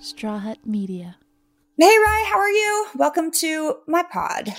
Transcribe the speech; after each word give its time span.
Straw 0.00 0.38
Hut 0.38 0.58
Media. 0.64 1.16
Hey, 1.78 1.86
Rye, 1.98 2.28
how 2.32 2.38
are 2.38 2.50
you? 2.50 2.86
Welcome 2.96 3.30
to 3.32 3.76
my 3.86 4.02
pod. 4.02 4.52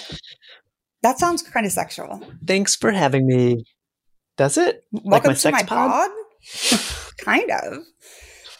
That 1.01 1.19
sounds 1.19 1.41
kind 1.41 1.65
of 1.65 1.71
sexual. 1.71 2.21
Thanks 2.45 2.75
for 2.75 2.91
having 2.91 3.27
me. 3.27 3.63
Does 4.37 4.57
it? 4.57 4.83
Welcome 4.91 5.29
my 5.29 5.33
to 5.33 5.39
sex 5.39 5.53
my 5.53 5.63
pod? 5.63 6.09
pod? 6.11 7.13
kind 7.19 7.51
of. 7.51 7.77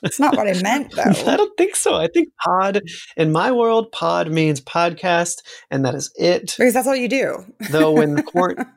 It's 0.04 0.20
not 0.20 0.36
what 0.38 0.48
I 0.48 0.54
meant, 0.62 0.92
though. 0.96 1.02
I 1.32 1.36
don't 1.38 1.58
think 1.58 1.76
so. 1.76 1.96
I 1.96 2.08
think 2.08 2.30
pod 2.44 2.82
in 3.16 3.32
my 3.32 3.52
world, 3.52 3.92
pod 3.92 4.32
means 4.32 4.62
podcast, 4.62 5.38
and 5.72 5.84
that 5.86 5.96
is 5.96 6.12
it. 6.16 6.54
because 6.58 6.74
that's 6.74 6.88
all 6.88 6.96
you 6.96 7.10
do. 7.10 7.46
Though 7.72 7.92
when 7.92 8.22
quarantine, 8.24 8.66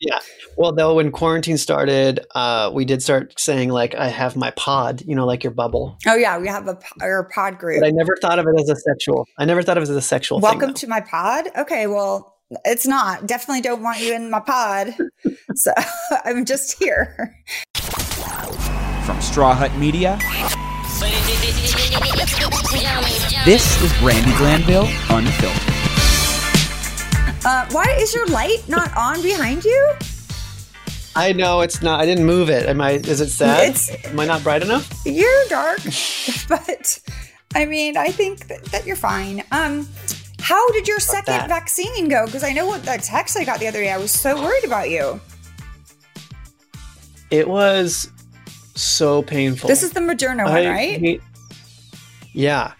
yeah, 0.00 0.18
well, 0.56 0.72
though 0.72 0.94
when 0.94 1.10
quarantine 1.10 1.58
started, 1.58 2.20
uh, 2.34 2.70
we 2.72 2.84
did 2.84 3.02
start 3.02 3.38
saying 3.38 3.70
like, 3.70 3.94
"I 3.94 4.08
have 4.08 4.36
my 4.36 4.50
pod," 4.52 5.02
you 5.06 5.14
know, 5.14 5.26
like 5.26 5.44
your 5.44 5.52
bubble. 5.52 5.98
Oh, 6.06 6.14
yeah, 6.14 6.38
we 6.38 6.48
have 6.48 6.68
a 6.68 6.78
our 7.00 7.24
pod 7.24 7.58
group. 7.58 7.80
But 7.80 7.86
I 7.86 7.90
never 7.90 8.16
thought 8.20 8.38
of 8.38 8.46
it 8.46 8.60
as 8.60 8.68
a 8.68 8.76
sexual. 8.76 9.26
I 9.38 9.44
never 9.44 9.62
thought 9.62 9.76
of 9.76 9.82
it 9.82 9.90
as 9.90 9.96
a 9.96 10.02
sexual. 10.02 10.40
Welcome 10.40 10.70
though. 10.70 10.74
to 10.74 10.86
my 10.86 11.00
pod. 11.00 11.48
Okay, 11.56 11.86
well, 11.86 12.36
it's 12.64 12.86
not. 12.86 13.26
Definitely 13.26 13.62
don't 13.62 13.82
want 13.82 14.00
you 14.00 14.14
in 14.14 14.30
my 14.30 14.40
pod. 14.40 14.94
so 15.54 15.72
I'm 16.24 16.44
just 16.44 16.78
here. 16.78 17.34
From 19.04 19.20
Straw 19.20 19.54
Hut 19.54 19.74
Media, 19.76 20.18
this 23.44 23.82
is 23.82 23.92
Brandi 23.94 24.36
Glanville 24.38 24.88
Unfiltered. 25.10 25.75
Uh, 27.46 27.64
why 27.70 27.84
is 28.00 28.12
your 28.12 28.26
light 28.26 28.58
not 28.68 28.94
on 28.96 29.22
behind 29.22 29.64
you? 29.64 29.92
I 31.14 31.32
know 31.32 31.60
it's 31.60 31.80
not. 31.80 32.00
I 32.00 32.04
didn't 32.04 32.24
move 32.26 32.50
it. 32.50 32.66
Am 32.68 32.80
I? 32.80 32.92
Is 32.94 33.20
it 33.20 33.30
sad? 33.30 33.68
It's- 33.68 33.88
Am 34.06 34.18
I 34.18 34.26
not 34.26 34.42
bright 34.42 34.62
enough? 34.62 34.90
You're 35.06 35.44
dark, 35.48 35.78
but 36.48 36.98
I 37.54 37.64
mean, 37.64 37.96
I 37.96 38.08
think 38.08 38.48
that, 38.48 38.64
that 38.66 38.84
you're 38.84 38.96
fine. 38.96 39.44
Um, 39.52 39.88
how 40.40 40.68
did 40.72 40.88
your 40.88 40.98
second 40.98 41.34
that. 41.34 41.48
vaccine 41.48 42.08
go? 42.08 42.26
Because 42.26 42.42
I 42.42 42.52
know 42.52 42.66
what 42.66 42.82
that 42.82 43.02
text 43.04 43.36
I 43.38 43.44
got 43.44 43.60
the 43.60 43.68
other 43.68 43.80
day. 43.80 43.92
I 43.92 43.96
was 43.96 44.10
so 44.10 44.34
worried 44.42 44.64
about 44.64 44.90
you. 44.90 45.20
It 47.30 47.48
was 47.48 48.10
so 48.74 49.22
painful. 49.22 49.68
This 49.68 49.82
is 49.84 49.92
the 49.92 50.00
Moderna 50.00 50.44
one, 50.44 50.52
I 50.52 50.68
right? 50.68 51.00
hate- 51.00 51.22
yeah, 52.32 52.72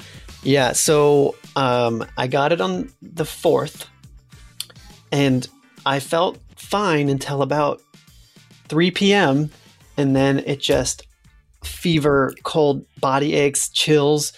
yeah. 0.43 0.73
So 0.73 1.37
um, 1.55 2.05
I 2.19 2.27
got 2.27 2.53
it 2.53 2.61
on 2.61 2.91
the 3.01 3.25
fourth, 3.25 3.89
and 5.17 5.49
I 5.87 6.01
felt 6.01 6.39
fine 6.57 7.09
until 7.09 7.43
about 7.43 7.81
three 8.69 8.91
p.m., 8.91 9.51
and 9.97 10.15
then 10.15 10.41
it 10.41 10.61
just 10.61 11.07
fever, 11.65 12.35
cold 12.43 12.85
body 13.01 13.35
aches, 13.35 13.69
chills. 13.71 14.33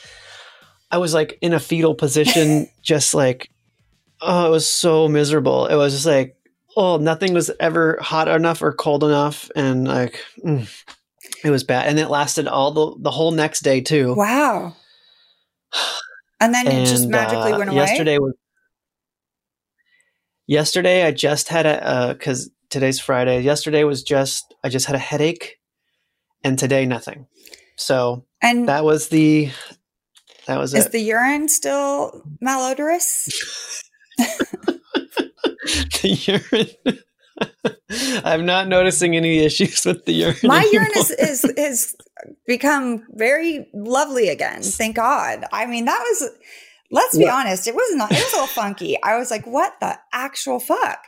I 0.91 0.99
was 0.99 1.13
like 1.13 1.37
in 1.43 1.53
a 1.53 1.61
fetal 1.61 1.95
position, 1.95 2.69
just 2.83 3.15
like 3.15 3.51
oh, 4.21 4.47
it 4.47 4.51
was 4.51 4.69
so 4.69 5.09
miserable. 5.09 5.67
It 5.67 5.77
was 5.77 5.93
just 5.93 6.07
like 6.07 6.37
oh, 6.77 6.97
nothing 6.99 7.35
was 7.35 7.51
ever 7.59 7.99
hot 8.01 8.29
enough 8.29 8.63
or 8.63 8.73
cold 8.73 9.03
enough, 9.05 9.51
and 9.57 9.89
like. 9.89 10.25
mm, 10.45 10.69
it 11.45 11.51
was 11.51 11.65
bad, 11.65 11.89
and 11.89 11.99
it 11.99 12.09
lasted 12.09 12.49
all 12.49 12.73
the 12.73 13.03
the 13.03 13.11
whole 13.11 13.31
next 13.31 13.61
day 13.61 13.81
too. 13.81 14.15
Wow. 14.15 14.75
And 16.41 16.55
then 16.55 16.67
it 16.67 16.87
just 16.87 17.09
magically 17.09 17.53
uh, 17.53 17.59
went 17.59 17.71
away. 17.71 17.79
Yesterday 17.79 18.19
was 18.19 18.35
yesterday. 20.49 21.05
I 21.05 21.13
just 21.13 21.49
had 21.49 21.67
a 21.67 22.15
because 22.15 22.51
today's 22.71 22.99
Friday. 22.99 23.43
Yesterday 23.43 23.85
was 23.85 24.03
just 24.03 24.53
I 24.65 24.69
just 24.69 24.87
had 24.87 24.97
a 24.97 25.01
headache, 25.01 25.61
and 26.43 26.59
today 26.59 26.85
nothing. 26.85 27.29
So 27.77 28.25
and 28.43 28.69
that 28.69 28.85
was 28.85 29.09
the 29.09 29.51
that 30.47 30.59
was 30.59 30.75
is 30.75 30.87
it. 30.87 30.93
the 30.93 31.01
urine 31.01 31.49
still 31.49 32.25
malodorous? 32.45 33.29
the 36.03 36.41
urine. 36.51 36.99
I'm 38.25 38.45
not 38.45 38.69
noticing 38.69 39.17
any 39.17 39.39
issues 39.39 39.85
with 39.85 40.05
the 40.05 40.13
urine. 40.13 40.37
My 40.43 40.69
urine 40.73 40.91
is, 40.97 41.11
is 41.13 41.45
is 41.45 41.97
become 42.47 43.07
very 43.11 43.69
lovely 43.73 44.29
again. 44.29 44.63
Thank 44.63 44.97
God. 44.97 45.45
I 45.53 45.67
mean, 45.67 45.85
that 45.85 46.01
was. 46.01 46.31
Let's 46.91 47.17
be 47.17 47.25
Well- 47.25 47.37
honest. 47.37 47.67
It 47.69 47.75
was 47.75 47.95
not. 47.97 48.11
It 48.11 48.15
was 48.17 48.33
a 48.33 48.37
little 48.37 48.47
funky. 48.47 49.01
I 49.03 49.17
was 49.19 49.31
like, 49.31 49.47
"What 49.47 49.75
the 49.81 49.99
actual 50.13 50.59
fuck?" 50.61 51.01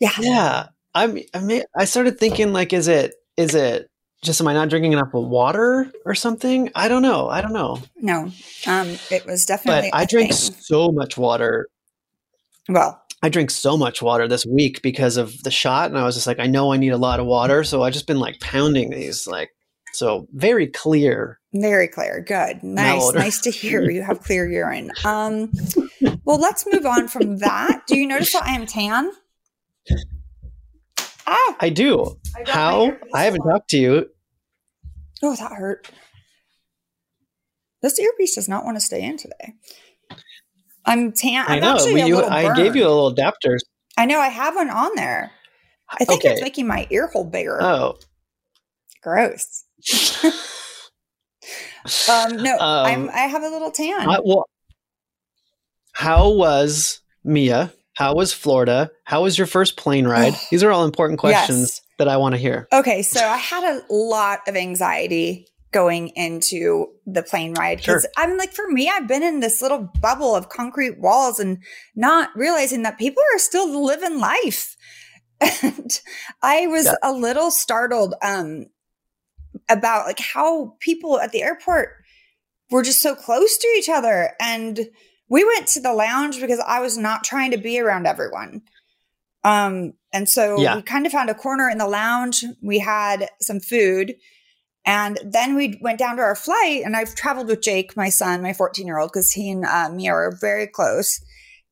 Yeah. 0.00 0.12
yeah. 0.18 0.66
I'm. 0.94 1.18
I 1.34 1.40
mean, 1.40 1.62
I 1.76 1.84
started 1.84 2.18
thinking 2.18 2.52
like, 2.52 2.72
is 2.72 2.88
it 2.88 3.14
is 3.36 3.54
it 3.54 3.90
just 4.22 4.40
am 4.40 4.48
I 4.48 4.52
not 4.54 4.68
drinking 4.68 4.92
enough 4.92 5.12
water 5.12 5.90
or 6.04 6.14
something? 6.14 6.70
I 6.74 6.88
don't 6.88 7.02
know. 7.02 7.28
I 7.28 7.40
don't 7.40 7.52
know. 7.52 7.78
No. 8.00 8.30
Um. 8.66 8.96
It 9.10 9.26
was 9.26 9.44
But 9.44 9.48
definitely. 9.48 9.92
I 9.92 10.02
a 10.02 10.06
drank 10.06 10.32
thing. 10.32 10.54
so 10.60 10.90
much 10.92 11.16
water 11.18 11.68
Well, 12.68 13.00
I 13.22 13.28
drink 13.28 13.50
so 13.50 13.76
much 13.76 14.00
water 14.02 14.26
this 14.28 14.44
week 14.46 14.82
because 14.82 15.16
of 15.16 15.42
the 15.44 15.50
shot, 15.50 15.90
and 15.90 15.98
I 15.98 16.04
was 16.04 16.14
just 16.14 16.26
like, 16.26 16.38
I 16.40 16.46
know 16.46 16.72
I 16.72 16.76
need 16.76 16.92
a 16.92 16.96
lot 16.98 17.20
of 17.20 17.26
water, 17.26 17.62
so 17.64 17.82
I've 17.82 17.92
just 17.92 18.06
been 18.06 18.18
like 18.20 18.40
pounding 18.40 18.90
these, 18.90 19.26
like, 19.26 19.50
so 19.92 20.26
very 20.32 20.66
clear. 20.66 21.38
Very 21.52 21.88
clear. 21.88 22.20
Good. 22.20 22.62
Nice. 22.62 23.12
Nice 23.12 23.40
to 23.42 23.50
hear 23.50 23.90
you 23.90 24.02
have 24.02 24.22
clear 24.22 24.48
urine. 24.48 24.90
Um. 25.04 25.52
Well, 26.24 26.38
let's 26.38 26.66
move 26.70 26.86
on 26.86 27.08
from 27.08 27.38
that. 27.38 27.82
Do 27.86 27.98
you 27.98 28.06
notice 28.06 28.32
that 28.32 28.44
I 28.44 28.54
am 28.54 28.66
tan? 28.66 29.10
Ah. 31.26 31.56
I 31.60 31.68
do. 31.68 32.16
I 32.36 32.50
How? 32.50 32.96
I 33.14 33.24
haven't 33.24 33.42
talked 33.42 33.70
to 33.70 33.78
you. 33.78 34.06
Oh, 35.22 35.36
that 35.36 35.52
hurt. 35.52 35.90
This 37.82 37.98
earpiece 37.98 38.34
does 38.34 38.48
not 38.48 38.64
want 38.64 38.76
to 38.76 38.80
stay 38.80 39.02
in 39.02 39.16
today. 39.16 39.54
I'm 40.84 41.12
tan. 41.12 41.44
I 41.46 41.56
I'm 41.56 41.60
know. 41.60 41.74
actually 41.74 41.94
Well, 41.94 42.08
you, 42.08 42.22
I 42.24 42.54
gave 42.54 42.74
you 42.76 42.84
a 42.84 42.88
little 42.88 43.08
adapter. 43.08 43.58
I 43.96 44.06
know. 44.06 44.18
I 44.18 44.28
have 44.28 44.56
one 44.56 44.70
on 44.70 44.92
there. 44.96 45.32
I 45.88 46.04
think 46.04 46.22
okay. 46.22 46.32
it's 46.32 46.42
making 46.42 46.66
my 46.66 46.86
ear 46.90 47.08
hole 47.08 47.24
bigger. 47.24 47.62
oh. 47.62 47.98
Gross. 49.02 49.64
Um, 52.08 52.42
no, 52.42 52.56
I'm. 52.60 53.02
Um, 53.04 53.10
I 53.12 53.20
have 53.20 53.42
a 53.42 53.48
little 53.48 53.70
tan. 53.70 54.08
Uh, 54.08 54.20
well, 54.24 54.46
how 55.92 56.30
was 56.30 57.00
Mia? 57.24 57.72
How 57.94 58.14
was 58.14 58.32
Florida? 58.32 58.90
How 59.04 59.22
was 59.22 59.36
your 59.36 59.46
first 59.46 59.76
plane 59.76 60.06
ride? 60.16 60.34
These 60.50 60.62
are 60.62 60.70
all 60.70 60.84
important 60.84 61.18
questions 61.20 61.60
Yes. 61.60 61.80
that 61.98 62.08
I 62.08 62.16
want 62.16 62.34
to 62.34 62.40
hear. 62.40 62.68
Okay, 62.72 63.02
so 63.02 63.20
I 63.20 63.36
had 63.36 63.64
a 63.64 63.82
lot 63.92 64.40
of 64.48 64.56
anxiety 64.56 65.46
going 65.72 66.08
into 66.08 66.86
the 67.06 67.22
plane 67.22 67.54
ride 67.54 67.78
because 67.78 68.02
Sure. 68.02 68.10
I'm 68.18 68.36
like, 68.36 68.52
for 68.52 68.68
me, 68.68 68.90
I've 68.90 69.08
been 69.08 69.22
in 69.22 69.40
this 69.40 69.62
little 69.62 69.90
bubble 70.02 70.34
of 70.34 70.50
concrete 70.50 70.98
walls 71.00 71.40
and 71.40 71.58
not 71.94 72.28
realizing 72.36 72.82
that 72.82 72.98
people 72.98 73.22
are 73.34 73.38
still 73.38 73.84
living 73.84 74.18
life. 74.18 74.76
And 75.62 76.00
I 76.42 76.66
was 76.68 76.84
Yeah. 76.86 76.94
a 77.02 77.12
little 77.12 77.50
startled 77.50 78.14
um, 78.22 78.66
about 79.68 80.06
like 80.06 80.20
how 80.20 80.76
people 80.80 81.18
at 81.20 81.32
the 81.32 81.42
airport 81.42 81.90
were 82.70 82.82
just 82.82 83.02
so 83.02 83.14
close 83.14 83.56
to 83.58 83.68
each 83.76 83.88
other. 83.88 84.30
And 84.40 84.80
we 85.28 85.44
went 85.44 85.66
to 85.68 85.80
the 85.80 85.92
lounge 85.92 86.40
because 86.40 86.60
I 86.66 86.80
was 86.80 86.96
not 86.98 87.24
trying 87.24 87.50
to 87.52 87.58
be 87.58 87.78
around 87.80 88.06
everyone. 88.06 88.62
Um, 89.44 89.94
and 90.12 90.28
so 90.28 90.60
Yeah. 90.60 90.76
we 90.76 90.82
kind 90.82 91.06
of 91.06 91.12
found 91.12 91.30
a 91.30 91.34
corner 91.34 91.68
in 91.68 91.78
the 91.78 91.88
lounge. 91.88 92.44
We 92.62 92.78
had 92.78 93.28
some 93.40 93.60
food. 93.60 94.14
And 94.84 95.18
then 95.24 95.54
we 95.54 95.78
went 95.80 95.98
down 95.98 96.16
to 96.16 96.22
our 96.22 96.34
flight, 96.34 96.82
and 96.84 96.96
I've 96.96 97.14
traveled 97.14 97.46
with 97.46 97.62
Jake, 97.62 97.96
my 97.96 98.08
son, 98.08 98.42
my 98.42 98.52
14 98.52 98.84
year 98.84 98.98
old, 98.98 99.12
because 99.12 99.30
he 99.32 99.50
and 99.50 99.64
uh, 99.64 99.88
Mia 99.90 100.12
are 100.12 100.36
very 100.40 100.66
close. 100.66 101.20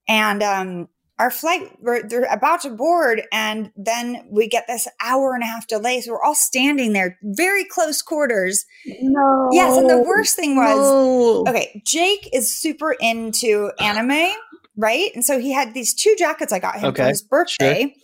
And 0.06 0.42
um, 0.44 0.88
our 1.20 1.30
flight, 1.30 1.76
we're, 1.80 2.02
they're 2.02 2.24
about 2.32 2.62
to 2.62 2.70
board, 2.70 3.20
and 3.30 3.70
then 3.76 4.26
we 4.30 4.48
get 4.48 4.66
this 4.66 4.88
hour 5.02 5.34
and 5.34 5.42
a 5.42 5.46
half 5.46 5.66
delay. 5.66 6.00
So 6.00 6.12
we're 6.12 6.22
all 6.22 6.34
standing 6.34 6.94
there, 6.94 7.18
very 7.22 7.66
close 7.66 8.00
quarters. 8.00 8.64
No. 9.02 9.50
Yes, 9.52 9.76
and 9.76 9.88
the 9.88 10.02
worst 10.02 10.34
thing 10.34 10.56
was, 10.56 10.78
no. 10.78 11.44
okay, 11.46 11.82
Jake 11.84 12.30
is 12.32 12.50
super 12.50 12.96
into 13.00 13.70
anime, 13.78 14.32
right? 14.78 15.10
And 15.14 15.22
so 15.22 15.38
he 15.38 15.52
had 15.52 15.74
these 15.74 15.92
two 15.92 16.16
jackets 16.18 16.54
I 16.54 16.58
got 16.58 16.76
him 16.76 16.80
for 16.80 16.86
Okay, 16.88 17.08
his 17.08 17.22
birthday. 17.22 17.94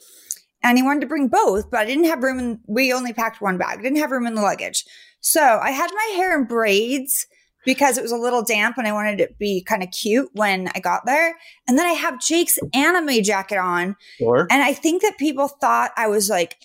And 0.62 0.76
he 0.76 0.84
wanted 0.84 1.00
to 1.00 1.06
bring 1.06 1.28
both, 1.28 1.70
but 1.70 1.80
I 1.80 1.86
didn't 1.86 2.04
have 2.04 2.22
room 2.22 2.38
in 2.38 2.60
we 2.66 2.92
only 2.92 3.14
packed 3.14 3.40
one 3.40 3.56
bag. 3.56 3.78
I 3.78 3.82
didn't 3.82 3.98
have 3.98 4.10
room 4.10 4.26
in 4.26 4.34
the 4.34 4.42
luggage. 4.42 4.84
So 5.20 5.40
I 5.40 5.70
had 5.70 5.90
my 5.94 6.12
hair 6.16 6.38
in 6.38 6.44
braids 6.44 7.26
because 7.66 7.98
it 7.98 8.02
was 8.02 8.12
a 8.12 8.16
little 8.16 8.42
damp 8.42 8.78
and 8.78 8.86
I 8.86 8.92
wanted 8.92 9.20
it 9.20 9.26
to 9.26 9.34
be 9.34 9.60
kind 9.60 9.82
of 9.82 9.90
cute 9.90 10.30
when 10.32 10.68
I 10.74 10.78
got 10.78 11.04
there. 11.04 11.36
And 11.68 11.76
then 11.76 11.84
I 11.84 11.92
have 11.92 12.20
Jake's 12.20 12.58
anime 12.72 13.22
jacket 13.22 13.58
on. 13.58 13.96
Sure. 14.18 14.46
And 14.50 14.62
I 14.62 14.72
think 14.72 15.02
that 15.02 15.18
people 15.18 15.48
thought 15.48 15.90
I 15.96 16.06
was 16.06 16.30
like 16.30 16.62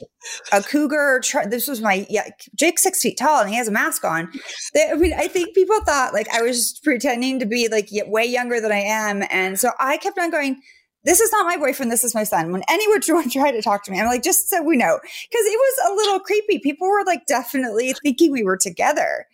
a 0.53 0.61
cougar. 0.61 1.19
Tr- 1.23 1.49
this 1.49 1.67
was 1.67 1.81
my, 1.81 2.05
yeah, 2.07 2.29
Jake's 2.55 2.83
six 2.83 3.01
feet 3.01 3.17
tall 3.17 3.41
and 3.41 3.49
he 3.49 3.55
has 3.55 3.67
a 3.67 3.71
mask 3.71 4.05
on. 4.05 4.31
They, 4.75 4.91
I 4.91 4.93
mean, 4.93 5.13
I 5.13 5.27
think 5.27 5.55
people 5.55 5.81
thought 5.81 6.13
like 6.13 6.29
I 6.29 6.43
was 6.43 6.79
pretending 6.83 7.39
to 7.39 7.47
be 7.47 7.67
like 7.67 7.89
way 8.05 8.25
younger 8.25 8.61
than 8.61 8.71
I 8.71 8.81
am. 8.81 9.23
And 9.31 9.59
so 9.59 9.71
I 9.79 9.97
kept 9.97 10.19
on 10.19 10.29
going, 10.29 10.61
this 11.03 11.19
is 11.19 11.31
not 11.31 11.47
my 11.47 11.57
boyfriend. 11.57 11.91
This 11.91 12.03
is 12.03 12.13
my 12.13 12.23
son. 12.23 12.51
When 12.51 12.61
anyone 12.69 13.01
tried 13.01 13.51
to 13.51 13.61
talk 13.63 13.83
to 13.85 13.91
me, 13.91 13.99
I'm 13.99 14.05
like, 14.05 14.23
just 14.23 14.49
so 14.49 14.61
we 14.61 14.77
know, 14.77 14.99
because 15.01 15.45
it 15.45 15.59
was 15.59 15.91
a 15.91 15.95
little 15.95 16.19
creepy. 16.19 16.59
People 16.59 16.87
were 16.87 17.03
like 17.05 17.25
definitely 17.25 17.95
thinking 18.03 18.31
we 18.31 18.43
were 18.43 18.57
together. 18.57 19.25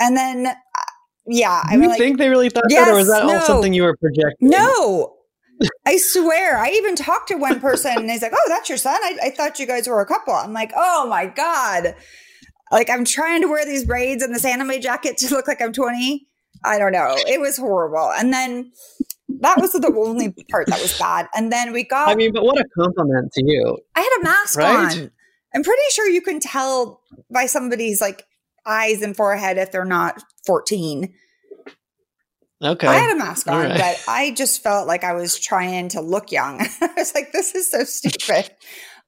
And 0.00 0.16
then 0.16 0.54
yeah, 1.28 1.62
I'm 1.64 1.82
you 1.82 1.88
like, 1.88 1.98
think 1.98 2.18
they 2.18 2.28
really 2.28 2.48
thought 2.50 2.64
that, 2.68 2.88
or 2.88 2.94
was 2.94 3.06
Yes, 3.08 3.20
that 3.20 3.22
all 3.24 3.40
something 3.42 3.72
you 3.72 3.82
were 3.82 3.96
projecting? 3.96 4.48
no. 4.48 5.14
I 5.84 5.96
swear. 5.96 6.56
I 6.56 6.70
even 6.70 6.94
talked 6.94 7.28
to 7.28 7.34
one 7.34 7.58
person 7.58 7.90
and 7.90 8.08
he's 8.08 8.22
like, 8.22 8.32
Oh, 8.32 8.44
that's 8.48 8.68
your 8.68 8.78
son? 8.78 8.94
I, 9.02 9.18
I 9.24 9.30
thought 9.30 9.58
you 9.58 9.66
guys 9.66 9.88
were 9.88 10.00
a 10.00 10.06
couple. 10.06 10.32
I'm 10.32 10.52
like, 10.52 10.70
Oh 10.76 11.08
my 11.08 11.26
God. 11.26 11.96
Like, 12.70 12.88
I'm 12.88 13.04
trying 13.04 13.42
to 13.42 13.48
wear 13.48 13.64
these 13.64 13.84
braids 13.84 14.22
and 14.22 14.32
this 14.32 14.44
anime 14.44 14.80
jacket 14.80 15.16
to 15.18 15.34
look 15.34 15.48
like 15.48 15.60
I'm 15.60 15.72
20. 15.72 16.28
I 16.64 16.78
don't 16.78 16.92
know. 16.92 17.24
It 17.26 17.40
was 17.40 17.56
horrible. 17.56 18.12
And 18.16 18.32
then 18.32 18.70
that 19.40 19.58
was 19.60 19.72
the 19.72 19.92
only 19.98 20.32
part 20.48 20.68
that 20.68 20.80
was 20.80 20.96
bad. 20.96 21.26
And 21.34 21.50
then 21.50 21.72
we 21.72 21.82
got, 21.82 22.06
I 22.08 22.14
mean, 22.14 22.32
but 22.32 22.44
what 22.44 22.60
a 22.60 22.64
compliment 22.78 23.32
to 23.32 23.42
you. 23.44 23.78
I 23.96 24.00
had 24.00 24.18
a 24.20 24.22
mask 24.22 24.58
Right? 24.58 24.96
on. 24.96 25.10
I'm 25.56 25.64
pretty 25.64 25.82
sure 25.90 26.08
you 26.08 26.20
can 26.22 26.38
tell 26.38 27.00
by 27.32 27.46
somebody's 27.46 28.00
like 28.00 28.22
eyes 28.68 29.02
and 29.02 29.16
forehead 29.16 29.58
if 29.58 29.72
they're 29.72 29.84
not 29.84 30.22
14. 30.46 31.12
Okay. 32.60 32.86
I 32.86 32.94
had 32.94 33.14
a 33.14 33.18
mask 33.18 33.46
on, 33.48 33.66
right. 33.66 33.78
but 33.78 34.04
I 34.08 34.32
just 34.32 34.62
felt 34.62 34.88
like 34.88 35.04
I 35.04 35.14
was 35.14 35.38
trying 35.38 35.88
to 35.90 36.00
look 36.00 36.32
young. 36.32 36.60
I 36.80 36.90
was 36.96 37.14
like, 37.14 37.32
this 37.32 37.54
is 37.54 37.70
so 37.70 37.84
stupid. 37.84 38.50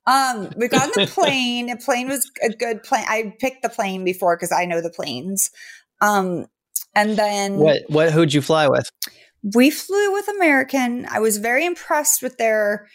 Um, 0.06 0.50
we 0.56 0.68
got 0.68 0.84
on 0.84 1.04
the 1.04 1.06
plane. 1.12 1.66
The 1.66 1.76
plane 1.76 2.08
was 2.08 2.30
a 2.42 2.50
good 2.50 2.82
plane. 2.82 3.04
I 3.08 3.34
picked 3.40 3.62
the 3.62 3.68
plane 3.68 4.04
before 4.04 4.36
because 4.36 4.52
I 4.52 4.66
know 4.66 4.80
the 4.80 4.90
planes. 4.90 5.50
Um, 6.00 6.46
and 6.94 7.16
then 7.16 7.56
what? 7.56 7.82
What? 7.88 8.12
Who'd 8.12 8.32
you 8.32 8.40
fly 8.40 8.68
with? 8.68 8.88
we 9.42 9.70
flew 9.70 10.12
with 10.12 10.28
American. 10.28 11.06
I 11.10 11.20
was 11.20 11.38
very 11.38 11.64
impressed 11.64 12.22
with 12.22 12.36
their 12.36 12.88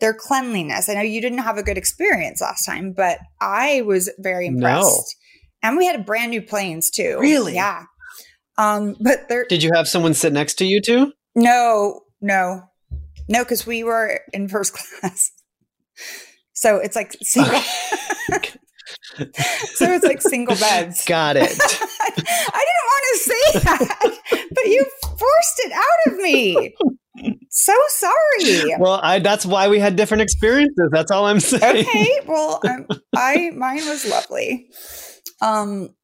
their 0.00 0.14
cleanliness. 0.14 0.88
I 0.88 0.94
know 0.94 1.00
you 1.02 1.20
didn't 1.20 1.38
have 1.38 1.58
a 1.58 1.62
good 1.62 1.78
experience 1.78 2.40
last 2.40 2.64
time, 2.64 2.92
but 2.92 3.18
I 3.40 3.82
was 3.82 4.10
very 4.18 4.46
impressed. 4.46 5.16
And 5.62 5.76
we 5.76 5.86
had 5.86 6.04
brand 6.04 6.30
new 6.30 6.42
planes 6.42 6.90
too. 6.90 7.18
Really? 7.20 7.54
Yeah. 7.54 7.84
Um, 8.58 8.96
but 9.00 9.28
they're 9.28 9.46
Did 9.48 9.62
you 9.62 9.70
have 9.74 9.88
someone 9.88 10.14
sit 10.14 10.32
next 10.32 10.54
to 10.54 10.64
you 10.64 10.80
too? 10.80 11.12
no, 11.34 12.00
no, 12.20 12.62
no, 13.28 13.42
because 13.42 13.66
we 13.66 13.82
were 13.82 14.20
in 14.32 14.48
first 14.48 14.74
class. 15.00 15.30
So 16.52 16.76
it's 16.76 16.94
like 16.94 17.16
single. 17.22 17.58
so 19.74 19.90
it's 19.92 20.04
like 20.04 20.20
single 20.22 20.56
beds. 20.56 21.04
Got 21.08 21.36
it. 21.36 21.50
I 21.50 22.64
didn't 22.64 22.86
want 22.86 23.04
to 23.08 23.18
say 23.18 23.58
that, 23.60 24.18
but 24.54 24.64
you 24.66 24.84
forced 25.02 25.60
it 25.60 25.72
out 25.72 26.12
of 26.12 26.18
me. 26.18 26.74
So 27.50 27.74
sorry. 27.88 28.74
well, 28.78 29.00
I, 29.02 29.18
that's 29.18 29.44
why 29.44 29.68
we 29.68 29.78
had 29.78 29.96
different 29.96 30.22
experiences. 30.22 30.88
That's 30.92 31.10
all 31.10 31.26
I'm 31.26 31.40
saying. 31.40 31.86
Okay, 31.86 32.20
well, 32.26 32.60
um, 32.68 32.86
I 33.14 33.50
mine 33.54 33.86
was 33.86 34.06
lovely. 34.08 34.68
Um, 35.42 35.94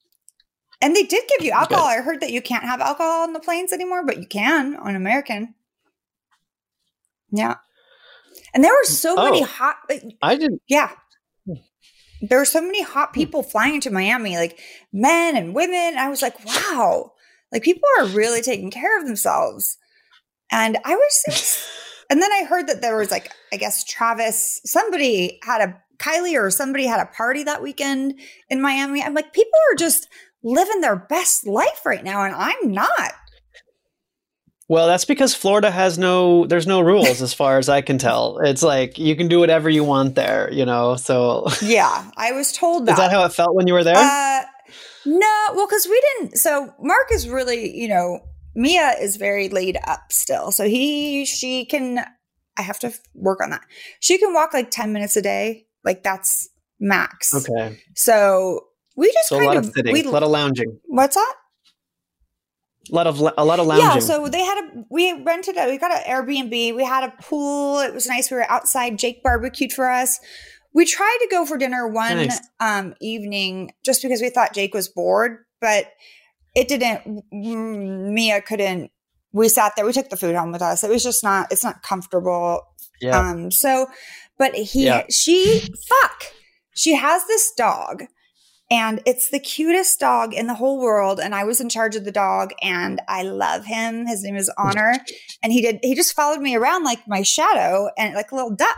and 0.83 0.95
they 0.95 1.05
did 1.05 1.25
give 1.29 1.45
you 1.47 1.53
alcohol. 1.53 1.87
I 1.87 2.03
heard 2.03 2.21
that 2.21 2.33
you 2.33 2.43
can't 2.43 2.65
have 2.65 2.81
alcohol 2.81 3.23
on 3.23 3.33
the 3.33 3.41
planes 3.41 3.73
anymore, 3.73 4.05
but 4.05 4.19
you 4.19 4.27
can 4.27 4.77
on 4.77 4.95
American. 4.95 5.55
Yeah, 7.31 7.57
and 8.55 8.65
there 8.65 8.73
were 8.73 8.85
mm, 8.85 8.93
so 8.93 9.17
many 9.17 9.43
Oh. 9.43 9.47
hot. 9.47 9.77
like, 9.89 10.03
I 10.23 10.37
didn't. 10.37 10.63
Yeah. 10.69 10.91
Hmm. 11.47 11.55
There 12.23 12.39
were 12.39 12.45
so 12.45 12.61
many 12.61 12.83
hot 12.83 13.11
hmm. 13.11 13.15
people 13.15 13.43
flying 13.43 13.81
to 13.83 13.91
Miami, 13.91 14.37
like 14.37 14.59
men 14.93 15.37
and 15.37 15.55
women. 15.55 15.97
I 15.99 16.09
was 16.09 16.23
like, 16.23 16.45
wow, 16.45 17.13
like 17.53 17.63
people 17.63 17.89
are 17.99 18.07
really 18.07 18.43
taking 18.43 18.71
care 18.71 18.99
of 18.99 19.07
themselves. 19.07 19.79
And 20.51 20.79
I 20.85 20.95
was- 20.95 21.69
and 22.11 22.23
then 22.23 22.33
I 22.33 22.45
heard 22.45 22.69
that 22.69 22.81
there 22.81 22.97
was 22.97 23.11
like, 23.11 23.33
I 23.53 23.57
guess 23.57 23.85
Travis, 23.85 24.61
somebody 24.65 25.39
had 25.43 25.69
a, 25.69 25.83
Kylie 25.99 26.41
or 26.41 26.51
somebody 26.51 26.87
had 26.87 27.01
a 27.01 27.07
party 27.07 27.43
that 27.45 27.63
weekend 27.63 28.15
in 28.49 28.61
Miami. 28.63 29.03
I'm 29.03 29.15
like, 29.15 29.33
people 29.33 29.59
are 29.73 29.77
just 29.77 30.09
living 30.43 30.81
their 30.81 30.97
best 30.97 31.47
life 31.47 31.85
right 31.85 32.05
now. 32.05 32.23
And 32.23 32.35
I'm 32.35 32.73
not. 32.73 33.13
Well, 34.69 34.87
that's 34.87 35.07
because 35.07 35.35
Florida 35.35 35.71
has 35.71 35.97
no. 35.99 36.45
There's 36.47 36.67
no 36.67 36.81
rules 36.83 37.23
as 37.23 37.33
far 37.33 37.57
as 37.57 37.71
I 37.71 37.81
can 37.81 37.97
tell. 37.97 38.39
It's 38.39 38.63
like 38.63 38.99
you 38.99 39.17
can 39.17 39.27
do 39.27 39.41
whatever 39.41 39.71
you 39.71 39.83
want 39.83 40.15
there. 40.15 40.53
You 40.53 40.67
know. 40.67 40.97
So 40.97 41.47
Yeah. 41.63 42.11
I 42.17 42.33
was 42.33 42.53
told 42.53 42.85
that. 42.87 42.93
is 42.93 42.99
that 42.99 43.11
how 43.11 43.25
it 43.25 43.33
felt 43.33 43.55
when 43.55 43.67
you 43.67 43.73
were 43.73 43.85
there? 43.85 43.97
Uh, 43.97 44.43
no, 45.07 45.37
well, 45.55 45.67
because 45.67 45.87
we 45.89 46.01
didn't. 46.19 46.37
So 46.37 46.75
Mark 46.83 47.09
is 47.13 47.29
really, 47.31 47.75
you 47.75 47.89
know, 47.89 48.21
Mia 48.55 48.95
is 49.01 49.17
very 49.17 49.49
laid 49.49 49.79
up 49.87 50.13
still. 50.13 50.53
So 50.53 50.65
he, 50.65 51.25
she 51.25 51.65
can. 51.65 52.01
I 52.59 52.63
have 52.63 52.79
to 52.81 52.93
work 53.15 53.41
on 53.41 53.51
that. 53.51 53.63
She 54.01 54.19
can 54.19 54.35
walk 54.35 54.53
like 54.53 54.71
ten 54.71 54.93
minutes 54.93 55.17
a 55.17 55.23
day. 55.23 55.65
Like 55.85 56.03
that's 56.03 56.49
max. 56.81 57.35
okay. 57.35 57.79
So 57.95 58.61
we 58.97 59.13
just 59.13 59.29
So 59.29 59.37
a 59.37 59.39
kind 59.39 59.49
lot 59.49 59.57
of, 59.59 59.67
of 59.67 59.73
sitting, 59.75 59.93
we, 59.93 60.03
a 60.05 60.11
lot 60.11 60.23
of 60.23 60.31
lounging, 60.31 60.79
what's 60.87 61.15
that? 61.17 61.35
a 62.91 62.95
lot 62.95 63.07
of 63.07 63.21
a 63.21 63.45
lot 63.45 63.61
of 63.61 63.67
lounging. 63.67 63.87
Yeah, 63.87 63.99
so 63.99 64.29
they 64.29 64.41
had 64.43 64.65
a 64.65 64.85
we 64.91 65.13
rented 65.23 65.57
a 65.57 65.67
we 65.69 65.79
got 65.79 65.93
an 65.93 66.03
Airbnb. 66.05 66.75
We 66.75 66.85
had 66.85 67.05
a 67.05 67.13
pool. 67.23 67.81
It 67.81 67.93
was 67.95 68.07
nice. 68.07 68.31
We 68.31 68.37
were 68.37 68.51
outside. 68.51 68.99
Jake 68.99 69.23
barbecued 69.23 69.73
for 69.73 69.91
us. 69.91 70.19
We 70.73 70.85
tried 70.85 71.19
to 71.23 71.29
go 71.31 71.45
for 71.45 71.59
dinner 71.59 71.87
one 71.89 72.17
Nice. 72.17 72.41
um 72.61 72.95
evening 73.01 73.73
just 73.85 74.03
because 74.03 74.21
we 74.21 74.31
thought 74.31 74.55
Jake 74.55 74.75
was 74.75 74.89
bored, 74.89 75.39
but 75.61 75.87
it 76.55 76.69
didn't 76.69 77.23
mm, 77.33 78.13
Mia 78.13 78.41
couldn't 78.41 78.91
we 79.33 79.49
sat 79.49 79.75
there. 79.77 79.85
We 79.85 79.93
took 79.93 80.09
the 80.09 80.17
food 80.17 80.35
home 80.35 80.53
with 80.53 80.63
us. 80.63 80.83
It 80.83 80.91
was 80.91 81.03
just 81.05 81.23
not 81.23 81.53
it's 81.53 81.65
not 81.65 81.83
comfortable. 81.83 82.63
yeah. 83.01 83.19
Um 83.19 83.51
so 83.51 83.87
but 84.39 84.55
he 84.55 84.87
Yeah. 84.87 85.05
she 85.11 85.61
fuck. 85.89 86.25
She 86.75 86.95
has 86.95 87.27
this 87.27 87.53
dog 87.57 88.05
and 88.71 89.01
it's 89.07 89.31
the 89.31 89.41
cutest 89.41 89.99
dog 89.99 90.35
in 90.35 90.47
the 90.47 90.55
whole 90.55 90.79
world 90.79 91.19
and 91.21 91.35
i 91.35 91.45
was 91.45 91.61
in 91.61 91.69
charge 91.69 91.97
of 91.97 92.05
the 92.05 92.13
dog 92.13 92.51
and 92.63 93.01
i 93.09 93.23
love 93.23 93.65
him 93.65 94.07
his 94.07 94.23
name 94.23 94.37
is 94.37 94.51
honor 94.59 94.95
and 95.43 95.53
he 95.53 95.63
did 95.63 95.79
he 95.83 95.95
just 95.95 96.15
followed 96.15 96.41
me 96.41 96.55
around 96.57 96.85
like 96.85 97.01
my 97.07 97.23
shadow 97.23 97.89
and 97.97 98.15
like 98.15 98.31
a 98.31 98.35
little 98.35 98.55
duck 98.55 98.77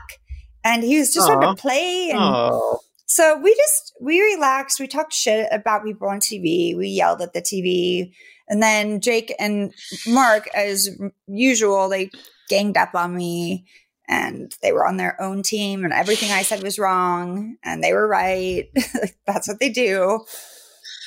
and 0.65 0.83
he 0.83 0.99
was 0.99 1.12
just 1.12 1.27
trying 1.27 1.43
Aw. 1.45 1.55
to 1.55 1.61
play 1.61 2.11
and 2.11 2.21
oh, 2.21 2.81
so 3.07 3.39
we 3.39 3.55
just 3.55 3.95
we 4.01 4.21
relaxed 4.21 4.79
we 4.81 4.87
talked 4.87 5.12
shit 5.12 5.49
about 5.51 5.85
people 5.85 6.09
on 6.09 6.21
tv 6.21 6.77
we 6.77 6.89
yelled 6.89 7.21
at 7.21 7.33
the 7.33 7.43
tv 7.43 8.12
and 8.49 8.62
then 8.62 9.01
jake 9.01 9.35
and 9.39 9.73
mark 10.07 10.49
as 10.55 10.89
usual 11.27 11.89
they 11.89 12.11
ganged 12.49 12.77
up 12.77 12.95
on 12.95 13.15
me 13.15 13.65
and 14.11 14.55
they 14.62 14.73
were 14.73 14.87
on 14.87 14.97
their 14.99 15.21
own 15.23 15.43
team 15.43 15.85
and 15.85 15.93
everything 15.93 16.31
i 16.31 16.43
said 16.43 16.62
was 16.62 16.79
wrong 16.79 17.57
and 17.65 17.83
they 17.83 17.93
were 17.93 18.07
right 18.07 18.71
that's 19.27 19.49
what 19.49 19.61
they 19.61 19.71
do 19.71 20.23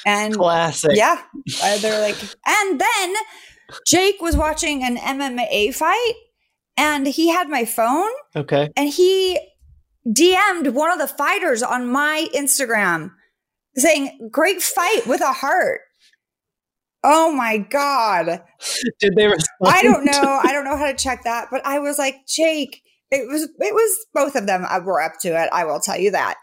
and 0.05 0.35
classic. 0.35 0.91
yeah 0.95 1.21
uh, 1.61 1.77
they're 1.79 2.01
like 2.01 2.17
and 2.45 2.79
then 2.81 3.15
jake 3.85 4.21
was 4.21 4.35
watching 4.35 4.83
an 4.83 4.97
mma 4.97 5.73
fight 5.75 6.13
and 6.77 7.05
he 7.05 7.29
had 7.29 7.49
my 7.49 7.65
phone 7.65 8.09
Okay. 8.35 8.69
and 8.75 8.89
he 8.89 9.39
DM'd 10.07 10.67
one 10.75 10.91
of 10.91 10.99
the 10.99 11.07
fighters 11.07 11.63
on 11.63 11.87
my 11.87 12.27
Instagram 12.35 13.11
saying, 13.75 14.29
Great 14.31 14.61
fight 14.61 15.07
with 15.07 15.21
a 15.21 15.31
heart. 15.31 15.81
Oh 17.05 17.33
my 17.33 17.57
God. 17.57 18.41
Did 18.99 19.15
they 19.15 19.27
respond? 19.27 19.47
I 19.63 19.81
don't 19.81 20.05
know. 20.05 20.39
I 20.43 20.51
don't 20.51 20.65
know 20.65 20.77
how 20.77 20.87
to 20.87 20.93
check 20.95 21.23
that, 21.23 21.47
but 21.51 21.65
I 21.65 21.79
was 21.79 21.97
like, 21.97 22.15
Jake, 22.27 22.81
it 23.13 23.27
was, 23.27 23.43
it 23.43 23.73
was 23.73 24.05
both 24.13 24.35
of 24.35 24.47
them 24.47 24.65
uh, 24.67 24.79
were 24.83 25.01
up 25.01 25.13
to 25.21 25.29
it. 25.29 25.49
I 25.51 25.65
will 25.65 25.79
tell 25.79 25.99
you 25.99 26.11
that. 26.11 26.35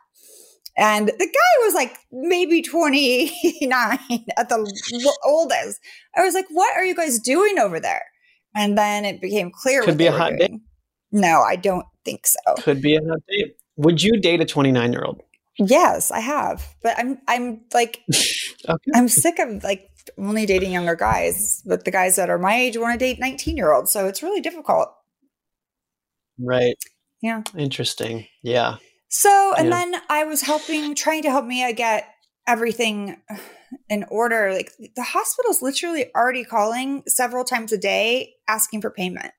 And 0.77 1.09
the 1.09 1.13
guy 1.27 1.65
was 1.65 1.75
like 1.75 1.97
maybe 2.13 2.63
29 2.63 3.19
at 4.37 4.49
the 4.49 5.13
oldest. 5.25 5.81
I 6.17 6.23
was 6.23 6.35
like, 6.35 6.47
what 6.51 6.77
are 6.77 6.85
you 6.85 6.95
guys 6.95 7.19
doing 7.19 7.59
over 7.59 7.81
there? 7.81 8.05
And 8.55 8.79
then 8.79 9.05
it 9.05 9.21
became 9.21 9.51
clear. 9.51 9.83
Could 9.83 9.99
be 9.99 10.07
a 10.07 10.13
hot 10.13 10.33
date. 10.39 10.53
No, 11.13 11.43
I 11.43 11.57
don't 11.57 11.87
think 12.05 12.27
so. 12.27 12.55
Could 12.63 12.81
be 12.81 12.97
a 12.97 13.01
hot 13.01 13.21
date. 13.29 13.57
Would 13.77 14.03
you 14.03 14.21
date 14.21 14.41
a 14.41 14.45
29 14.45 14.93
year 14.93 15.05
old? 15.05 15.23
Yes, 15.59 16.11
I 16.11 16.21
have. 16.21 16.67
But 16.83 16.99
I'm 16.99 17.19
I'm 17.29 17.61
like 17.75 18.03
Okay. 18.69 18.91
I'm 18.95 19.09
sick 19.09 19.39
of 19.39 19.63
like 19.63 19.89
only 20.19 20.47
dating 20.47 20.73
younger 20.73 20.95
guys, 20.95 21.63
but 21.67 21.85
the 21.85 21.91
guys 21.91 22.17
that 22.17 22.31
are 22.31 22.39
my 22.39 22.55
age 22.55 22.77
want 22.77 22.99
to 22.99 23.05
date 23.05 23.19
19 23.19 23.57
year 23.57 23.73
olds. 23.73 23.93
So 23.93 24.07
it's 24.07 24.23
really 24.23 24.41
difficult. 24.41 24.89
Right. 26.41 26.77
Yeah. 27.23 27.43
Interesting. 27.57 28.27
Yeah. 28.43 28.77
So 29.09 29.55
and 29.57 29.69
Yeah. 29.69 29.85
then 29.85 30.03
I 30.09 30.25
was 30.25 30.43
helping 30.43 30.95
trying 30.95 31.23
to 31.23 31.31
help 31.31 31.45
Mia 31.45 31.73
get 31.73 32.09
everything 32.47 33.21
in 33.89 34.05
order. 34.11 34.53
Like 34.53 34.73
the 34.97 35.03
hospital's 35.03 35.63
literally 35.63 36.15
already 36.15 36.45
calling 36.45 37.03
several 37.07 37.45
times 37.45 37.73
a 37.73 37.79
day 37.79 38.35
asking 38.49 38.81
for 38.81 38.91
payment. 38.91 39.33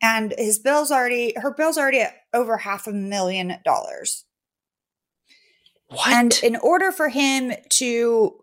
And 0.00 0.34
his 0.36 0.58
bill's 0.58 0.90
already 0.90 1.34
her 1.36 1.52
bill's 1.54 1.78
already 1.78 2.00
at 2.00 2.14
over 2.32 2.56
half 2.56 2.86
a 2.86 2.92
million 2.92 3.54
dollars. 3.64 4.24
What? 5.88 6.08
And 6.08 6.40
in 6.42 6.56
order 6.56 6.90
for 6.90 7.08
him 7.08 7.52
to 7.70 8.34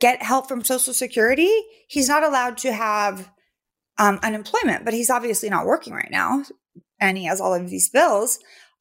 get 0.00 0.22
help 0.22 0.48
from 0.48 0.64
Social 0.64 0.92
Security, 0.92 1.50
he's 1.88 2.08
not 2.08 2.22
allowed 2.24 2.58
to 2.58 2.72
have 2.72 3.30
um, 3.98 4.18
unemployment, 4.22 4.84
but 4.84 4.94
he's 4.94 5.10
obviously 5.10 5.48
not 5.50 5.66
working 5.66 5.92
right 5.92 6.10
now. 6.10 6.42
And 7.00 7.16
he 7.18 7.24
has 7.24 7.40
all 7.40 7.54
of 7.54 7.70
these 7.70 7.88
bills. 7.88 8.38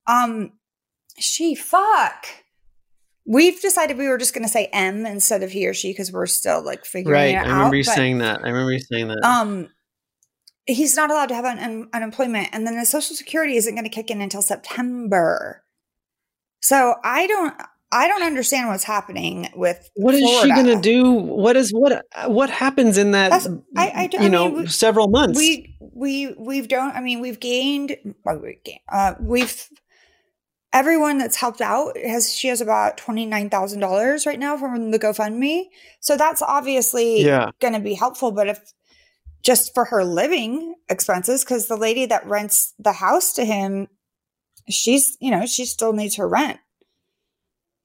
Um, 0.07 0.51
she 1.17 1.55
fuck. 1.55 2.25
we've 3.25 3.61
decided 3.61 3.97
we 3.97 4.07
were 4.07 4.17
just 4.17 4.33
going 4.33 4.43
to 4.45 4.49
say 4.49 4.65
M 4.73 5.05
instead 5.05 5.43
of 5.43 5.51
he 5.51 5.67
or 5.67 5.73
she 5.73 5.91
because 5.91 6.11
we're 6.11 6.25
still 6.25 6.63
like 6.63 6.83
figuring 6.85 7.13
Right. 7.13 7.29
it 7.31 7.35
out. 7.35 7.41
Right. 7.43 7.47
I 7.47 7.51
out. 7.51 7.55
remember 7.57 7.75
you 7.77 7.83
but, 7.85 7.95
saying 7.95 8.17
that. 8.19 8.39
I 8.43 8.47
remember 8.49 8.71
you 8.71 8.79
saying 8.79 9.07
that. 9.09 9.23
um, 9.23 9.69
he's 10.65 10.95
not 10.95 11.11
allowed 11.11 11.27
to 11.29 11.35
have 11.35 11.45
an, 11.45 11.59
un- 11.59 11.89
unemployment, 11.93 12.49
and 12.51 12.65
then 12.65 12.75
the 12.77 12.85
Social 12.85 13.15
Security 13.15 13.55
isn't 13.57 13.73
going 13.75 13.83
to 13.85 13.89
kick 13.89 14.09
in 14.09 14.21
until 14.21 14.41
September. 14.41 15.63
So 16.61 16.95
I 17.03 17.27
don't, 17.27 17.53
I 17.91 18.08
don't 18.08 18.22
understand 18.24 18.67
what's 18.69 18.84
happening 18.84 19.50
with 19.55 19.89
what 19.96 20.13
is 20.13 20.22
Florida. 20.22 20.41
she 20.43 20.50
gonna 20.63 20.81
do? 20.81 21.12
What 21.12 21.55
is 21.55 21.72
what? 21.72 22.05
What 22.27 22.50
happens 22.50 22.98
in 22.98 23.12
that? 23.12 23.31
I- 23.75 23.91
I 24.03 24.08
don't- 24.08 24.22
you 24.22 24.27
I 24.27 24.29
know, 24.29 24.46
mean, 24.50 24.55
we- 24.62 24.67
several 24.67 25.08
months. 25.08 25.38
we 25.38 25.75
we 25.79 26.34
we've 26.38 26.67
don't 26.69 26.96
i 26.96 27.01
mean 27.01 27.19
we've 27.19 27.39
gained 27.41 27.89
gained, 28.25 28.79
uh 28.89 29.15
we've 29.19 29.67
everyone 30.72 31.17
that's 31.17 31.36
helped 31.36 31.60
out 31.62 31.98
has 31.98 32.31
she 32.31 32.48
has 32.48 32.62
about 32.62 32.96
$29000 32.98 34.25
right 34.25 34.39
now 34.39 34.55
from 34.55 34.91
the 34.91 35.00
gofundme 35.00 35.63
so 36.00 36.15
that's 36.15 36.41
obviously 36.41 37.22
yeah. 37.25 37.50
going 37.60 37.74
to 37.74 37.79
be 37.81 37.96
helpful 37.96 38.31
but 38.31 38.48
if 38.48 38.60
just 39.43 39.74
for 39.74 39.86
her 39.86 40.05
living 40.05 40.75
expenses 40.89 41.43
because 41.43 41.67
the 41.67 41.75
lady 41.75 42.05
that 42.05 42.25
rents 42.27 42.74
the 42.79 42.93
house 42.93 43.34
to 43.34 43.43
him 43.43 43.88
she's 44.69 45.17
you 45.19 45.31
know 45.31 45.46
she 45.46 45.65
still 45.65 45.91
needs 45.91 46.15
her 46.17 46.29
rent 46.29 46.60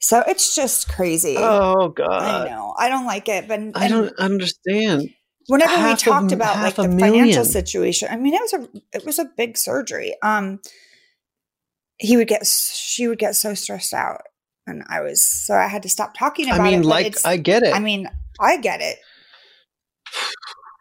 so 0.04 0.22
it's 0.28 0.54
just 0.54 0.88
crazy 0.88 1.36
Oh 1.38 1.88
god. 1.88 2.10
i 2.46 2.48
know 2.50 2.74
i 2.78 2.88
don't 2.90 3.06
like 3.06 3.28
it 3.28 3.48
but 3.48 3.60
I 3.74 3.88
don't 3.88 4.14
understand. 4.18 5.08
whenever 5.46 5.72
we 5.74 5.80
half 5.80 6.02
a 6.02 6.04
talked 6.04 6.32
about 6.32 6.56
like 6.62 6.74
the 6.74 6.82
financial 6.84 7.44
situation 7.44 8.08
i 8.10 8.16
mean 8.16 8.34
it 8.34 8.40
was 8.42 8.52
a 8.52 8.68
it 8.92 9.06
was 9.06 9.18
a 9.18 9.24
big 9.36 9.56
surgery 9.56 10.14
um 10.22 10.60
he 11.96 12.16
would 12.16 12.28
get 12.28 12.46
she 12.46 13.08
would 13.08 13.18
get 13.18 13.34
so 13.34 13.54
stressed 13.54 13.94
out 13.94 14.22
and 14.66 14.82
i 14.88 15.00
was 15.00 15.26
so 15.26 15.54
i 15.54 15.66
had 15.66 15.82
to 15.82 15.88
stop 15.88 16.14
talking 16.18 16.46
about 16.48 16.58
it. 16.58 16.60
I 16.60 16.70
mean, 16.70 16.80
it 16.80 16.86
like 16.86 17.16
I 17.24 17.36
get 17.38 17.62
it. 17.62 17.74
i 17.74 17.78
mean 17.78 18.10
i 18.38 18.58
get 18.58 18.80
it 18.80 18.98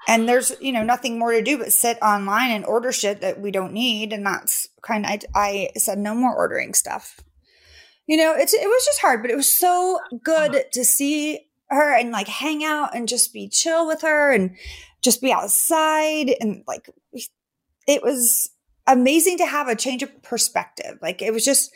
and 0.08 0.28
there's 0.28 0.52
you 0.60 0.72
know 0.72 0.84
nothing 0.84 1.18
more 1.18 1.32
to 1.32 1.42
do 1.42 1.58
but 1.58 1.72
sit 1.72 1.98
online 2.02 2.52
and 2.52 2.66
order 2.66 2.92
shit 2.92 3.22
that 3.22 3.40
we 3.40 3.52
don't 3.52 3.74
need 3.74 4.12
and 4.12 4.26
that's 4.26 4.68
kind 4.82 5.06
of 5.06 5.12
I, 5.12 5.70
I 5.76 5.80
said 5.80 5.98
no 5.98 6.14
more 6.14 6.36
ordering 6.36 6.74
stuff 6.74 7.20
you 8.08 8.18
know 8.18 8.34
it's 8.36 8.54
it 8.54 8.68
was 8.68 8.86
just 8.86 9.00
hard 9.00 9.22
but 9.22 9.32
it 9.32 9.36
was 9.36 9.50
so 9.50 10.00
good 10.24 10.66
to 10.72 10.84
see 10.84 11.40
her 11.70 11.96
and 11.96 12.12
like 12.12 12.28
hang 12.28 12.64
out 12.64 12.96
and 12.96 13.08
just 13.08 13.34
be 13.34 13.48
chill 13.48 13.88
with 13.88 14.02
her 14.02 14.32
and 14.32 14.56
just 15.02 15.22
be 15.22 15.32
outside 15.32 16.36
and 16.40 16.64
like 16.68 16.90
it 17.88 18.04
was 18.04 18.50
amazing 18.88 19.38
to 19.38 19.46
have 19.46 19.68
a 19.68 19.76
change 19.76 20.04
of 20.04 20.22
perspective 20.24 20.98
like 21.02 21.22
it 21.22 21.34
was 21.34 21.46
just 21.46 21.72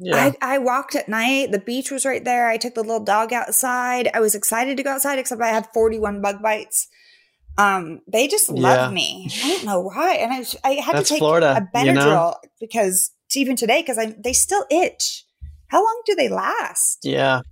yeah. 0.00 0.32
I, 0.40 0.54
I 0.54 0.58
walked 0.58 0.94
at 0.94 1.08
night. 1.08 1.50
The 1.50 1.58
beach 1.58 1.90
was 1.90 2.06
right 2.06 2.24
there. 2.24 2.48
I 2.48 2.56
took 2.56 2.74
the 2.74 2.82
little 2.82 3.02
dog 3.02 3.32
outside. 3.32 4.08
I 4.14 4.20
was 4.20 4.36
excited 4.36 4.76
to 4.76 4.84
go 4.84 4.90
outside, 4.92 5.18
except 5.18 5.42
I 5.42 5.48
had 5.48 5.66
41 5.74 6.22
bug 6.22 6.40
bites. 6.40 6.86
Um, 7.56 8.00
they 8.06 8.28
just 8.28 8.48
love 8.48 8.90
Yeah. 8.90 8.94
me. 8.94 9.28
I 9.42 9.48
don't 9.48 9.64
know 9.64 9.80
why. 9.80 10.14
And 10.14 10.32
I, 10.32 10.44
I 10.64 10.74
had 10.74 10.94
That's 10.94 11.08
to 11.08 11.14
take 11.14 11.18
Florida, 11.18 11.68
a 11.74 11.84
you 11.84 11.92
know? 11.92 12.00
Benadryl 12.00 12.34
because 12.60 13.10
even 13.34 13.56
today, 13.56 13.82
because 13.82 13.98
I 13.98 14.14
they 14.16 14.32
still 14.32 14.64
itch. 14.70 15.24
How 15.68 15.84
long 15.84 16.02
do 16.06 16.14
they 16.14 16.28
last? 16.28 17.00
Yeah. 17.02 17.42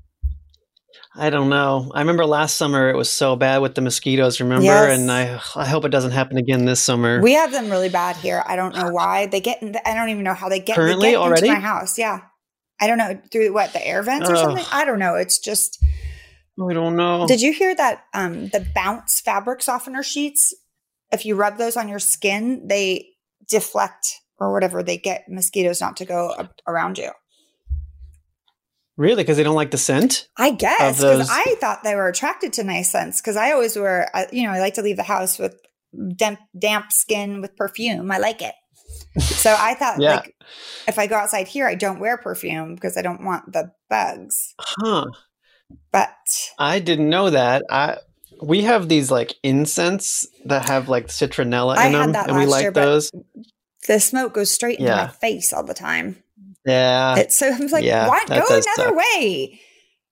I 1.18 1.30
don't 1.30 1.48
know. 1.48 1.90
I 1.94 2.00
remember 2.00 2.26
last 2.26 2.56
summer 2.56 2.90
it 2.90 2.96
was 2.96 3.08
so 3.08 3.36
bad 3.36 3.58
with 3.58 3.74
the 3.74 3.80
mosquitoes, 3.80 4.38
remember? 4.40 4.64
Yes. 4.64 4.98
And 4.98 5.10
I 5.10 5.40
I 5.54 5.66
hope 5.66 5.84
it 5.84 5.88
doesn't 5.90 6.10
happen 6.10 6.36
again 6.36 6.66
this 6.66 6.80
summer. 6.80 7.22
We 7.22 7.32
have 7.32 7.52
them 7.52 7.70
really 7.70 7.88
bad 7.88 8.16
here. 8.16 8.42
I 8.46 8.56
don't 8.56 8.74
know 8.74 8.90
why 8.90 9.26
they 9.26 9.40
get. 9.40 9.62
In 9.62 9.74
I 9.86 9.94
don't 9.94 10.10
even 10.10 10.24
know 10.24 10.34
how 10.34 10.48
they 10.50 10.60
get. 10.60 10.76
Currently 10.76 11.08
they 11.08 11.12
get 11.12 11.20
already? 11.20 11.48
into 11.48 11.60
my 11.60 11.66
house. 11.66 11.98
Yeah, 11.98 12.20
I 12.80 12.86
don't 12.86 12.98
know 12.98 13.18
through 13.32 13.54
what 13.54 13.72
the 13.72 13.86
air 13.86 14.02
vents 14.02 14.28
or 14.28 14.36
something. 14.36 14.64
I 14.70 14.84
don't 14.84 14.98
know. 14.98 15.14
It's 15.14 15.38
just. 15.38 15.82
I 16.58 16.72
don't 16.72 16.96
know. 16.96 17.26
Did 17.26 17.42
you 17.42 17.52
hear 17.52 17.74
that 17.74 18.04
um, 18.14 18.48
the 18.48 18.66
bounce 18.74 19.20
fabric 19.20 19.62
softener 19.62 20.02
sheets? 20.02 20.54
If 21.12 21.24
you 21.26 21.34
rub 21.34 21.58
those 21.58 21.76
on 21.76 21.88
your 21.88 21.98
skin, 21.98 22.66
they 22.66 23.08
deflect 23.48 24.20
or 24.38 24.52
whatever. 24.52 24.82
They 24.82 24.98
get 24.98 25.28
mosquitoes 25.28 25.80
not 25.80 25.96
to 25.98 26.04
go 26.04 26.48
around 26.66 26.98
you. 26.98 27.10
Really? 28.96 29.22
Because 29.22 29.36
they 29.36 29.42
don't 29.42 29.54
like 29.54 29.70
the 29.70 29.78
scent? 29.78 30.28
I 30.36 30.50
guess 30.52 30.96
because 30.98 31.28
I 31.30 31.54
thought 31.60 31.82
they 31.84 31.94
were 31.94 32.08
attracted 32.08 32.52
to 32.54 32.64
nice 32.64 32.90
scents. 32.90 33.20
Because 33.20 33.36
I 33.36 33.52
always 33.52 33.76
wear, 33.76 34.08
uh, 34.14 34.24
you 34.32 34.44
know, 34.44 34.50
I 34.52 34.60
like 34.60 34.74
to 34.74 34.82
leave 34.82 34.96
the 34.96 35.02
house 35.02 35.38
with 35.38 35.54
damp, 36.16 36.38
damp 36.58 36.92
skin 36.92 37.40
with 37.40 37.56
perfume. 37.56 38.10
I 38.10 38.18
like 38.18 38.42
it. 38.42 38.54
So 39.20 39.54
I 39.58 39.74
thought, 39.74 39.98
Yeah. 40.00 40.16
like, 40.16 40.34
if 40.86 40.98
I 40.98 41.06
go 41.06 41.16
outside 41.16 41.48
here, 41.48 41.66
I 41.66 41.74
don't 41.74 41.98
wear 42.00 42.16
perfume 42.18 42.74
because 42.74 42.96
I 42.96 43.02
don't 43.02 43.24
want 43.24 43.50
the 43.52 43.72
bugs. 43.90 44.54
Huh. 44.60 45.06
But 45.90 46.14
I 46.58 46.78
didn't 46.78 47.08
know 47.10 47.30
that. 47.30 47.62
I 47.70 47.98
we 48.42 48.62
have 48.62 48.88
these 48.88 49.10
like 49.10 49.34
incense 49.42 50.26
that 50.44 50.68
have 50.68 50.88
like 50.88 51.08
citronella 51.08 51.76
I 51.76 51.86
in 51.86 52.12
them, 52.12 52.14
and 52.28 52.36
we 52.36 52.46
like 52.46 52.62
year, 52.62 52.70
those. 52.70 53.10
the 53.88 53.98
smoke 53.98 54.34
goes 54.34 54.50
straight 54.52 54.78
into 54.78 54.90
Yeah. 54.90 55.06
my 55.06 55.08
face 55.08 55.52
all 55.52 55.64
the 55.64 55.74
time. 55.74 56.22
Yeah. 56.66 57.16
It's 57.18 57.36
so 57.38 57.46
I 57.46 57.58
was 57.58 57.72
like, 57.72 57.84
Yeah, 57.84 58.08
why 58.08 58.24
go 58.26 58.34
another 58.46 58.62
suck. 58.62 58.94
way? 58.96 59.60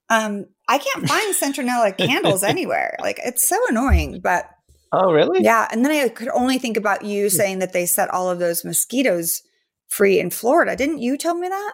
Um, 0.08 0.46
I 0.68 0.78
can't 0.78 1.08
find 1.08 1.34
Centronella 1.34 1.96
candles 1.98 2.42
anywhere. 2.42 2.96
Like 3.00 3.18
it's 3.24 3.46
so 3.48 3.56
annoying. 3.68 4.20
But 4.22 4.48
oh, 4.92 5.12
really? 5.12 5.42
yeah, 5.42 5.66
and 5.70 5.84
then 5.84 5.92
I 5.92 6.08
could 6.08 6.28
only 6.28 6.58
think 6.58 6.76
about 6.76 7.04
you 7.04 7.28
saying 7.28 7.58
that 7.58 7.72
they 7.72 7.86
set 7.86 8.10
all 8.10 8.30
of 8.30 8.38
those 8.38 8.64
mosquitoes 8.64 9.42
free 9.88 10.18
in 10.20 10.30
Florida. 10.30 10.76
Didn't 10.76 10.98
you 11.02 11.16
tell 11.18 11.34
me 11.34 11.48
that? 11.48 11.72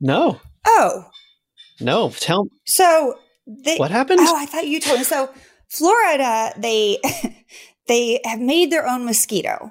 No. 0.00 0.40
Oh, 0.66 1.04
No. 1.80 2.10
Tell 2.10 2.46
so 2.64 3.16
they 3.46 3.76
what 3.76 3.90
happened? 3.90 4.20
Oh, 4.22 4.36
I 4.36 4.46
thought 4.46 4.66
you 4.66 4.80
told 4.80 4.98
me. 5.00 5.04
So 5.04 5.30
Florida, 5.68 6.52
they 6.56 6.98
they 7.88 8.20
have 8.24 8.40
made 8.40 8.70
their 8.70 8.86
own 8.88 9.04
mosquito. 9.04 9.70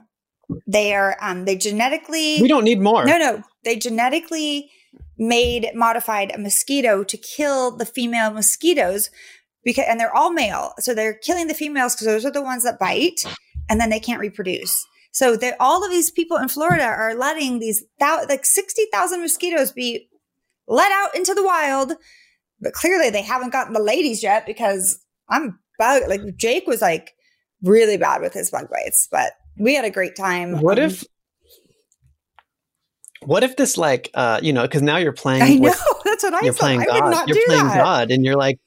They 0.67 0.93
are 0.93 1.17
um 1.21 1.45
they 1.45 1.55
genetically 1.55 2.41
we 2.41 2.47
don't 2.47 2.63
need 2.63 2.81
more. 2.81 3.05
No, 3.05 3.17
no. 3.17 3.43
They 3.63 3.75
genetically 3.75 4.71
made 5.17 5.69
modified 5.75 6.31
a 6.33 6.39
mosquito 6.39 7.03
to 7.03 7.17
kill 7.17 7.71
the 7.71 7.85
female 7.85 8.31
mosquitoes 8.31 9.09
because 9.63 9.85
and 9.87 9.99
they're 9.99 10.15
all 10.15 10.31
male. 10.31 10.73
So 10.79 10.93
they're 10.93 11.13
killing 11.13 11.47
the 11.47 11.53
females 11.53 11.95
because 11.95 12.07
those 12.07 12.25
are 12.25 12.31
the 12.31 12.41
ones 12.41 12.63
that 12.63 12.79
bite 12.79 13.23
and 13.69 13.79
then 13.79 13.89
they 13.89 13.99
can't 13.99 14.19
reproduce. 14.19 14.85
So 15.11 15.35
they 15.35 15.53
all 15.59 15.83
of 15.83 15.91
these 15.91 16.09
people 16.09 16.37
in 16.37 16.47
Florida 16.47 16.83
are 16.83 17.15
letting 17.15 17.59
these 17.59 17.83
thou, 17.99 18.23
like 18.27 18.45
60,000 18.45 19.21
mosquitoes 19.21 19.71
be 19.71 20.07
let 20.67 20.91
out 20.91 21.15
into 21.15 21.33
the 21.33 21.43
wild. 21.43 21.93
But 22.59 22.73
clearly 22.73 23.09
they 23.09 23.21
haven't 23.21 23.51
gotten 23.51 23.73
the 23.73 23.81
ladies 23.81 24.23
yet 24.23 24.45
because 24.45 24.99
I'm 25.29 25.59
bug 25.77 26.03
like 26.07 26.21
Jake 26.37 26.67
was 26.67 26.81
like 26.81 27.13
really 27.63 27.97
bad 27.97 28.21
with 28.21 28.33
his 28.33 28.49
bug 28.51 28.69
bites, 28.69 29.07
but 29.11 29.33
we 29.61 29.75
had 29.75 29.85
a 29.85 29.89
great 29.91 30.15
time. 30.15 30.59
What 30.59 30.77
Um, 30.79 30.85
if 30.85 31.03
what 33.25 33.43
if 33.43 33.55
this 33.55 33.77
like 33.77 34.09
uh 34.15 34.39
you 34.41 34.51
know 34.51 34.63
because 34.63 34.81
now 34.81 34.97
you're 34.97 35.13
playing 35.13 35.43
I 35.43 35.55
know 35.55 35.61
with 35.61 35.83
that's 36.05 36.23
what 36.23 36.33
I 36.33 36.39
you're 36.43 36.53
playing 36.53 36.81
I 36.81 36.85
God. 36.85 37.03
would 37.03 37.11
not 37.11 37.27
you're 37.27 37.35
do 37.35 37.43
playing 37.45 37.67
that. 37.67 37.77
God, 37.77 38.11
and 38.11 38.25
you're 38.25 38.35
like, 38.35 38.57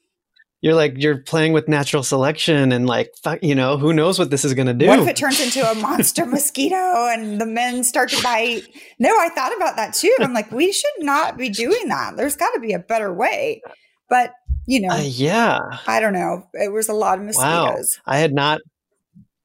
you're 0.61 0.73
like, 0.73 0.93
you're 0.97 1.17
playing 1.17 1.51
with 1.53 1.67
natural 1.67 2.01
selection, 2.03 2.71
and 2.71 2.87
like, 2.87 3.11
fuck, 3.21 3.43
you 3.43 3.53
know, 3.53 3.77
who 3.77 3.93
knows 3.93 4.17
what 4.17 4.29
this 4.29 4.45
is 4.45 4.53
gonna 4.53 4.73
do? 4.73 4.87
What 4.87 4.99
if 4.99 5.07
it 5.07 5.15
turns 5.17 5.39
into 5.41 5.69
a 5.69 5.75
monster 5.75 6.25
mosquito 6.35 6.75
and 7.09 7.39
the 7.39 7.45
men 7.45 7.83
start 7.83 8.09
to 8.11 8.23
bite? 8.23 8.63
No, 8.97 9.09
I 9.09 9.29
thought 9.29 9.55
about 9.55 9.75
that 9.75 9.93
too. 9.93 10.15
I'm 10.21 10.33
like, 10.33 10.51
we 10.51 10.71
should 10.71 10.99
not 10.99 11.37
be 11.37 11.49
doing 11.49 11.89
that. 11.89 12.15
There's 12.15 12.35
got 12.37 12.51
to 12.53 12.59
be 12.59 12.73
a 12.73 12.79
better 12.79 13.13
way. 13.13 13.61
But 14.09 14.31
you 14.65 14.79
know, 14.81 14.95
Uh, 14.95 15.03
yeah. 15.05 15.59
I 15.85 15.99
don't 15.99 16.13
know. 16.13 16.47
It 16.53 16.71
was 16.71 16.87
a 16.89 16.93
lot 16.93 17.19
of 17.19 17.25
Wow. 17.25 17.65
mosquitoes. 17.65 17.99
I 18.07 18.17
had 18.17 18.33
not, 18.33 18.61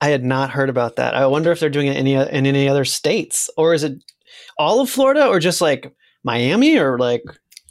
I 0.01 0.09
had 0.09 0.25
not 0.25 0.51
heard 0.51 0.71
about 0.71 0.97
that. 0.97 1.15
I 1.15 1.27
wonder 1.27 1.53
if 1.53 1.61
they're 1.61 1.69
doing 1.71 1.87
it 1.89 1.97
in 1.97 2.07
any 2.07 2.15
in 2.15 2.47
any 2.47 2.69
other 2.69 2.85
states, 2.85 3.51
or 3.57 3.75
is 3.75 3.85
it 3.85 4.03
all 4.59 4.81
of 4.81 4.89
Florida, 4.91 5.27
or 5.27 5.39
just 5.41 5.61
like 5.61 5.93
Miami, 6.25 6.79
or 6.79 6.99
like 6.99 7.23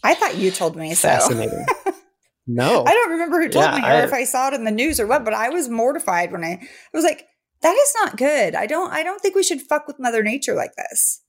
I 0.03 0.13
thought 0.13 0.37
you 0.37 0.51
told 0.51 0.75
me 0.75 0.93
so. 0.93 1.09
no. 2.47 2.83
I 2.85 2.91
don't 2.93 3.11
remember 3.11 3.41
who 3.41 3.49
told 3.49 3.65
Yeah, 3.65 3.75
me 3.75 3.81
or 3.83 3.85
I- 3.91 4.03
if 4.03 4.13
I 4.13 4.23
saw 4.23 4.47
it 4.49 4.53
in 4.53 4.63
the 4.63 4.71
news 4.71 4.99
or 4.99 5.07
what, 5.07 5.23
but 5.25 5.33
I 5.33 5.49
was 5.49 5.69
mortified 5.69 6.31
when 6.31 6.43
I, 6.43 6.51
I 6.53 6.67
was 6.93 7.03
like, 7.03 7.25
that 7.61 7.73
is 7.75 7.93
not 8.01 8.17
good. 8.17 8.55
I 8.55 8.65
don't 8.65 8.91
I 8.91 9.03
don't 9.03 9.19
think 9.21 9.35
we 9.35 9.43
should 9.43 9.61
fuck 9.61 9.87
with 9.87 9.99
Mother 9.99 10.23
Nature 10.23 10.55
like 10.55 10.71
this. 10.75 11.21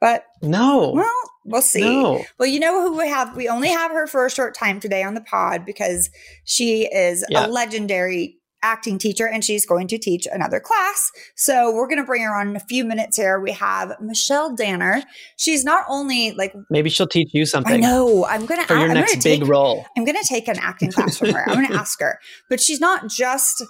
But 0.00 0.24
no. 0.42 0.90
well, 0.94 1.10
we'll 1.46 1.62
see. 1.62 1.80
no. 1.80 2.24
Well, 2.38 2.48
you 2.48 2.60
know 2.60 2.82
who 2.82 2.98
we 2.98 3.08
have? 3.08 3.34
We 3.36 3.48
only 3.48 3.68
have 3.68 3.90
her 3.90 4.06
for 4.06 4.26
a 4.26 4.30
short 4.30 4.54
time 4.54 4.78
today 4.80 5.02
on 5.02 5.14
the 5.14 5.20
pod 5.22 5.64
because 5.64 6.10
she 6.44 6.82
is 6.86 7.24
Yeah. 7.30 7.46
a 7.46 7.48
legendary 7.48 8.38
acting 8.64 8.98
teacher 8.98 9.28
and 9.28 9.44
she's 9.44 9.66
going 9.66 9.86
to 9.88 9.98
teach 9.98 10.26
another 10.32 10.58
class. 10.58 11.10
So 11.36 11.72
we're 11.74 11.86
going 11.86 11.98
to 11.98 12.04
bring 12.04 12.22
her 12.22 12.34
on 12.34 12.48
in 12.48 12.56
a 12.56 12.60
few 12.60 12.84
minutes 12.84 13.16
here. 13.16 13.38
We 13.38 13.52
have 13.52 13.92
Michelle 14.00 14.56
Danner. 14.56 15.02
She's 15.36 15.64
not 15.64 15.84
only 15.88 16.32
like, 16.32 16.54
Maybe 16.70 16.88
she'll 16.90 17.06
teach 17.06 17.34
you 17.34 17.44
something 17.46 17.74
I 17.74 17.76
know, 17.76 18.24
I'm 18.24 18.46
going 18.46 18.60
to, 18.60 18.66
for 18.66 18.74
your 18.74 18.88
I'm 18.88 18.94
next 18.94 19.22
big 19.22 19.40
take, 19.40 19.48
role. 19.48 19.84
I'm 19.96 20.04
going 20.04 20.20
to 20.20 20.26
take 20.26 20.48
an 20.48 20.58
acting 20.58 20.90
class 20.90 21.18
from 21.18 21.30
her. 21.30 21.48
I'm 21.48 21.54
going 21.54 21.68
to 21.68 21.74
ask 21.74 22.00
her, 22.00 22.18
but 22.48 22.60
she's 22.60 22.80
not 22.80 23.08
just 23.08 23.62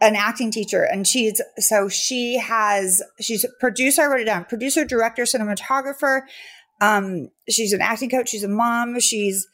an 0.00 0.14
acting 0.14 0.50
teacher. 0.50 0.82
And 0.84 1.06
she's, 1.06 1.40
so 1.58 1.88
she 1.88 2.38
has, 2.38 3.02
she's 3.20 3.44
a 3.44 3.48
producer, 3.58 4.02
I 4.02 4.06
wrote 4.06 4.20
it 4.20 4.26
down, 4.26 4.44
producer, 4.44 4.84
director, 4.84 5.22
cinematographer, 5.22 6.20
Um, 6.80 7.30
she's 7.48 7.72
an 7.72 7.80
acting 7.80 8.10
coach. 8.10 8.28
She's 8.28 8.44
a 8.44 8.48
mom. 8.48 9.00
She's 9.00 9.48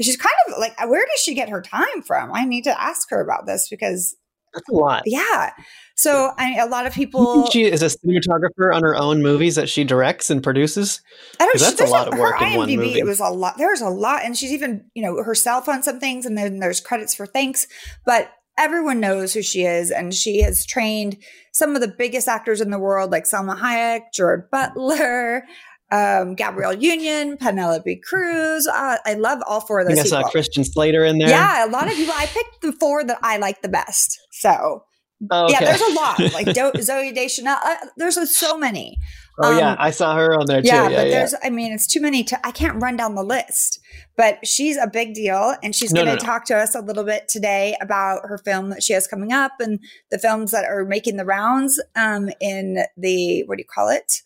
she's 0.00 0.16
kind 0.16 0.34
of 0.48 0.58
like 0.58 0.78
where 0.88 1.04
does 1.04 1.20
she 1.20 1.34
get 1.34 1.50
her 1.50 1.60
time 1.60 2.00
from? 2.06 2.32
I 2.32 2.46
need 2.46 2.64
to 2.64 2.80
ask 2.80 3.10
her 3.10 3.20
about 3.20 3.44
this 3.46 3.68
because 3.68 4.16
that's 4.52 4.68
a 4.68 4.74
lot. 4.74 5.02
Yeah. 5.06 5.50
So 5.96 6.32
I, 6.38 6.58
a 6.58 6.66
lot 6.66 6.86
of 6.86 6.94
people. 6.94 7.46
She 7.50 7.64
is 7.64 7.82
a 7.82 7.86
cinematographer 7.86 8.74
on 8.74 8.82
her 8.82 8.96
own 8.96 9.22
movies 9.22 9.54
that 9.56 9.68
she 9.68 9.84
directs 9.84 10.30
and 10.30 10.42
produces. 10.42 11.02
I 11.38 11.46
don't. 11.46 11.58
That's 11.58 11.80
a 11.80 11.84
lot 11.84 12.08
of 12.08 12.18
work 12.18 12.38
her 12.38 12.46
in 12.46 12.56
one 12.56 12.68
movie. 12.74 12.98
It 12.98 13.04
was 13.04 13.20
a 13.20 13.28
lot. 13.28 13.58
There's 13.58 13.80
a 13.80 13.88
lot, 13.88 14.24
and 14.24 14.36
she's 14.36 14.52
even 14.52 14.84
you 14.94 15.02
know 15.02 15.22
herself 15.22 15.68
on 15.68 15.82
some 15.82 16.00
things, 16.00 16.24
and 16.26 16.38
then 16.38 16.58
there's 16.58 16.80
credits 16.80 17.14
for 17.14 17.26
thanks. 17.26 17.66
But 18.06 18.32
everyone 18.56 19.00
knows 19.00 19.34
who 19.34 19.42
she 19.42 19.64
is, 19.64 19.90
and 19.90 20.14
she 20.14 20.42
has 20.42 20.64
trained 20.64 21.16
some 21.52 21.74
of 21.74 21.80
the 21.80 21.88
biggest 21.88 22.28
actors 22.28 22.60
in 22.60 22.70
the 22.70 22.78
world, 22.78 23.10
like 23.10 23.24
Salma 23.24 23.58
Hayek, 23.58 24.12
Gerard 24.12 24.46
mm. 24.46 24.50
Butler. 24.50 25.44
Um, 25.92 26.34
Gabrielle 26.34 26.74
Union, 26.74 27.36
Penelope 27.36 28.00
Cruz. 28.08 28.66
Uh, 28.66 28.96
I 29.04 29.14
love 29.14 29.40
all 29.46 29.60
four 29.60 29.80
of 29.80 29.86
I 29.88 29.94
those. 29.94 30.02
think 30.04 30.14
I 30.14 30.22
saw. 30.22 30.30
Christian 30.30 30.64
Slater 30.64 31.04
in 31.04 31.18
there. 31.18 31.28
Yeah, 31.28 31.66
a 31.66 31.70
lot 31.70 31.88
of 31.88 31.94
people. 31.94 32.14
I 32.16 32.26
picked 32.26 32.62
the 32.62 32.72
four 32.72 33.02
that 33.04 33.18
I 33.22 33.38
like 33.38 33.62
the 33.62 33.68
best. 33.68 34.18
So 34.32 34.84
Oh, 35.30 35.44
okay. 35.44 35.52
yeah, 35.52 35.64
there's 35.66 35.82
a 35.82 35.94
lot 35.94 36.18
like 36.32 36.46
Do- 36.54 36.72
Zooey 36.80 37.14
Deschanel. 37.14 37.58
Uh, 37.62 37.76
there's 37.98 38.34
so 38.38 38.56
many. 38.56 38.96
oh 39.42 39.58
yeah, 39.58 39.72
um, 39.72 39.76
I 39.78 39.90
saw 39.90 40.16
her 40.16 40.32
on 40.32 40.46
there 40.46 40.62
too. 40.62 40.68
Yeah, 40.68 40.88
Yeah, 40.88 40.96
but 40.96 41.06
yeah. 41.08 41.18
there's. 41.18 41.34
I 41.42 41.50
mean, 41.50 41.72
it's 41.72 41.86
too 41.86 42.00
many 42.00 42.24
to. 42.24 42.46
I 42.46 42.52
can't 42.52 42.80
run 42.80 42.96
down 42.96 43.16
the 43.16 43.22
list. 43.24 43.80
But 44.16 44.46
she's 44.46 44.76
a 44.76 44.86
big 44.86 45.12
deal, 45.14 45.54
and 45.62 45.74
she's 45.74 45.92
No, 45.92 46.04
going 46.04 46.16
to 46.16 46.22
no, 46.22 46.26
no. 46.26 46.32
talk 46.32 46.44
to 46.46 46.56
us 46.56 46.74
a 46.74 46.80
little 46.80 47.04
bit 47.04 47.28
today 47.28 47.76
about 47.82 48.20
her 48.24 48.38
film 48.38 48.70
that 48.70 48.82
she 48.82 48.92
has 48.92 49.06
coming 49.06 49.32
up 49.32 49.52
and 49.60 49.78
the 50.10 50.18
films 50.18 50.52
that 50.52 50.64
are 50.64 50.84
making 50.84 51.16
the 51.16 51.24
rounds 51.24 51.82
um, 51.96 52.30
in 52.40 52.84
the 52.96 53.42
what 53.44 53.56
do 53.58 53.62
you 53.62 53.68
call 53.74 53.88
it? 53.90 54.22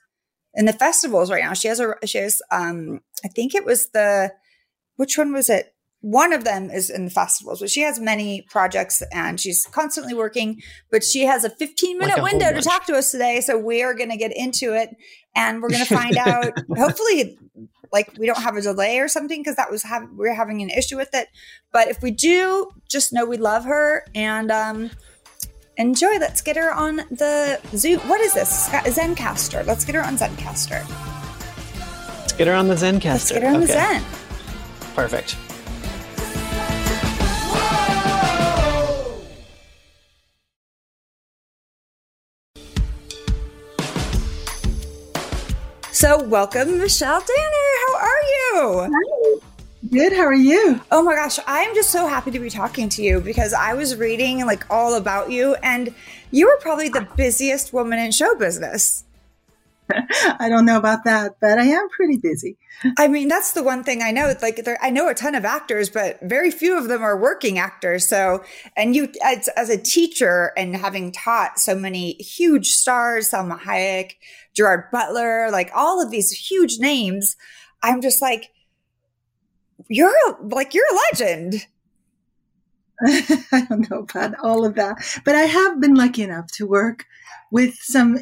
In 0.54 0.66
the 0.66 0.72
festivals 0.72 1.30
right 1.30 1.42
now. 1.42 1.52
She 1.52 1.68
has 1.68 1.80
a. 1.80 1.94
She 2.04 2.18
has. 2.18 2.40
Um, 2.50 3.00
I 3.24 3.28
think 3.28 3.54
it 3.54 3.64
was 3.64 3.90
the. 3.90 4.32
Which 4.96 5.18
one 5.18 5.32
was 5.32 5.50
it? 5.50 5.74
One 6.00 6.32
of 6.32 6.44
them 6.44 6.70
is 6.70 6.90
in 6.90 7.06
the 7.06 7.10
festivals, 7.10 7.60
but 7.60 7.70
she 7.70 7.80
has 7.80 7.98
many 7.98 8.42
projects 8.42 9.02
and 9.10 9.40
she's 9.40 9.64
constantly 9.72 10.12
working. 10.12 10.60
But 10.90 11.02
she 11.02 11.22
has 11.22 11.44
a 11.44 11.50
15 11.50 11.98
minute 11.98 12.12
Like 12.12 12.20
a 12.20 12.22
window 12.22 12.52
to 12.52 12.60
talk 12.60 12.84
to 12.86 12.94
us 12.94 13.10
today. 13.10 13.40
So 13.40 13.56
we 13.56 13.82
are 13.82 13.94
going 13.94 14.10
to 14.10 14.18
get 14.18 14.30
into 14.36 14.74
it 14.74 14.90
and 15.34 15.62
we're 15.62 15.70
going 15.70 15.84
to 15.84 15.94
find 15.94 16.16
out, 16.18 16.52
hopefully, 16.76 17.38
like 17.94 18.12
we 18.18 18.26
don't 18.26 18.42
have 18.42 18.56
a 18.56 18.60
delay 18.60 18.98
or 18.98 19.08
something 19.08 19.40
because 19.40 19.56
that 19.56 19.70
was 19.70 19.84
have 19.84 20.02
we're 20.14 20.34
having 20.34 20.60
an 20.60 20.68
issue 20.68 20.96
with 20.96 21.14
it. 21.14 21.28
But 21.72 21.88
if 21.88 22.02
we 22.02 22.10
do, 22.10 22.70
just 22.88 23.12
know 23.12 23.24
we 23.24 23.36
love 23.38 23.64
her 23.64 24.04
and 24.14 24.50
um, 24.50 24.90
enjoy. 25.76 26.18
Let's 26.18 26.40
get 26.40 26.56
her 26.56 26.72
on 26.72 26.96
the 27.10 27.60
Zoom. 27.76 28.00
What 28.00 28.20
is 28.20 28.34
this? 28.34 28.68
Zencastr. 28.68 29.66
Let's 29.66 29.84
get 29.84 29.94
her 29.94 30.04
on 30.04 30.16
Zencastr. 30.16 30.86
Let's 32.18 32.32
get 32.32 32.46
her 32.46 32.54
on 32.54 32.68
the 32.68 32.74
Zencastr. 32.74 33.04
Let's 33.04 33.32
get 33.32 33.42
her 33.42 33.48
on 33.48 33.60
the 33.60 33.66
Zen. 33.66 34.02
Perfect. 34.94 35.36
So, 45.92 46.22
welcome, 46.24 46.78
Michelle 46.78 47.20
Danner. 47.20 47.70
How 47.86 47.96
are 47.96 48.22
you? 48.28 49.40
Good. 49.90 50.12
How 50.14 50.22
are 50.22 50.32
you? 50.32 50.80
Oh 50.90 51.02
my 51.02 51.14
gosh, 51.14 51.38
I'm 51.46 51.74
just 51.74 51.90
so 51.90 52.06
happy 52.06 52.30
to 52.30 52.38
be 52.38 52.48
talking 52.48 52.88
to 52.90 53.02
you 53.02 53.20
because 53.20 53.52
I 53.52 53.74
was 53.74 53.96
reading 53.96 54.46
like 54.46 54.64
all 54.70 54.94
about 54.94 55.30
you, 55.30 55.56
and 55.56 55.94
you 56.30 56.46
were 56.46 56.56
probably 56.60 56.88
the 56.88 57.06
busiest 57.16 57.72
woman 57.72 57.98
in 57.98 58.10
show 58.10 58.34
business. 58.34 59.04
I 59.90 60.48
don't 60.48 60.64
know 60.64 60.78
about 60.78 61.04
that, 61.04 61.36
but 61.38 61.58
I 61.58 61.64
am 61.64 61.88
pretty 61.90 62.16
busy. 62.16 62.56
I 62.96 63.08
mean, 63.08 63.28
that's 63.28 63.52
the 63.52 63.62
one 63.62 63.84
thing 63.84 64.00
I 64.00 64.10
know. 64.10 64.26
It's 64.28 64.42
like 64.42 64.64
there, 64.64 64.78
I 64.80 64.88
know 64.88 65.08
a 65.08 65.14
ton 65.14 65.34
of 65.34 65.44
actors, 65.44 65.90
but 65.90 66.18
very 66.22 66.50
few 66.50 66.78
of 66.78 66.88
them 66.88 67.02
are 67.02 67.18
working 67.18 67.58
actors. 67.58 68.08
So, 68.08 68.42
and 68.76 68.96
you, 68.96 69.12
as, 69.22 69.48
as 69.48 69.68
a 69.68 69.76
teacher 69.76 70.52
and 70.56 70.76
having 70.76 71.12
taught 71.12 71.58
so 71.58 71.74
many 71.74 72.14
huge 72.14 72.70
stars, 72.70 73.30
Salma 73.32 73.60
Hayek, 73.60 74.12
Gerard 74.54 74.90
Butler, 74.90 75.50
like 75.50 75.70
all 75.74 76.00
of 76.02 76.10
these 76.10 76.30
huge 76.30 76.78
names, 76.78 77.36
I'm 77.82 78.00
just 78.00 78.22
like, 78.22 78.50
you're 79.88 80.12
like 80.40 80.74
you're 80.74 80.84
a 80.84 80.98
legend. 81.12 81.66
I 83.52 83.66
don't 83.68 83.90
know 83.90 84.00
about 84.00 84.34
all 84.42 84.64
of 84.64 84.74
that, 84.76 84.96
but 85.24 85.34
I 85.34 85.42
have 85.42 85.80
been 85.80 85.94
lucky 85.94 86.22
enough 86.22 86.46
to 86.52 86.66
work 86.66 87.06
with 87.50 87.74
some 87.74 88.18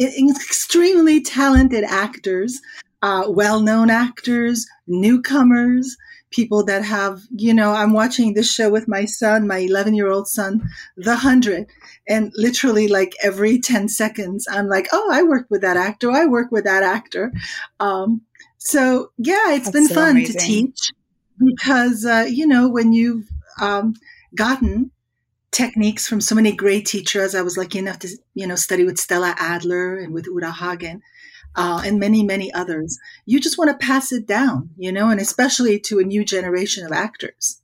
extremely 0.00 1.22
talented 1.22 1.84
actors, 1.84 2.60
uh, 3.02 3.24
well-known 3.28 3.90
actors, 3.90 4.66
newcomers, 4.86 5.96
people 6.30 6.64
that 6.64 6.84
have, 6.84 7.22
you 7.30 7.54
know, 7.54 7.72
I'm 7.72 7.92
watching 7.92 8.34
this 8.34 8.52
show 8.52 8.70
with 8.70 8.88
my 8.88 9.04
son, 9.04 9.46
my 9.46 9.60
11-year-old 9.60 10.28
son, 10.28 10.68
The 10.96 11.16
Hundred, 11.16 11.66
and 12.08 12.32
literally 12.36 12.88
like 12.88 13.14
every 13.22 13.58
10 13.58 13.88
seconds, 13.88 14.46
I'm 14.50 14.68
like, 14.68 14.88
oh, 14.92 15.10
I 15.12 15.22
worked 15.22 15.50
with 15.50 15.62
that 15.62 15.76
actor. 15.76 16.10
I 16.10 16.26
work 16.26 16.50
with 16.50 16.64
that 16.64 16.82
actor. 16.82 17.32
Um, 17.80 18.22
so 18.66 19.12
yeah, 19.16 19.52
it's 19.52 19.66
That's 19.66 19.70
been 19.70 19.88
so 19.88 19.94
fun 19.94 20.10
amazing. 20.12 20.38
to 20.38 20.46
teach 20.46 20.90
because, 21.38 22.04
uh, 22.04 22.26
you 22.28 22.46
know, 22.46 22.68
when 22.68 22.92
you've 22.92 23.28
um, 23.60 23.94
gotten 24.34 24.90
techniques 25.56 26.06
from 26.06 26.20
so 26.20 26.34
many 26.34 26.52
great 26.52 26.84
teachers. 26.84 27.34
I 27.34 27.40
was 27.40 27.56
lucky 27.56 27.78
enough 27.78 27.98
to, 28.00 28.08
you 28.34 28.46
know, 28.46 28.56
study 28.56 28.84
with 28.84 28.98
Stella 28.98 29.34
Adler 29.38 29.96
and 29.96 30.12
with 30.12 30.26
Uta 30.26 30.50
Hagen. 30.50 31.02
Uh, 31.54 31.80
and 31.86 31.98
many, 31.98 32.22
many 32.22 32.52
others. 32.52 32.98
You 33.24 33.40
just 33.40 33.56
want 33.56 33.70
to 33.70 33.86
pass 33.86 34.12
it 34.12 34.26
down, 34.26 34.68
you 34.76 34.92
know, 34.92 35.08
and 35.08 35.18
especially 35.18 35.80
to 35.80 35.98
a 35.98 36.04
new 36.04 36.22
generation 36.22 36.84
of 36.84 36.92
actors. 36.92 37.62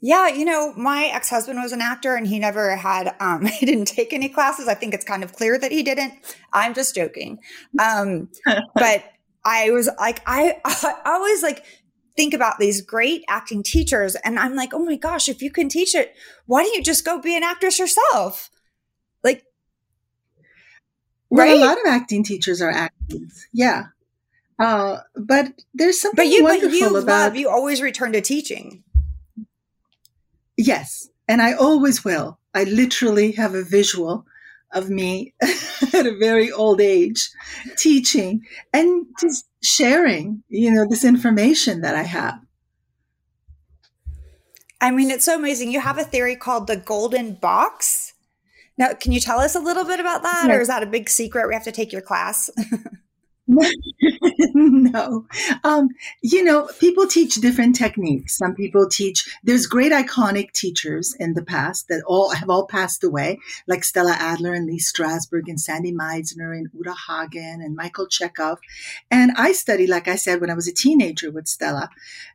Yeah, 0.00 0.28
you 0.28 0.44
know, 0.44 0.74
my 0.74 1.06
ex-husband 1.06 1.60
was 1.60 1.72
an 1.72 1.80
actor 1.80 2.14
and 2.14 2.26
he 2.26 2.38
never 2.38 2.76
had 2.76 3.14
um 3.20 3.46
he 3.58 3.66
didn't 3.66 3.86
take 3.86 4.12
any 4.12 4.28
classes. 4.28 4.68
I 4.68 4.74
think 4.74 4.94
it's 4.94 5.04
kind 5.04 5.24
of 5.24 5.32
clear 5.32 5.58
that 5.58 5.72
he 5.72 5.82
didn't. 5.82 6.14
I'm 6.52 6.74
just 6.74 6.94
joking. 6.94 7.38
Um 7.78 8.28
but 8.74 9.04
I 9.44 9.70
was 9.70 9.88
like 9.98 10.22
I, 10.26 10.60
I 10.64 10.94
always 11.06 11.42
like 11.42 11.64
think 12.16 12.34
about 12.34 12.58
these 12.58 12.80
great 12.80 13.24
acting 13.28 13.62
teachers 13.62 14.14
and 14.16 14.38
I'm 14.38 14.54
like, 14.54 14.72
"Oh 14.72 14.84
my 14.84 14.96
gosh, 14.96 15.28
if 15.28 15.42
you 15.42 15.50
can 15.50 15.68
teach 15.68 15.94
it, 15.94 16.14
why 16.46 16.62
don't 16.62 16.74
you 16.74 16.82
just 16.82 17.04
go 17.04 17.20
be 17.20 17.36
an 17.36 17.42
actress 17.42 17.78
yourself?" 17.78 18.50
Like 19.22 19.44
Well, 21.30 21.46
Right? 21.46 21.56
a 21.56 21.64
lot 21.64 21.78
of 21.78 21.84
acting 21.88 22.24
teachers 22.24 22.60
are 22.62 22.70
actors. 22.70 23.46
Yeah. 23.52 23.84
Uh, 24.58 25.00
but 25.14 25.52
there's 25.74 26.00
something 26.00 26.16
but 26.16 26.28
you 26.28 26.42
but 26.42 26.52
wonderful 26.60 26.78
you 26.78 26.96
about 26.96 27.06
love 27.06 27.36
you 27.36 27.48
always 27.50 27.82
return 27.82 28.12
to 28.12 28.20
teaching. 28.22 28.82
Yes, 30.56 31.08
and 31.28 31.42
I 31.42 31.52
always 31.52 32.04
will. 32.04 32.38
I 32.54 32.64
literally 32.64 33.32
have 33.32 33.54
a 33.54 33.62
visual 33.62 34.26
of 34.72 34.90
me 34.90 35.34
at 35.42 36.06
a 36.06 36.16
very 36.18 36.50
old 36.50 36.80
age 36.80 37.30
teaching 37.76 38.42
and 38.72 39.06
just 39.20 39.46
sharing, 39.62 40.42
you 40.48 40.70
know, 40.70 40.86
this 40.88 41.04
information 41.04 41.80
that 41.82 41.94
I 41.94 42.02
have. 42.02 42.40
I 44.80 44.90
mean, 44.90 45.10
it's 45.10 45.24
so 45.24 45.36
amazing. 45.36 45.72
You 45.72 45.80
have 45.80 45.98
a 45.98 46.04
theory 46.04 46.36
called 46.36 46.66
the 46.66 46.76
golden 46.76 47.34
box. 47.34 48.12
Now, 48.78 48.92
can 48.92 49.12
you 49.12 49.20
tell 49.20 49.38
us 49.38 49.54
a 49.54 49.60
little 49.60 49.84
bit 49.84 50.00
about 50.00 50.22
that, 50.22 50.50
or 50.50 50.60
is 50.60 50.68
that 50.68 50.82
a 50.82 50.86
big 50.86 51.08
secret? 51.08 51.48
We 51.48 51.54
have 51.54 51.64
to 51.64 51.72
take 51.72 51.92
your 51.92 52.02
class. 52.02 52.50
no. 54.54 55.24
Um, 55.62 55.88
you 56.20 56.42
know, 56.42 56.68
people 56.80 57.06
teach 57.06 57.36
different 57.36 57.76
techniques. 57.76 58.36
Some 58.36 58.54
people 58.54 58.88
teach, 58.88 59.28
there's 59.44 59.66
great 59.66 59.92
iconic 59.92 60.52
teachers 60.52 61.14
in 61.18 61.34
the 61.34 61.44
past 61.44 61.86
that 61.88 62.02
all 62.06 62.30
have 62.30 62.50
all 62.50 62.66
passed 62.66 63.04
away, 63.04 63.38
like 63.68 63.84
Stella 63.84 64.16
Adler 64.18 64.52
and 64.52 64.66
Lee 64.66 64.80
Strasberg 64.80 65.42
and 65.46 65.60
Sandy 65.60 65.92
Meisner 65.92 66.56
and 66.56 66.68
Uta 66.74 66.94
Hagen 67.08 67.60
and 67.62 67.76
Michael 67.76 68.08
Chekhov. 68.08 68.58
And 69.10 69.30
I 69.36 69.52
studied, 69.52 69.88
like 69.88 70.08
I 70.08 70.16
said, 70.16 70.40
when 70.40 70.50
I 70.50 70.54
was 70.54 70.66
a 70.66 70.74
teenager 70.74 71.30
with 71.30 71.46
Stella. 71.46 71.90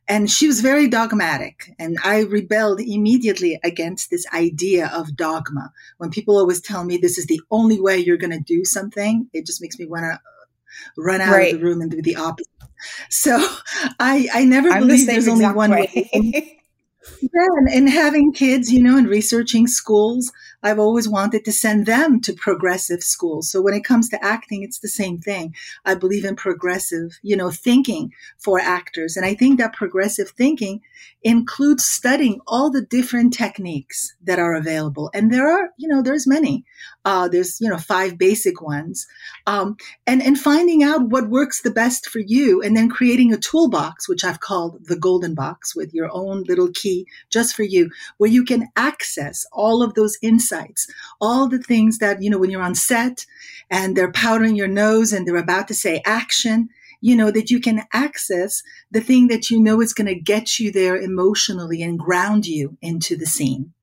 And 0.08 0.30
she 0.30 0.48
was 0.48 0.62
very 0.62 0.88
dogmatic. 0.88 1.74
And 1.78 1.98
I 2.04 2.22
rebelled 2.22 2.80
immediately 2.80 3.60
against 3.64 4.10
this 4.10 4.26
idea 4.34 4.88
of 4.94 5.16
dogma. 5.16 5.74
When 5.98 6.10
people 6.10 6.38
always 6.38 6.62
tell 6.62 6.86
me 6.86 6.98
this 6.98 7.18
is 7.18 7.26
the 7.26 7.42
only 7.52 7.80
way 7.82 7.98
you're 7.98 8.18
going 8.18 8.32
to 8.32 8.40
do 8.40 8.64
something, 8.64 9.30
it 9.34 9.46
just 9.46 9.62
makes 9.62 9.78
me 9.78 9.86
want 9.86 10.04
to 10.04 10.20
run 10.98 11.22
out 11.22 11.32
Right. 11.34 11.54
of 11.54 11.60
the 11.60 11.66
room 11.66 11.82
and 11.82 11.92
do 11.92 12.02
the 12.02 12.16
opposite. 12.16 12.48
So 13.10 13.38
I, 14.00 14.28
I 14.34 14.46
never 14.46 14.70
I'm 14.70 14.88
the 14.88 15.06
there's 15.06 15.28
only 15.28 15.46
one 15.48 15.72
way. 15.72 16.10
way. 16.14 16.58
Yeah, 17.22 17.30
and, 17.58 17.68
and 17.70 17.90
having 17.90 18.32
kids, 18.32 18.72
you 18.72 18.82
know, 18.82 18.96
and 18.98 19.08
researching 19.08 19.68
schools, 19.68 20.32
I've 20.64 20.80
always 20.80 21.08
wanted 21.08 21.46
to 21.46 21.52
send 21.52 21.86
them 21.86 22.22
to 22.22 22.34
progressive 22.34 23.04
schools. 23.04 23.50
So 23.50 23.62
when 23.62 23.74
it 23.74 23.84
comes 23.84 24.10
to 24.10 24.24
acting, 24.24 24.64
it's 24.64 24.80
the 24.80 24.88
same 24.88 25.20
thing. 25.20 25.56
I 25.86 25.96
believe 25.96 26.26
in 26.26 26.36
progressive, 26.36 27.20
you 27.22 27.36
know, 27.36 27.50
thinking 27.50 28.12
for 28.38 28.60
actors. 28.60 29.18
And 29.18 29.26
I 29.26 29.34
think 29.34 29.60
that 29.60 29.74
progressive 29.74 30.30
thinking 30.30 30.82
includes 31.24 31.86
studying 31.86 32.40
all 32.48 32.70
the 32.70 32.82
different 32.82 33.34
techniques 33.34 34.16
that 34.24 34.40
are 34.40 34.56
available. 34.56 35.10
And 35.14 35.32
there 35.32 35.50
are, 35.50 35.70
you 35.78 35.88
know, 35.88 36.02
there's 36.02 36.28
many. 36.28 36.66
Uh, 37.06 37.28
there's, 37.28 37.60
you 37.60 37.70
know, 37.70 37.78
five 37.78 38.18
basic 38.18 38.62
ones. 38.62 39.08
Um, 39.48 39.78
and, 40.06 40.22
and 40.22 40.40
finding 40.40 40.84
out 40.84 41.10
what 41.10 41.30
works 41.30 41.62
the 41.62 41.72
best 41.72 42.08
for 42.08 42.20
you 42.20 42.62
and 42.62 42.76
then 42.76 42.90
creating 42.90 43.34
a 43.34 43.38
toolbox, 43.38 44.08
which 44.08 44.24
I've 44.24 44.40
called 44.40 44.86
the 44.86 44.96
golden 44.96 45.36
box 45.36 45.76
with 45.76 45.94
your 45.94 46.10
own 46.12 46.44
little 46.44 46.70
key 46.74 47.08
just 47.30 47.56
for 47.56 47.64
you, 47.64 47.90
where 48.18 48.30
you 48.30 48.44
can 48.44 48.68
access 48.76 49.46
all 49.52 49.84
of 49.84 49.94
those 49.94 50.18
insights, 50.22 50.51
all 51.20 51.48
the 51.48 51.60
things 51.60 51.98
that, 52.00 52.22
you 52.22 52.30
know, 52.30 52.38
when 52.38 52.50
you're 52.50 52.62
on 52.62 52.76
set 52.76 53.26
and 53.70 53.96
they're 53.96 54.12
powdering 54.12 54.56
your 54.56 54.68
nose 54.68 55.14
and 55.14 55.28
they're 55.28 55.36
about 55.36 55.68
to 55.70 55.74
say 55.74 56.02
action, 56.06 56.70
you 57.02 57.16
know, 57.16 57.32
that 57.32 57.50
you 57.50 57.60
can 57.60 57.84
access 57.94 58.62
the 58.92 59.02
thing 59.02 59.28
that 59.28 59.50
you 59.50 59.60
know 59.60 59.82
is 59.82 59.94
going 59.94 60.08
to 60.08 60.16
get 60.16 60.60
you 60.60 60.72
there 60.72 60.96
emotionally 60.96 61.82
and 61.82 62.00
ground 62.00 62.46
you 62.46 62.78
into 62.82 63.16
the 63.18 63.26
scene. 63.26 63.74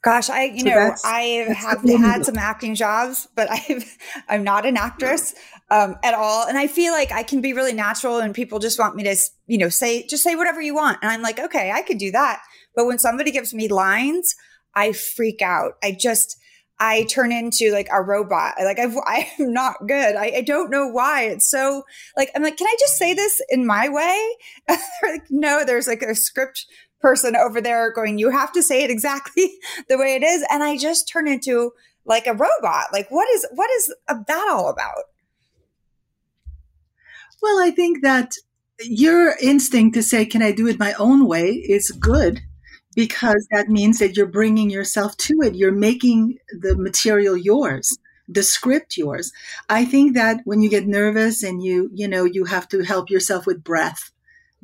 Gosh, 0.00 0.30
I 0.30 0.44
you 0.44 0.60
so 0.60 0.68
know 0.68 0.94
I 1.04 1.20
have 1.60 1.82
had 1.82 2.24
some 2.24 2.38
acting 2.38 2.76
jobs, 2.76 3.26
but 3.34 3.50
I've 3.50 3.96
I'm 4.28 4.44
not 4.44 4.64
an 4.64 4.76
actress 4.76 5.34
um, 5.70 5.96
at 6.04 6.14
all, 6.14 6.46
and 6.46 6.56
I 6.56 6.68
feel 6.68 6.92
like 6.92 7.10
I 7.10 7.24
can 7.24 7.40
be 7.40 7.52
really 7.52 7.72
natural, 7.72 8.18
and 8.18 8.32
people 8.32 8.60
just 8.60 8.78
want 8.78 8.94
me 8.94 9.02
to 9.04 9.16
you 9.48 9.58
know 9.58 9.68
say 9.68 10.06
just 10.06 10.22
say 10.22 10.36
whatever 10.36 10.62
you 10.62 10.74
want, 10.74 10.98
and 11.02 11.10
I'm 11.10 11.20
like, 11.20 11.40
okay, 11.40 11.72
I 11.72 11.82
could 11.82 11.98
do 11.98 12.12
that. 12.12 12.42
But 12.78 12.86
when 12.86 13.00
somebody 13.00 13.32
gives 13.32 13.52
me 13.52 13.66
lines, 13.66 14.36
I 14.72 14.92
freak 14.92 15.42
out. 15.42 15.72
I 15.82 15.96
just 15.98 16.38
I 16.78 17.06
turn 17.10 17.32
into 17.32 17.72
like 17.72 17.88
a 17.92 18.00
robot. 18.00 18.54
Like 18.62 18.78
I've, 18.78 18.96
I 19.04 19.28
am 19.40 19.52
not 19.52 19.88
good. 19.88 20.14
I, 20.14 20.26
I, 20.36 20.40
don't 20.42 20.70
know 20.70 20.86
why. 20.86 21.24
It's 21.24 21.50
so 21.50 21.82
like, 22.16 22.30
I'm 22.36 22.42
like, 22.44 22.56
can 22.56 22.68
I 22.68 22.76
just 22.78 22.96
say 22.96 23.14
this 23.14 23.42
in 23.48 23.66
my 23.66 23.88
way? 23.88 24.36
like, 25.02 25.24
no, 25.28 25.64
there's 25.64 25.88
like 25.88 26.02
a 26.02 26.14
script 26.14 26.66
person 27.00 27.34
over 27.34 27.60
there 27.60 27.90
going, 27.90 28.16
you 28.16 28.30
have 28.30 28.52
to 28.52 28.62
say 28.62 28.84
it 28.84 28.92
exactly 28.92 29.58
the 29.88 29.98
way 29.98 30.14
it 30.14 30.22
is. 30.22 30.46
And 30.48 30.62
I 30.62 30.78
just 30.78 31.08
turn 31.08 31.26
into 31.26 31.72
like 32.04 32.28
a 32.28 32.32
robot. 32.32 32.92
Like 32.92 33.10
what 33.10 33.28
is, 33.30 33.44
what 33.50 33.70
is 33.72 33.92
that 34.06 34.48
all 34.48 34.68
about? 34.68 35.02
Well, 37.42 37.58
I 37.58 37.72
think 37.72 38.02
that 38.02 38.34
your 38.80 39.34
instinct 39.42 39.94
to 39.94 40.02
say, 40.04 40.24
can 40.24 40.42
I 40.42 40.52
do 40.52 40.68
it 40.68 40.78
my 40.78 40.92
own 40.92 41.26
way 41.26 41.48
is 41.54 41.90
good 41.90 42.40
because 42.98 43.46
that 43.52 43.68
means 43.68 44.00
that 44.00 44.16
you're 44.16 44.26
bringing 44.26 44.70
yourself 44.70 45.16
to 45.16 45.34
it. 45.42 45.54
You're 45.54 45.70
making 45.70 46.36
the 46.50 46.76
material 46.76 47.36
yours, 47.36 47.96
the 48.26 48.42
script 48.42 48.96
yours. 48.96 49.30
I 49.68 49.84
think 49.84 50.14
that 50.14 50.40
when 50.42 50.62
you 50.62 50.68
get 50.68 50.88
nervous 50.88 51.44
and 51.44 51.62
you, 51.62 51.90
you 51.94 52.08
know, 52.08 52.24
you 52.24 52.46
have 52.46 52.66
to 52.70 52.82
help 52.82 53.08
yourself 53.08 53.46
with 53.46 53.62
breath, 53.62 54.10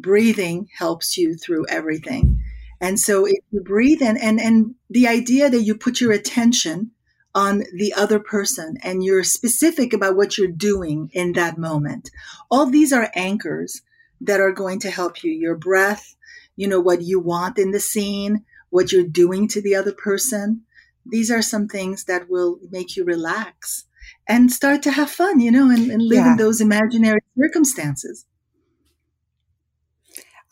breathing 0.00 0.68
helps 0.76 1.16
you 1.16 1.36
through 1.36 1.66
everything. 1.68 2.42
And 2.80 2.98
so 2.98 3.24
if 3.24 3.38
you 3.52 3.60
breathe 3.60 4.02
in 4.02 4.16
and, 4.16 4.40
and 4.40 4.74
the 4.90 5.06
idea 5.06 5.48
that 5.48 5.62
you 5.62 5.76
put 5.76 6.00
your 6.00 6.10
attention 6.10 6.90
on 7.36 7.62
the 7.72 7.94
other 7.96 8.18
person 8.18 8.78
and 8.82 9.04
you're 9.04 9.22
specific 9.22 9.92
about 9.92 10.16
what 10.16 10.36
you're 10.36 10.48
doing 10.48 11.08
in 11.12 11.34
that 11.34 11.56
moment, 11.56 12.10
all 12.50 12.66
these 12.66 12.92
are 12.92 13.12
anchors 13.14 13.82
that 14.20 14.40
are 14.40 14.50
going 14.50 14.80
to 14.80 14.90
help 14.90 15.22
you. 15.22 15.30
Your 15.30 15.54
breath, 15.54 16.16
you 16.56 16.68
know, 16.68 16.80
what 16.80 17.02
you 17.02 17.20
want 17.20 17.58
in 17.58 17.70
the 17.70 17.80
scene, 17.80 18.44
what 18.70 18.92
you're 18.92 19.04
doing 19.04 19.48
to 19.48 19.62
the 19.62 19.74
other 19.74 19.92
person. 19.92 20.62
These 21.06 21.30
are 21.30 21.42
some 21.42 21.68
things 21.68 22.04
that 22.04 22.30
will 22.30 22.58
make 22.70 22.96
you 22.96 23.04
relax 23.04 23.84
and 24.26 24.50
start 24.50 24.82
to 24.82 24.90
have 24.90 25.10
fun, 25.10 25.40
you 25.40 25.50
know, 25.50 25.70
and, 25.70 25.90
and 25.90 26.02
live 26.02 26.24
yeah. 26.24 26.32
in 26.32 26.36
those 26.36 26.60
imaginary 26.60 27.20
circumstances. 27.38 28.26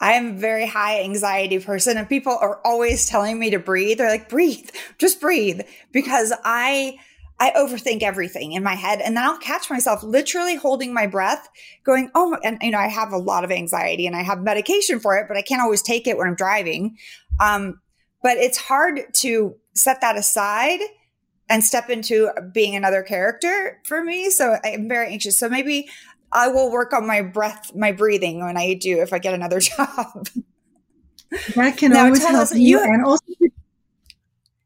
I 0.01 0.15
am 0.15 0.31
a 0.31 0.39
very 0.39 0.67
high 0.67 1.03
anxiety 1.03 1.61
person 1.61 1.97
and 1.97 2.09
people 2.09 2.37
are 2.41 2.61
always 2.65 3.07
telling 3.07 3.39
me 3.39 3.51
to 3.51 3.61
breathe. 3.61 3.99
They're 3.99 4.11
like, 4.11 4.29
breathe, 4.29 4.69
just 4.99 5.21
breathe 5.21 5.61
because 5.93 6.33
I, 6.45 6.99
I 7.41 7.51
overthink 7.53 8.03
everything 8.03 8.53
in 8.53 8.63
my 8.63 8.75
head. 8.75 9.01
And 9.01 9.17
then 9.17 9.25
I'll 9.25 9.39
catch 9.39 9.69
myself 9.69 10.03
literally 10.03 10.55
holding 10.55 10.95
my 10.95 11.07
breath, 11.07 11.49
going, 11.85 12.11
Oh, 12.15 12.37
and 12.45 12.59
you 12.63 12.71
know, 12.71 12.79
I 12.79 12.89
have 12.89 13.13
a 13.13 13.19
lot 13.19 13.45
of 13.45 13.51
anxiety 13.51 14.07
and 14.07 14.15
I 14.15 14.23
have 14.23 14.43
medication 14.43 15.01
for 15.01 15.17
it, 15.17 15.27
but 15.29 15.37
I 15.37 15.43
can't 15.43 15.61
always 15.61 15.83
take 15.83 16.07
it 16.07 16.17
when 16.17 16.29
I'm 16.29 16.35
driving. 16.37 16.97
Um, 17.41 17.81
but 18.23 18.37
it's 18.37 18.59
hard 18.59 19.03
to 19.15 19.57
set 19.75 20.01
that 20.03 20.17
aside 20.17 20.81
and 21.49 21.65
step 21.65 21.91
into 21.91 22.31
being 22.55 22.77
another 22.77 23.03
character 23.03 23.81
for 23.85 24.05
me. 24.05 24.31
So 24.31 24.59
I'm 24.65 24.89
very 24.89 25.13
anxious. 25.13 25.39
So 25.39 25.49
maybe 25.49 25.89
I 26.33 26.49
will 26.49 26.71
work 26.71 26.93
on 26.93 27.07
my 27.07 27.23
breath, 27.23 27.75
my 27.75 27.93
breathing 27.93 28.45
when 28.45 28.57
I 28.57 28.75
do 28.75 29.03
if 29.03 29.13
I 29.13 29.19
get 29.19 29.35
another 29.35 29.61
job. 29.61 30.29
That 31.55 31.77
can 31.77 31.93
now, 31.93 32.07
always 32.07 32.25
help 32.25 32.51
you. 32.53 32.79
you. 32.79 32.81
And 32.81 33.05
also, 33.05 33.25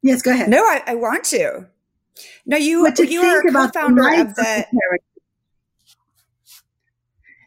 yes, 0.02 0.22
go 0.22 0.32
ahead. 0.32 0.48
No, 0.48 0.58
I, 0.58 0.82
I 0.86 0.94
want 0.94 1.24
to. 1.26 1.66
No, 2.44 2.56
you 2.56 2.86
you 2.98 3.22
are 3.22 3.40
a 3.40 3.52
co-founder 3.52 4.02
of 4.20 4.34
the. 4.34 4.42
Character. 4.42 5.06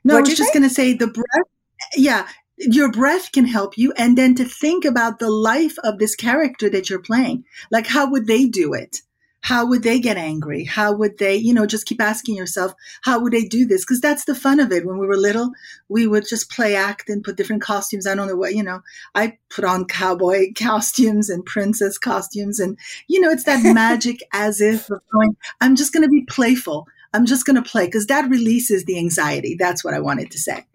No, 0.04 0.16
What'd 0.16 0.28
I 0.28 0.32
was 0.32 0.38
just 0.38 0.54
going 0.54 0.64
to 0.64 0.70
say 0.70 0.94
the 0.94 1.08
breath. 1.08 1.48
Yeah, 1.96 2.28
your 2.58 2.92
breath 2.92 3.32
can 3.32 3.46
help 3.46 3.78
you, 3.78 3.94
and 3.98 4.18
then 4.18 4.36
to 4.36 4.46
think 4.46 4.86
about 4.86 5.20
the 5.20 5.30
life 5.30 5.78
of 5.84 5.98
this 6.00 6.16
character 6.16 6.70
that 6.70 6.90
you're 6.90 7.02
playing. 7.02 7.46
Like, 7.72 7.88
how 7.88 8.10
would 8.10 8.28
they 8.28 8.46
do 8.46 8.74
it? 8.74 9.02
How 9.42 9.66
would 9.66 9.84
they 9.84 10.00
get 10.00 10.18
angry? 10.18 10.66
How 10.66 10.92
would 10.94 11.18
they, 11.18 11.36
you 11.36 11.54
know, 11.54 11.66
just 11.66 11.86
keep 11.86 12.02
asking 12.02 12.36
yourself, 12.36 12.74
how 13.04 13.20
would 13.20 13.34
they 13.34 13.46
do 13.46 13.66
this? 13.66 13.84
Because 13.84 14.02
that's 14.02 14.26
the 14.26 14.36
fun 14.36 14.60
of 14.60 14.72
it. 14.72 14.86
When 14.86 14.98
we 14.98 15.08
were 15.08 15.18
little, 15.18 15.52
we 15.88 16.08
would 16.08 16.28
just 16.28 16.52
play 16.52 16.76
act 16.76 17.10
and 17.10 17.24
put 17.24 17.38
different 17.38 17.62
costumes. 17.62 18.06
I 18.06 18.16
don't 18.16 18.28
know 18.28 18.36
what, 18.36 18.56
you 18.56 18.64
know, 18.64 18.82
I 19.16 19.38
put 19.50 19.66
on 19.66 19.86
cowboy 19.86 20.48
costumes 20.58 21.30
and 21.30 21.46
princess 21.46 21.98
costumes. 21.98 22.60
And, 22.60 22.78
you 23.08 23.20
know, 23.20 23.30
it's 23.30 23.46
that 23.46 23.64
magic 23.74 24.22
as 24.34 24.62
if 24.62 24.90
of 24.90 25.02
going, 25.12 25.36
I'm 25.62 25.76
just 25.76 25.94
going 25.94 26.04
to 26.04 26.10
be 26.10 26.26
playful. 26.26 26.88
I'm 27.14 27.26
just 27.26 27.46
going 27.46 27.56
to 27.56 27.68
play 27.68 27.86
because 27.86 28.08
that 28.08 28.30
releases 28.30 28.86
the 28.86 28.98
anxiety. 28.98 29.56
That's 29.58 29.84
what 29.84 29.94
I 29.94 30.00
wanted 30.00 30.32
to 30.32 30.38
say. 30.38 30.66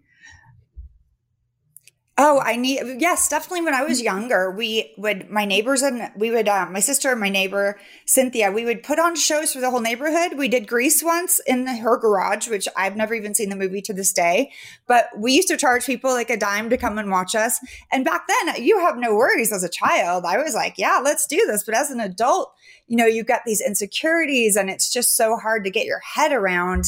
Oh, 2.17 2.39
I 2.41 2.55
need, 2.55 2.79
yes, 3.01 3.27
definitely. 3.27 3.63
When 3.63 3.73
I 3.73 3.83
was 3.83 4.01
younger, 4.01 4.49
we 4.49 4.93
would, 4.97 5.29
my 5.29 5.43
neighbors 5.43 5.81
and 5.81 6.11
we 6.15 6.31
would, 6.31 6.47
uh, 6.47 6.65
my 6.71 6.79
sister 6.79 7.11
and 7.11 7.19
my 7.19 7.27
neighbor, 7.27 7.77
Cynthia, 8.05 8.53
we 8.53 8.63
would 8.63 8.83
put 8.83 8.99
on 8.99 9.17
shows 9.17 9.51
for 9.51 9.59
the 9.59 9.69
whole 9.69 9.81
neighborhood. 9.81 10.37
We 10.37 10.47
did 10.47 10.65
Grease 10.65 11.03
once 11.03 11.41
in 11.45 11.67
her 11.67 11.97
garage, 11.97 12.47
which 12.47 12.69
I've 12.77 12.95
never 12.95 13.15
even 13.15 13.35
seen 13.35 13.49
the 13.49 13.57
movie 13.57 13.81
to 13.81 13.93
this 13.93 14.13
day. 14.13 14.53
But 14.87 15.09
we 15.17 15.33
used 15.33 15.49
to 15.49 15.57
charge 15.57 15.85
people 15.85 16.11
like 16.11 16.29
a 16.29 16.37
dime 16.37 16.69
to 16.69 16.77
come 16.77 16.97
and 16.97 17.11
watch 17.11 17.35
us. 17.35 17.59
And 17.91 18.05
back 18.05 18.29
then, 18.29 18.63
you 18.63 18.79
have 18.79 18.95
no 18.95 19.13
worries 19.13 19.51
as 19.51 19.65
a 19.65 19.69
child. 19.69 20.23
I 20.23 20.37
was 20.37 20.55
like, 20.55 20.75
yeah, 20.77 21.01
let's 21.03 21.27
do 21.27 21.43
this. 21.47 21.65
But 21.65 21.75
as 21.75 21.91
an 21.91 21.99
adult, 21.99 22.53
you 22.87 22.95
know, 22.95 23.05
you've 23.05 23.27
got 23.27 23.41
these 23.45 23.59
insecurities 23.59 24.55
and 24.55 24.69
it's 24.69 24.89
just 24.89 25.17
so 25.17 25.35
hard 25.35 25.65
to 25.65 25.69
get 25.69 25.85
your 25.85 25.99
head 25.99 26.31
around 26.31 26.85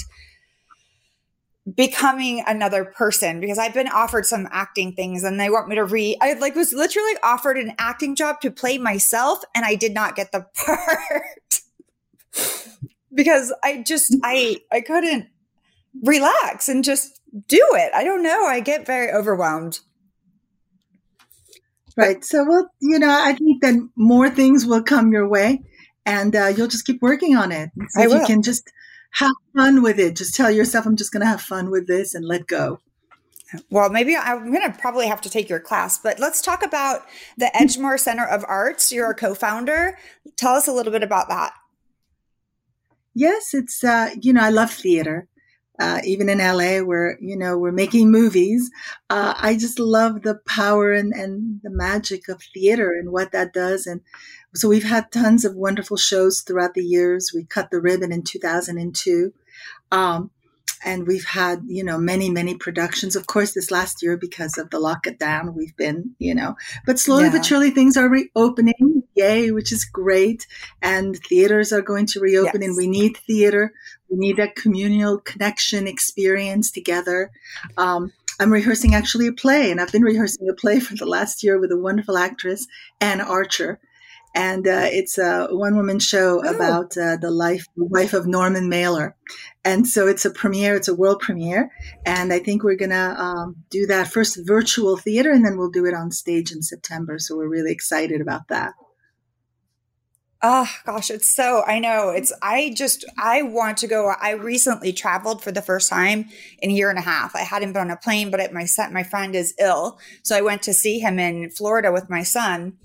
becoming 1.75 2.43
another 2.47 2.85
person 2.85 3.39
because 3.39 3.57
I've 3.57 3.73
been 3.73 3.89
offered 3.89 4.25
some 4.25 4.47
acting 4.51 4.93
things 4.93 5.23
and 5.23 5.39
they 5.39 5.49
want 5.49 5.67
me 5.67 5.75
to 5.75 5.83
read. 5.83 6.17
I 6.21 6.33
like 6.33 6.55
was 6.55 6.71
literally 6.71 7.15
offered 7.23 7.57
an 7.57 7.73
acting 7.77 8.15
job 8.15 8.39
to 8.41 8.51
play 8.51 8.77
myself 8.77 9.43
and 9.53 9.65
I 9.65 9.75
did 9.75 9.93
not 9.93 10.15
get 10.15 10.31
the 10.31 10.45
part 10.65 11.61
because 13.13 13.53
I 13.63 13.83
just 13.85 14.15
I 14.23 14.57
I 14.71 14.81
couldn't 14.81 15.27
relax 16.03 16.69
and 16.69 16.83
just 16.83 17.19
do 17.47 17.65
it. 17.73 17.91
I 17.93 18.03
don't 18.03 18.23
know. 18.23 18.45
I 18.45 18.61
get 18.61 18.85
very 18.85 19.11
overwhelmed. 19.11 19.79
Right. 21.97 22.23
So 22.23 22.45
well, 22.47 22.69
you 22.79 22.99
know, 22.99 23.09
I 23.09 23.33
think 23.33 23.61
that 23.61 23.75
more 23.95 24.29
things 24.29 24.65
will 24.65 24.83
come 24.83 25.11
your 25.11 25.27
way 25.27 25.63
and 26.05 26.33
uh, 26.35 26.47
you'll 26.55 26.67
just 26.67 26.85
keep 26.85 27.01
working 27.01 27.35
on 27.35 27.51
it. 27.51 27.71
So 27.89 28.03
I 28.03 28.07
will. 28.07 28.19
you 28.21 28.25
can 28.25 28.41
just 28.41 28.71
have 29.17 29.31
fun 29.55 29.81
with 29.81 29.99
it. 29.99 30.15
Just 30.15 30.35
tell 30.35 30.51
yourself, 30.51 30.85
I'm 30.85 30.95
just 30.95 31.11
going 31.11 31.21
to 31.21 31.27
have 31.27 31.41
fun 31.41 31.71
with 31.71 31.87
this 31.87 32.13
and 32.13 32.23
let 32.25 32.45
go. 32.45 32.79
Well, 33.71 33.89
maybe 33.89 34.15
I'm 34.15 34.51
going 34.51 34.71
to 34.71 34.77
probably 34.77 35.07
have 35.07 35.21
to 35.21 35.29
take 35.29 35.49
your 35.49 35.59
class, 35.59 35.97
but 35.97 36.19
let's 36.19 36.41
talk 36.41 36.63
about 36.63 37.01
the 37.37 37.49
Edgemar 37.55 37.99
Center 37.99 38.25
of 38.25 38.45
Arts. 38.47 38.91
You're 38.91 39.11
a 39.11 39.15
co 39.15 39.33
founder. 39.33 39.97
Tell 40.35 40.53
us 40.53 40.67
a 40.67 40.73
little 40.73 40.91
bit 40.91 41.01
about 41.01 41.29
that. 41.29 41.53
Yes, 43.15 43.53
it's, 43.53 43.83
uh, 43.83 44.09
you 44.21 44.33
know, 44.33 44.43
I 44.43 44.49
love 44.49 44.71
theater. 44.71 45.27
Uh, 45.79 46.01
even 46.03 46.27
in 46.27 46.39
LA, 46.39 46.79
where 46.79 47.17
you 47.21 47.37
know 47.37 47.57
we're 47.57 47.71
making 47.71 48.11
movies, 48.11 48.71
uh, 49.09 49.35
I 49.37 49.55
just 49.55 49.79
love 49.79 50.23
the 50.23 50.39
power 50.47 50.91
and, 50.91 51.13
and 51.13 51.59
the 51.61 51.69
magic 51.69 52.27
of 52.29 52.41
theater 52.53 52.93
and 52.93 53.11
what 53.11 53.31
that 53.31 53.53
does. 53.53 53.85
And 53.85 54.01
so 54.55 54.69
we've 54.69 54.83
had 54.83 55.11
tons 55.11 55.45
of 55.45 55.55
wonderful 55.55 55.97
shows 55.97 56.41
throughout 56.41 56.73
the 56.73 56.83
years. 56.83 57.31
We 57.33 57.43
cut 57.43 57.69
the 57.69 57.79
ribbon 57.79 58.11
in 58.11 58.23
2002. 58.23 59.33
Um, 59.91 60.31
and 60.83 61.07
we've 61.07 61.25
had, 61.25 61.63
you 61.67 61.83
know, 61.83 61.97
many, 61.97 62.29
many 62.29 62.55
productions. 62.55 63.15
Of 63.15 63.27
course, 63.27 63.53
this 63.53 63.71
last 63.71 64.01
year, 64.03 64.17
because 64.17 64.57
of 64.57 64.69
the 64.69 64.79
lockdown, 64.79 65.53
we've 65.53 65.75
been, 65.75 66.15
you 66.19 66.35
know, 66.35 66.55
but 66.85 66.99
slowly 66.99 67.25
yeah. 67.25 67.31
but 67.31 67.45
surely 67.45 67.71
things 67.71 67.97
are 67.97 68.09
reopening. 68.09 69.03
yay, 69.15 69.51
which 69.51 69.71
is 69.71 69.83
great. 69.83 70.45
And 70.81 71.17
theaters 71.17 71.73
are 71.73 71.81
going 71.81 72.05
to 72.07 72.19
reopen 72.19 72.61
Yes. 72.61 72.69
and 72.69 72.77
we 72.77 72.87
need 72.87 73.17
theater. 73.17 73.73
We 74.09 74.17
need 74.17 74.37
that 74.37 74.55
communal 74.55 75.17
connection 75.17 75.87
experience 75.87 76.71
together. 76.71 77.31
Um, 77.77 78.13
I'm 78.39 78.53
rehearsing 78.53 78.93
actually 78.93 79.27
a 79.27 79.33
play 79.33 79.71
and 79.71 79.81
I've 79.81 79.91
been 79.91 80.03
rehearsing 80.03 80.47
a 80.47 80.53
play 80.53 80.79
for 80.79 80.95
the 80.95 81.07
last 81.07 81.43
year 81.43 81.59
with 81.59 81.71
a 81.71 81.77
wonderful 81.77 82.17
actress, 82.17 82.67
Anne 83.01 83.21
Archer. 83.21 83.79
And 84.35 84.67
uh, 84.67 84.85
it's 84.85 85.17
a 85.17 85.47
one 85.51 85.75
woman 85.75 85.99
show 85.99 86.43
Oh. 86.45 86.55
about 86.55 86.95
uh, 86.97 87.17
the 87.17 87.31
life, 87.31 87.65
the 87.75 87.85
wife 87.85 88.13
of 88.13 88.27
Norman 88.27 88.69
Mailer. 88.69 89.15
And 89.65 89.87
so 89.87 90.07
it's 90.07 90.25
a 90.25 90.29
premiere, 90.31 90.75
it's 90.75 90.87
a 90.87 90.95
world 90.95 91.19
premiere. 91.19 91.71
And 92.05 92.31
I 92.31 92.39
think 92.39 92.63
we're 92.63 92.75
going 92.75 92.91
to 92.91 93.21
um, 93.21 93.55
do 93.69 93.85
that 93.87 94.07
first 94.11 94.39
virtual 94.45 94.95
theater 94.95 95.31
and 95.31 95.43
then 95.43 95.57
we'll 95.57 95.71
do 95.71 95.85
it 95.85 95.93
on 95.93 96.11
stage 96.11 96.51
in 96.51 96.61
September. 96.61 97.19
So 97.19 97.35
we're 97.35 97.49
really 97.49 97.71
excited 97.71 98.21
about 98.21 98.47
that. 98.49 98.73
Oh 100.43 100.69
gosh, 100.85 101.09
it's 101.09 101.27
so 101.35 101.63
I 101.65 101.79
know 101.79 102.11
it's 102.11 102.31
I 102.43 102.71
just 102.77 103.03
I 103.17 103.41
want 103.41 103.79
to 103.79 103.87
go. 103.87 104.13
I 104.21 104.33
recently 104.33 104.93
traveled 104.93 105.41
for 105.41 105.51
the 105.51 105.63
first 105.63 105.89
time 105.89 106.29
in 106.59 106.69
a 106.69 106.73
year 106.73 106.91
and 106.91 106.99
a 106.99 107.01
half. 107.01 107.35
I 107.35 107.39
hadn't 107.39 107.73
been 107.73 107.81
on 107.81 107.89
a 107.89 107.97
plane, 107.97 108.29
but 108.29 108.53
my 108.53 108.65
son, 108.65 108.93
my 108.93 109.01
friend 109.01 109.35
is 109.35 109.55
ill, 109.59 109.97
so 110.21 110.37
I 110.37 110.41
went 110.41 110.61
to 110.63 110.75
see 110.75 110.99
him 110.99 111.17
in 111.17 111.49
Florida 111.49 111.91
with 111.91 112.07
my 112.07 112.21
son. 112.21 112.77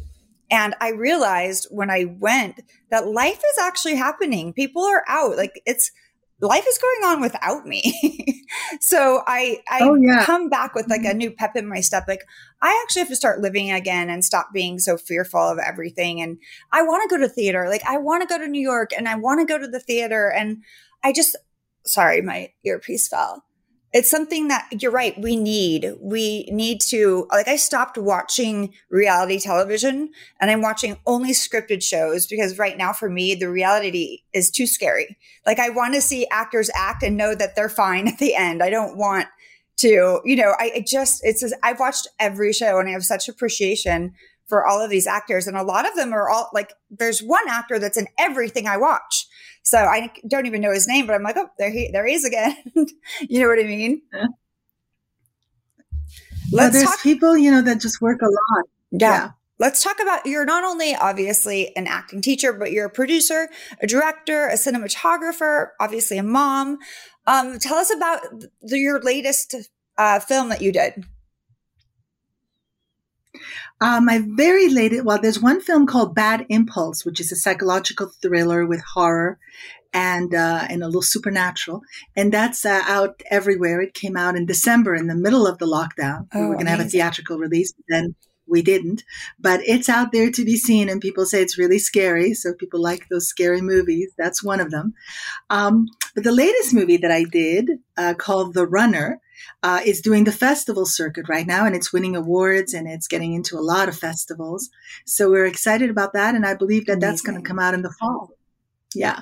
And 0.53 0.75
I 0.81 0.91
realized 0.91 1.67
when 1.71 1.91
I 1.91 2.15
went 2.21 2.61
that 2.91 3.09
life 3.09 3.39
is 3.39 3.59
actually 3.59 3.97
happening. 3.97 4.53
People 4.53 4.85
are 4.85 5.03
out. 5.09 5.37
Like 5.37 5.61
it's 5.65 5.91
life 6.43 6.67
is 6.69 6.79
going 6.79 7.13
on 7.13 7.21
without 7.23 7.65
me. 7.65 8.45
so 8.81 9.23
I 9.27 9.63
I 9.71 9.81
Oh, 9.81 9.95
yeah. 9.95 10.25
come 10.27 10.51
back 10.51 10.75
with 10.75 10.91
like 10.91 11.01
a 11.01 11.05
mm-hmm. 11.05 11.19
new 11.19 11.31
pep 11.31 11.57
in 11.57 11.67
my 11.67 11.81
step. 11.81 12.05
Like 12.07 12.25
I 12.61 12.79
actually 12.83 13.01
have 13.01 13.09
to 13.09 13.17
start 13.17 13.41
living 13.41 13.73
again 13.73 14.11
and 14.11 14.23
stop 14.23 14.49
being 14.53 14.79
so 14.79 14.99
fearful 14.99 15.41
of 15.41 15.59
everything. 15.59 16.21
And 16.21 16.37
I 16.71 16.83
want 16.83 17.09
to 17.09 17.17
go 17.17 17.23
to 17.23 17.29
theater. 17.29 17.69
Like 17.71 17.85
I 17.89 17.97
want 17.97 18.23
to 18.23 18.29
go 18.29 18.39
to 18.39 18.47
New 18.47 18.61
York 18.61 18.91
and 18.97 19.09
I 19.09 19.15
want 19.15 19.41
to 19.41 19.51
go 19.51 19.59
to 19.59 19.67
the 19.67 19.81
theater. 19.81 20.29
And 20.31 20.63
I 21.03 21.15
just 21.15 21.35
sorry, 21.87 22.21
my 22.21 22.51
earpiece 22.63 23.09
fell. 23.09 23.43
It's 23.93 24.11
something 24.11 24.49
that 24.49 24.69
you're 24.81 24.91
right. 24.91 25.21
We 25.21 25.37
need, 25.37 25.93
we 26.01 26.49
need 26.51 26.81
to, 26.89 27.27
like, 27.31 27.47
I 27.47 27.57
stopped 27.57 27.99
watching 27.99 28.73
reality 28.91 29.39
television 29.39 30.11
and 30.41 30.51
I'm 30.51 30.63
watching 30.63 30.97
only 31.07 31.33
scripted 31.33 31.83
shows 31.83 32.27
because 32.27 32.59
right 32.59 32.79
now 32.79 32.95
for 32.95 33.11
me, 33.11 33.35
the 33.35 33.51
reality 33.51 34.23
is 34.33 34.51
too 34.51 34.67
scary. 34.67 35.19
Like, 35.45 35.59
I 35.59 35.69
want 35.69 35.95
to 35.95 36.01
see 36.01 36.27
actors 36.31 36.71
act 36.75 37.03
and 37.03 37.19
know 37.19 37.35
that 37.35 37.55
they're 37.55 37.69
fine 37.69 38.09
at 38.13 38.19
the 38.19 38.35
end. 38.35 38.63
I 38.63 38.71
don't 38.71 38.97
want 38.97 39.27
to, 39.79 40.21
you 40.25 40.37
know, 40.37 40.55
I 40.59 40.85
just, 40.87 41.21
it's, 41.23 41.41
just- 41.41 41.55
I've 41.63 41.81
watched 41.81 42.09
every 42.19 42.53
show 42.55 42.79
and 42.79 42.89
I 42.89 42.93
have 42.93 43.05
such 43.05 43.29
appreciation 43.29 44.15
for 44.49 44.67
all 44.67 44.83
of 44.83 44.91
these 44.91 45.07
actors. 45.07 45.47
And 45.47 45.57
a 45.57 45.63
lot 45.63 45.89
of 45.89 45.95
them 45.97 46.13
are 46.13 46.29
all 46.29 46.51
like, 46.53 46.73
there's 46.91 47.23
one 47.23 47.49
actor 47.49 47.79
that's 47.79 47.97
in 47.97 48.07
everything 48.19 48.67
I 48.67 48.77
watch. 48.77 49.27
So 49.63 49.79
I 49.79 50.13
don't 50.29 50.47
even 50.47 50.61
know 50.61 50.73
his 50.73 50.89
name, 50.89 51.07
but 51.07 51.15
I'm 51.15 51.23
like, 51.23 51.37
oh, 51.37 51.49
there 51.59 51.71
he, 51.71 51.91
there 51.93 52.07
he 52.07 52.15
is 52.15 52.25
again. 52.25 52.57
you 53.21 53.41
know 53.41 53.49
what 53.49 53.59
I 53.59 53.65
mean? 53.65 54.03
Yeah. 54.13 54.27
Let's 56.53 56.75
there's 56.75 56.87
talk. 56.87 57.01
people, 57.03 57.37
you 57.37 57.51
know, 57.51 57.63
that 57.63 57.81
just 57.81 58.01
work 58.01 58.21
a 58.23 58.27
lot. 58.27 58.65
yeah. 58.91 59.31
Let's 59.59 59.83
talk 59.83 60.01
about 60.01 60.27
you're 60.27 60.45
not 60.45 60.65
only 60.65 60.95
obviously 60.97 61.75
an 61.77 61.87
acting 61.87 62.21
teacher, 62.21 62.53
but 62.53 62.73
you're 62.73 62.87
a 62.87 62.91
producer, 62.91 63.49
a 63.81 63.87
director, 63.87 64.49
a 64.49 64.55
cinematographer, 64.55 65.69
obviously 65.79 66.19
a 66.19 66.23
mom. 66.23 66.79
Um, 67.29 67.59
tell 67.61 67.77
us 67.77 67.95
about 67.95 68.23
the, 68.61 68.79
your 68.79 69.01
latest 69.01 69.55
uh, 69.97 70.19
film 70.19 70.49
that 70.49 70.63
you 70.63 70.73
did. 70.73 71.05
Uh, 73.83 74.01
my 74.01 74.23
very 74.37 74.69
latest, 74.69 75.05
well, 75.05 75.19
there's 75.21 75.41
one 75.41 75.61
film 75.61 75.87
called 75.87 76.15
Bad 76.15 76.47
Impulse, 76.49 77.05
which 77.05 77.21
is 77.21 77.33
a 77.33 77.37
psychological 77.37 78.09
thriller 78.23 78.65
with 78.67 78.81
horror 78.95 79.39
and 79.93 80.35
uh, 80.35 80.65
and 80.71 80.83
a 80.83 80.87
little 80.87 81.03
supernatural, 81.03 81.83
and 82.17 82.33
that's 82.33 82.65
uh, 82.65 82.83
out 82.87 83.21
everywhere. 83.31 83.83
It 83.83 83.93
came 83.93 84.17
out 84.17 84.37
in 84.37 84.47
December, 84.47 84.95
in 84.95 85.07
the 85.07 85.15
middle 85.15 85.47
of 85.47 85.59
the 85.59 85.67
lockdown. 85.67 86.29
Oh, 86.33 86.41
we 86.41 86.45
Oh, 86.45 86.49
were 86.49 86.55
going 86.55 86.67
to 86.67 86.71
have 86.71 86.81
a 86.81 86.85
theatrical 86.85 87.39
release, 87.39 87.75
then 87.89 88.15
we 88.47 88.63
didn't. 88.63 89.05
But 89.39 89.61
it's 89.67 89.89
out 89.89 90.13
there 90.13 90.31
to 90.31 90.45
be 90.45 90.57
seen, 90.57 90.89
and 90.89 91.01
people 91.01 91.27
say 91.27 91.43
it's 91.43 91.59
really 91.59 91.79
scary. 91.79 92.35
So 92.35 92.55
people 92.55 92.81
like 92.81 93.09
those 93.11 93.29
scary 93.29 93.61
movies. 93.61 94.13
That's 94.17 94.43
one 94.43 94.61
of 94.61 94.71
them. 94.71 94.95
Um, 95.51 95.89
but 96.15 96.25
the 96.25 96.33
latest 96.33 96.73
movie 96.73 96.99
that 96.99 97.11
I 97.11 97.25
did, 97.25 97.71
uh, 97.97 98.15
called 98.15 98.55
The 98.55 98.67
Runner, 98.67 99.21
uh, 99.63 99.81
is 99.85 100.01
doing 100.01 100.25
the 100.25 100.33
festival 100.33 100.87
circuit 100.87 101.29
right 101.29 101.47
now 101.47 101.65
and 101.67 101.75
it's 101.75 101.93
winning 101.93 102.17
awards 102.17 102.75
and 102.75 102.89
it's 102.89 103.09
getting 103.09 103.35
into 103.35 103.57
a 103.57 103.61
lot 103.61 103.89
of 103.89 103.97
festivals. 103.97 104.71
So 105.07 105.31
we're 105.31 105.47
excited 105.47 105.91
about 105.91 106.13
that. 106.15 106.35
And 106.35 106.45
I 106.45 106.55
believe 106.55 106.87
that 106.87 107.01
that's 107.01 107.23
going 107.23 107.41
to 107.41 107.47
come 107.47 107.59
out 107.59 107.75
in 107.75 107.83
the 107.83 107.93
fall. 107.93 108.31
Yeah. 108.95 109.21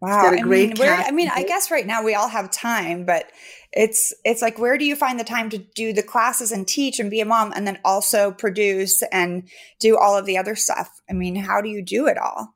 Wow. 0.00 0.22
got 0.22 0.34
a 0.34 0.38
I 0.38 0.42
great 0.42 0.68
mean, 0.68 0.76
where, 0.78 0.94
I 0.94 1.10
mean, 1.10 1.30
I 1.34 1.42
guess 1.42 1.70
right 1.70 1.86
now 1.86 2.02
we 2.02 2.14
all 2.14 2.28
have 2.28 2.50
time, 2.50 3.06
but 3.06 3.30
it's, 3.72 4.12
it's 4.24 4.42
like, 4.42 4.58
where 4.58 4.76
do 4.76 4.84
you 4.84 4.94
find 4.94 5.18
the 5.18 5.24
time 5.24 5.48
to 5.50 5.58
do 5.58 5.92
the 5.92 6.02
classes 6.02 6.52
and 6.52 6.68
teach 6.68 6.98
and 6.98 7.10
be 7.10 7.20
a 7.20 7.24
mom 7.24 7.52
and 7.56 7.66
then 7.66 7.78
also 7.84 8.30
produce 8.30 9.02
and 9.10 9.48
do 9.80 9.96
all 9.96 10.16
of 10.16 10.26
the 10.26 10.36
other 10.36 10.54
stuff? 10.54 11.00
I 11.08 11.14
mean, 11.14 11.34
how 11.36 11.62
do 11.62 11.68
you 11.70 11.82
do 11.82 12.06
it 12.06 12.18
all? 12.18 12.54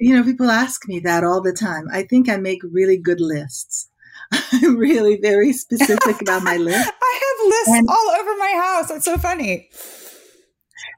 You 0.00 0.16
know, 0.16 0.24
people 0.24 0.50
ask 0.50 0.88
me 0.88 0.98
that 1.00 1.22
all 1.22 1.40
the 1.40 1.52
time. 1.52 1.86
I 1.92 2.02
think 2.02 2.28
I 2.28 2.36
make 2.36 2.60
really 2.64 2.96
good 2.96 3.20
lists. 3.20 3.88
I'm 4.52 4.76
really 4.76 5.18
very 5.20 5.52
specific 5.52 6.20
about 6.22 6.42
my 6.42 6.56
list. 6.68 6.78
I 7.02 7.20
have 7.38 7.48
lists 7.48 7.68
And- 7.78 7.88
all 7.88 8.10
over 8.20 8.36
my 8.38 8.52
house. 8.56 8.88
That's 8.88 9.04
so 9.04 9.18
funny. 9.18 9.68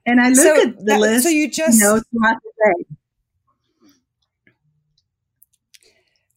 And 0.07 0.21
I 0.21 0.29
look 0.29 0.37
so, 0.37 0.63
at 0.63 0.77
the 0.79 0.85
that- 0.85 1.01
list, 1.01 1.25
so 1.25 1.31
you 1.31 1.51
just, 1.51 1.79
you 1.79 1.85
know, 1.85 2.01
throughout 2.11 2.37
the 2.43 2.75
day. 2.89 2.97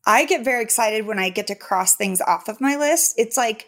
I 0.05 0.23
get 0.25 0.45
very 0.45 0.63
excited 0.63 1.05
when 1.05 1.19
I 1.19 1.29
get 1.29 1.47
to 1.47 1.55
cross 1.55 1.95
things 1.97 2.21
off 2.21 2.47
of 2.47 2.61
my 2.61 2.77
list. 2.77 3.15
It's 3.17 3.35
like, 3.35 3.67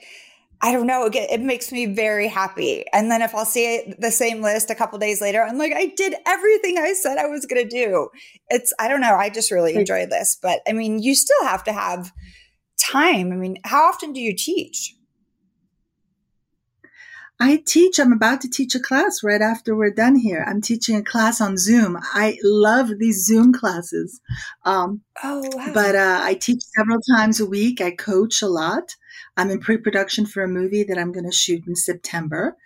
I 0.61 0.71
don't 0.71 0.87
know, 0.87 1.09
it, 1.11 1.41
makes 1.41 1.71
me 1.71 1.85
very 1.85 2.27
happy. 2.27 2.85
And 2.93 3.11
then 3.11 3.21
if 3.21 3.35
I'll 3.35 3.45
see 3.45 3.75
it, 3.75 3.99
the 3.99 4.11
same 4.11 4.41
list 4.41 4.69
a 4.69 4.75
couple 4.75 4.97
days 4.99 5.21
later, 5.21 5.41
I'm 5.43 5.57
like, 5.57 5.73
I 5.73 5.87
did 5.97 6.15
everything 6.25 6.77
I 6.77 6.93
said 6.93 7.17
I 7.17 7.25
was 7.27 7.45
going 7.45 7.67
to 7.67 7.69
do. 7.69 8.09
It's, 8.49 8.71
I 8.79 8.87
don't 8.87 9.01
know, 9.01 9.15
I 9.15 9.29
just 9.29 9.51
really 9.51 9.75
enjoy 9.75 10.05
this. 10.05 10.37
But 10.41 10.59
I 10.67 10.71
mean, 10.71 10.99
you 11.03 11.13
still 11.13 11.43
have 11.43 11.63
to 11.65 11.73
have 11.73 12.11
time. 12.79 13.31
I 13.31 13.35
mean, 13.35 13.57
how 13.65 13.83
often 13.89 14.13
do 14.13 14.19
you 14.21 14.35
teach? 14.35 14.95
I 17.41 17.63
teach, 17.65 17.99
I'm 17.99 18.11
about 18.11 18.41
to 18.41 18.49
teach 18.49 18.75
a 18.75 18.79
class 18.81 19.23
right 19.23 19.41
after 19.41 19.73
we're 19.75 19.91
done 19.93 20.17
here. 20.17 20.43
I'm 20.45 20.61
teaching 20.61 20.97
a 20.97 21.03
class 21.03 21.39
on 21.39 21.57
Zoom. 21.57 21.97
I 22.01 22.37
love 22.43 22.89
these 22.99 23.25
Zoom 23.25 23.53
classes. 23.53 24.19
Um, 24.65 25.01
Oh, 25.23 25.49
wow. 25.55 25.73
but 25.73 25.95
uh, 25.95 26.19
I 26.21 26.33
teach 26.33 26.61
several 26.77 26.99
times 27.15 27.39
a 27.39 27.45
week. 27.45 27.79
I 27.79 27.91
coach 27.91 28.41
a 28.41 28.47
lot. 28.47 28.95
I'm 29.37 29.49
in 29.49 29.59
pre-production 29.59 30.25
for 30.25 30.43
a 30.43 30.49
movie 30.49 30.83
that 30.83 30.97
I'm 30.97 31.13
going 31.13 31.25
to 31.25 31.31
shoot 31.31 31.65
in 31.65 31.75
September. 31.77 32.57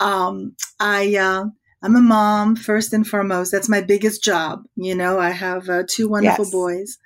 Um, 0.00 0.56
I 0.80 1.16
uh, 1.16 1.44
I'm 1.82 1.96
a 1.96 2.00
mom 2.00 2.56
first 2.56 2.92
and 2.94 3.06
foremost. 3.06 3.52
That's 3.52 3.68
my 3.68 3.82
biggest 3.82 4.24
job. 4.24 4.64
You 4.76 4.94
know, 4.94 5.18
I 5.18 5.30
have 5.30 5.68
uh, 5.68 5.82
two 5.86 6.08
wonderful 6.08 6.44
Yes. 6.44 6.52
boys, 6.52 6.98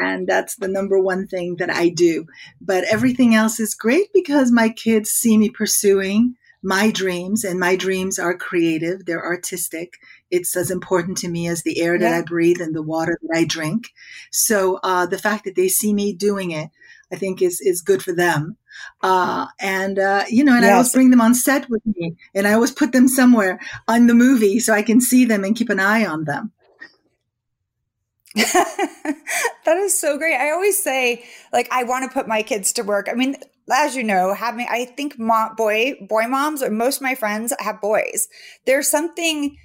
and 0.00 0.26
that's 0.26 0.56
the 0.56 0.68
number 0.68 0.98
one 0.98 1.26
thing 1.26 1.56
that 1.58 1.70
I 1.70 1.88
do. 1.88 2.26
But 2.60 2.84
everything 2.84 3.34
else 3.34 3.60
is 3.60 3.74
great 3.74 4.12
because 4.12 4.50
my 4.52 4.68
kids 4.68 5.10
see 5.10 5.36
me 5.38 5.50
pursuing 5.50 6.34
my 6.62 6.90
dreams, 6.90 7.42
and 7.42 7.58
my 7.58 7.74
dreams 7.74 8.18
are 8.18 8.36
creative. 8.36 9.06
They're 9.06 9.24
artistic. 9.24 9.94
It's 10.30 10.54
as 10.56 10.70
important 10.70 11.16
to 11.18 11.28
me 11.28 11.48
as 11.48 11.62
the 11.62 11.80
air 11.80 11.98
that 11.98 12.10
Yeah. 12.10 12.18
I 12.18 12.22
breathe 12.22 12.60
and 12.60 12.74
the 12.74 12.82
water 12.82 13.18
that 13.22 13.38
I 13.38 13.44
drink. 13.44 13.88
So 14.30 14.78
uh, 14.82 15.06
the 15.06 15.16
fact 15.16 15.44
that 15.44 15.56
they 15.56 15.68
see 15.68 15.94
me 15.94 16.12
doing 16.12 16.50
it, 16.50 16.68
I 17.10 17.16
think 17.16 17.40
is 17.42 17.60
is 17.60 17.80
good 17.80 18.02
for 18.02 18.12
them. 18.12 18.56
Uh, 19.02 19.46
and 19.58 19.98
uh, 19.98 20.24
you 20.28 20.44
know, 20.44 20.54
and 20.54 20.64
I 20.64 20.72
always 20.72 20.92
bring 20.92 21.10
them 21.10 21.20
on 21.22 21.34
set 21.34 21.68
with 21.70 21.82
me, 21.86 22.16
and 22.34 22.46
I 22.46 22.52
always 22.52 22.70
put 22.72 22.92
them 22.92 23.08
somewhere 23.08 23.58
on 23.88 24.06
the 24.06 24.14
movie 24.14 24.60
so 24.60 24.72
I 24.74 24.82
can 24.82 25.00
see 25.00 25.24
them 25.24 25.44
and 25.44 25.56
keep 25.56 25.70
an 25.70 25.80
eye 25.80 26.04
on 26.04 26.24
them. 26.24 26.52
that 28.36 29.76
is 29.78 29.98
so 30.00 30.16
great. 30.16 30.36
I 30.36 30.52
always 30.52 30.82
say, 30.82 31.24
like, 31.52 31.68
I 31.72 31.84
want 31.84 32.04
to 32.04 32.14
put 32.14 32.28
my 32.28 32.42
kids 32.42 32.72
to 32.74 32.82
work. 32.82 33.08
I 33.10 33.14
mean, 33.14 33.36
as 33.72 33.96
you 33.96 34.04
know, 34.04 34.34
having 34.34 34.66
I 34.70 34.84
think 34.84 35.18
mo- 35.18 35.50
boy 35.56 35.94
boy 36.08 36.26
moms 36.26 36.62
or 36.62 36.70
most 36.70 36.96
of 36.96 37.02
my 37.02 37.14
friends 37.14 37.52
have 37.58 37.80
boys. 37.80 38.28
There's 38.66 38.90
something 38.90 39.56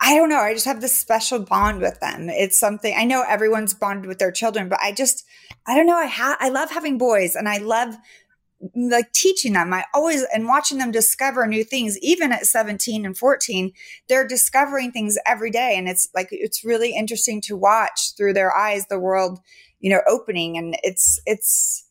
I 0.00 0.14
don't 0.14 0.28
know. 0.28 0.38
I 0.38 0.52
just 0.52 0.66
have 0.66 0.82
this 0.82 0.94
special 0.94 1.38
bond 1.38 1.80
with 1.80 2.00
them. 2.00 2.28
It's 2.28 2.58
something 2.58 2.94
I 2.96 3.04
know 3.04 3.24
everyone's 3.26 3.72
bonded 3.74 4.06
with 4.06 4.18
their 4.18 4.32
children, 4.32 4.68
but 4.68 4.78
I 4.82 4.92
just 4.92 5.24
I 5.66 5.74
don't 5.74 5.86
know. 5.86 5.96
I 5.96 6.06
ha- 6.06 6.36
I 6.38 6.50
love 6.50 6.70
having 6.70 6.98
boys, 6.98 7.34
and 7.34 7.48
I 7.48 7.58
love 7.58 7.96
like 8.74 9.12
teaching 9.12 9.52
them. 9.52 9.72
I 9.72 9.84
always 9.94 10.24
and 10.34 10.46
watching 10.46 10.78
them 10.78 10.90
discover 10.90 11.46
new 11.46 11.64
things. 11.64 11.98
Even 11.98 12.32
at 12.32 12.46
17 12.46 13.04
and 13.04 13.16
14, 13.16 13.72
they're 14.08 14.26
discovering 14.26 14.92
things 14.92 15.18
every 15.26 15.50
day, 15.50 15.76
and 15.76 15.88
it's 15.88 16.08
like 16.14 16.28
it's 16.30 16.64
really 16.64 16.94
interesting 16.94 17.40
to 17.42 17.56
watch 17.56 18.14
through 18.16 18.32
their 18.32 18.54
eyes 18.54 18.86
the 18.86 18.98
world, 18.98 19.40
you 19.80 19.90
know, 19.90 20.00
opening. 20.08 20.56
And 20.56 20.76
it's 20.82 21.20
it's 21.26 21.86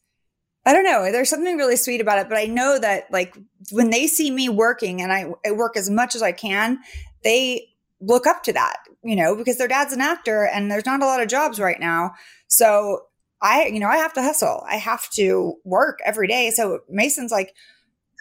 I 0.65 0.73
don't 0.73 0.83
know. 0.83 1.11
There's 1.11 1.29
something 1.29 1.57
really 1.57 1.75
sweet 1.75 2.01
about 2.01 2.19
it, 2.19 2.27
but 2.27 2.39
I 2.39 2.45
know 2.45 2.79
that 2.79 3.11
like 3.11 3.37
when 3.71 3.91
they 3.91 4.07
see 4.07 4.31
me 4.31 4.49
working 4.49 5.01
and 5.01 5.11
I, 5.11 5.31
I 5.45 5.51
work 5.51 5.77
as 5.77 5.89
much 5.89 6.15
as 6.15 6.23
I 6.23 6.31
can, 6.31 6.79
they 7.23 7.67
look 8.01 8.25
up 8.25 8.41
to 8.43 8.53
that, 8.53 8.77
you 9.03 9.15
know, 9.15 9.35
because 9.35 9.57
their 9.57 9.67
dad's 9.67 9.93
an 9.93 10.01
actor 10.01 10.47
and 10.47 10.71
there's 10.71 10.85
not 10.85 11.03
a 11.03 11.05
lot 11.05 11.21
of 11.21 11.27
jobs 11.27 11.59
right 11.59 11.79
now. 11.79 12.13
So 12.47 13.03
I, 13.41 13.67
you 13.67 13.79
know, 13.79 13.87
I 13.87 13.97
have 13.97 14.13
to 14.13 14.21
hustle. 14.21 14.63
I 14.67 14.77
have 14.77 15.09
to 15.11 15.55
work 15.63 15.99
every 16.05 16.27
day. 16.27 16.51
So 16.51 16.79
Mason's 16.89 17.31
like, 17.31 17.53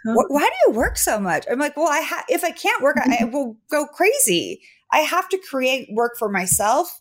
why 0.05 0.41
do 0.41 0.71
you 0.71 0.77
work 0.77 0.97
so 0.97 1.19
much? 1.19 1.45
I'm 1.49 1.57
like, 1.57 1.75
well, 1.75 1.87
I 1.87 2.01
ha- 2.01 2.25
if 2.29 2.43
I 2.43 2.51
can't 2.51 2.83
work, 2.83 2.97
I, 2.97 3.19
I 3.21 3.23
will 3.31 3.57
go 3.71 3.87
crazy. 3.87 4.61
I 4.91 4.99
have 4.99 5.27
to 5.29 5.37
create 5.49 5.89
work 5.91 6.13
for 6.19 6.29
myself. 6.29 6.99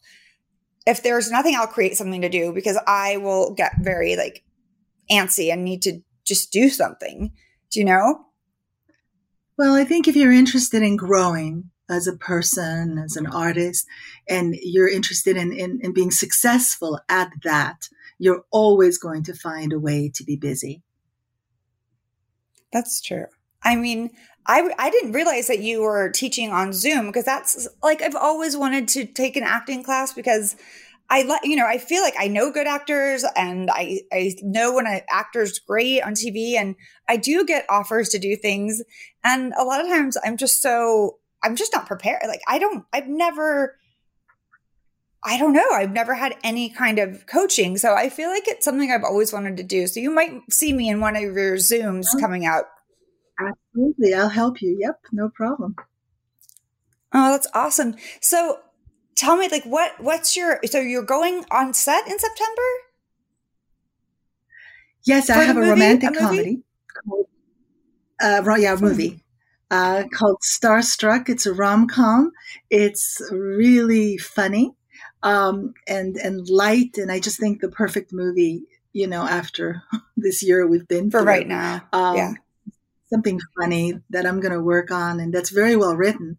If 0.87 1.03
there's 1.03 1.31
nothing, 1.31 1.55
I'll 1.55 1.67
create 1.67 1.97
something 1.97 2.23
to 2.23 2.29
do 2.29 2.53
because 2.53 2.79
I 2.87 3.19
will 3.19 3.55
get 3.55 3.73
very 3.81 4.17
like 4.17 4.43
antsy 5.11 5.53
and 5.53 5.65
need 5.65 5.83
to 5.83 6.01
just 6.27 6.51
do 6.51 6.69
something. 6.69 7.33
Do 7.71 7.81
you 7.81 7.85
know? 7.85 8.25
Well, 9.59 9.75
I 9.75 9.85
think 9.85 10.09
if 10.09 10.17
you're 10.17 10.33
interested 10.33 10.83
in 10.83 10.97
growing 10.97 11.71
as 11.89 12.07
a 12.07 12.17
person, 12.17 12.99
as 12.99 13.17
an 13.17 13.27
artist, 13.27 13.87
and 14.29 14.55
you're 14.63 14.89
interested 14.89 15.37
in, 15.37 15.53
in, 15.53 15.81
in 15.83 15.93
being 15.93 16.11
successful 16.11 17.01
at 17.09 17.31
that, 17.45 17.89
you're 18.19 18.45
always 18.51 18.99
going 18.99 19.23
to 19.25 19.35
find 19.35 19.73
a 19.73 19.79
way 19.79 20.11
to 20.15 20.25
be 20.25 20.37
busy. 20.37 20.83
That's 22.73 23.01
true. 23.01 23.27
I 23.63 23.77
mean, 23.77 24.11
I, 24.47 24.71
I 24.79 24.91
didn't 24.91 25.13
realize 25.13 25.47
that 25.47 25.61
you 25.61 25.83
were 25.83 26.11
teaching 26.11 26.51
on 26.51 26.73
Zoom 26.73 27.07
because 27.07 27.25
that's 27.25 27.67
like 27.83 28.03
I've 28.03 28.17
always 28.17 28.57
wanted 28.57 28.89
to 28.89 29.07
take 29.07 29.37
an 29.37 29.43
acting 29.43 29.83
class 29.83 30.13
because 30.13 30.57
I 31.09 31.23
let 31.23 31.45
you 31.45 31.57
know 31.57 31.67
I 31.67 31.79
feel 31.79 32.03
like 32.03 32.15
I 32.19 32.29
know 32.29 32.51
good 32.51 32.67
actors 32.67 33.25
and 33.37 33.71
I 33.71 34.01
I 34.13 34.35
know 34.43 34.75
when 34.75 34.87
an 34.87 35.01
actor's 35.11 35.59
great 35.59 36.03
on 36.03 36.15
TV 36.15 36.55
and 36.55 36.77
I 37.09 37.17
do 37.17 37.45
get 37.45 37.67
offers 37.71 38.09
to 38.11 38.19
do 38.19 38.37
things 38.37 38.83
and 39.23 39.53
a 39.57 39.65
lot 39.65 39.81
of 39.81 39.87
times 39.87 40.17
I'm 40.25 40.37
just 40.37 40.61
so 40.61 41.19
I'm 41.43 41.57
just 41.57 41.73
not 41.73 41.87
prepared 41.87 42.23
like 42.27 42.41
I 42.49 42.59
don't 42.59 42.85
I've 42.93 43.07
never 43.07 43.77
I 45.25 45.39
don't 45.39 45.55
know. 45.55 45.71
I've 45.73 45.93
never 45.93 46.15
had 46.15 46.37
any 46.45 46.69
kind 46.69 46.99
of 46.99 47.27
coaching. 47.27 47.79
So 47.79 47.95
I 47.95 48.11
feel 48.11 48.29
like 48.29 48.47
it's 48.47 48.65
something 48.65 48.91
I've 48.91 49.05
always 49.05 49.33
wanted 49.33 49.57
to 49.57 49.63
do. 49.63 49.87
So 49.87 49.99
you 50.01 50.11
might 50.11 50.43
see 50.51 50.73
me 50.73 50.91
in 50.91 51.01
one 51.01 51.17
of 51.17 51.23
your 51.23 51.57
Zooms 51.57 52.05
oh, 52.15 52.21
coming 52.21 52.45
out. 52.45 52.65
Absolutely. 53.41 54.13
I'll 54.13 54.29
help 54.29 54.61
you. 54.61 54.77
Yep. 54.79 55.01
No 55.13 55.31
problem. 55.31 55.77
Oh, 57.15 57.33
that's 57.33 57.47
awesome. 57.55 57.97
So 58.21 58.59
tell 59.15 59.37
me 59.37 59.49
like 59.49 59.65
what 59.65 59.93
what's 60.01 60.37
your 60.37 60.59
so 60.65 60.81
you're 60.81 61.05
going 61.05 61.45
on 61.51 61.73
set 61.73 62.07
in 62.07 62.19
September? 62.19 62.63
Yes, 65.05 65.31
I 65.31 65.45
have 65.45 65.57
a, 65.57 65.61
movie, 65.61 65.71
romantic 65.71 66.11
a 66.11 66.19
comedy 66.19 66.63
called 67.07 67.27
uh 68.21 68.57
yeah, 68.59 68.77
movie. 68.77 69.21
Uh, 69.71 70.05
called 70.13 70.41
Starstruck. 70.43 71.29
It's 71.29 71.47
a 71.47 71.53
rom 71.53 71.89
com. 71.89 72.31
It's 72.71 73.21
really 73.33 74.19
funny 74.19 74.73
um, 75.25 75.75
and 75.89 76.17
and 76.17 76.49
light. 76.49 76.97
And 76.97 77.11
I 77.11 77.19
just 77.19 77.41
think 77.41 77.61
the 77.61 77.69
perfect 77.69 78.13
movie, 78.13 78.63
you 78.93 79.09
know, 79.09 79.23
after 79.23 79.83
this 80.17 80.43
year 80.43 80.67
we've 80.67 80.87
been 80.87 81.11
for 81.11 81.21
through. 81.21 81.29
right 81.29 81.49
now. 81.49 81.83
Um, 81.93 82.17
yeah, 82.17 82.35
something 83.07 83.41
funny 83.61 84.01
that 84.11 84.27
I'm 84.27 84.41
going 84.41 84.53
to 84.53 84.63
work 84.63 84.93
on, 84.93 85.19
and 85.19 85.35
that's 85.35 85.51
very 85.51 85.75
well 85.75 85.97
written. 85.97 86.37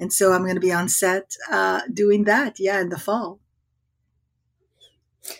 And 0.00 0.12
so 0.12 0.32
I'm 0.32 0.42
going 0.42 0.54
to 0.54 0.60
be 0.60 0.72
on 0.72 0.88
set 0.88 1.34
uh, 1.50 1.80
doing 1.92 2.24
that. 2.24 2.58
Yeah, 2.58 2.80
in 2.80 2.88
the 2.88 2.98
fall. 2.98 3.40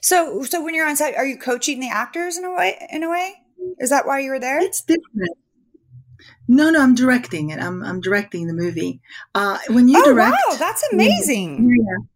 So, 0.02 0.42
so 0.42 0.62
when 0.62 0.74
you're 0.74 0.86
on 0.86 0.96
set, 0.96 1.14
are 1.14 1.24
you 1.24 1.38
coaching 1.38 1.80
the 1.80 1.88
actors 1.88 2.36
in 2.36 2.44
a 2.44 2.54
way? 2.54 2.76
In 2.90 3.04
a 3.04 3.10
way, 3.10 3.34
is 3.78 3.90
that 3.90 4.06
why 4.06 4.18
you 4.18 4.30
were 4.30 4.40
there? 4.40 4.60
It's 4.60 4.82
different. 4.82 5.38
No, 6.48 6.70
no, 6.70 6.82
I'm 6.82 6.94
directing 6.94 7.50
it. 7.50 7.60
I'm 7.60 7.82
I'm 7.84 8.00
directing 8.00 8.46
the 8.46 8.54
movie. 8.54 9.00
Uh, 9.34 9.58
when 9.68 9.88
you 9.88 9.98
oh, 9.98 10.12
direct, 10.12 10.36
wow, 10.48 10.56
that's 10.56 10.82
amazing. 10.92 11.70
Yeah, 11.70 12.06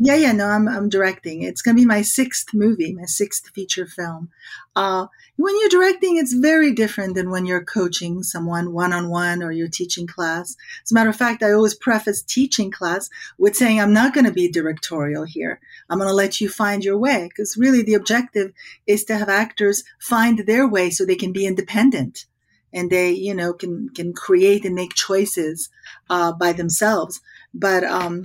yeah, 0.00 0.14
yeah, 0.14 0.32
no, 0.32 0.46
I'm 0.46 0.68
I'm 0.68 0.88
directing. 0.88 1.42
It's 1.42 1.60
going 1.60 1.76
to 1.76 1.80
be 1.80 1.86
my 1.86 2.02
sixth 2.02 2.54
movie, 2.54 2.94
my 2.94 3.06
sixth 3.06 3.48
feature 3.48 3.86
film. 3.86 4.30
Uh, 4.76 5.06
when 5.36 5.58
you're 5.58 5.68
directing, 5.68 6.16
it's 6.16 6.32
very 6.32 6.72
different 6.72 7.16
than 7.16 7.30
when 7.30 7.46
you're 7.46 7.64
coaching 7.64 8.22
someone 8.22 8.72
one 8.72 8.92
on 8.92 9.08
one 9.08 9.42
or 9.42 9.50
you're 9.50 9.66
teaching 9.66 10.06
class. 10.06 10.54
As 10.84 10.92
a 10.92 10.94
matter 10.94 11.10
of 11.10 11.16
fact, 11.16 11.42
I 11.42 11.50
always 11.50 11.74
preface 11.74 12.22
teaching 12.22 12.70
class 12.70 13.10
with 13.38 13.56
saying 13.56 13.80
I'm 13.80 13.92
not 13.92 14.14
going 14.14 14.26
to 14.26 14.32
be 14.32 14.48
directorial 14.48 15.24
here. 15.24 15.60
I'm 15.90 15.98
going 15.98 16.08
to 16.08 16.14
let 16.14 16.40
you 16.40 16.48
find 16.48 16.84
your 16.84 16.96
way 16.96 17.28
because 17.28 17.56
really 17.56 17.82
the 17.82 17.94
objective 17.94 18.52
is 18.86 19.04
to 19.06 19.16
have 19.16 19.28
actors 19.28 19.82
find 19.98 20.38
their 20.40 20.68
way 20.68 20.90
so 20.90 21.04
they 21.04 21.16
can 21.16 21.32
be 21.32 21.44
independent 21.44 22.26
and 22.72 22.88
they, 22.88 23.10
you 23.10 23.34
know, 23.34 23.52
can 23.52 23.88
can 23.88 24.12
create 24.12 24.64
and 24.64 24.76
make 24.76 24.94
choices 24.94 25.70
uh, 26.08 26.30
by 26.32 26.52
themselves. 26.52 27.20
But 27.52 27.82
um, 27.82 28.22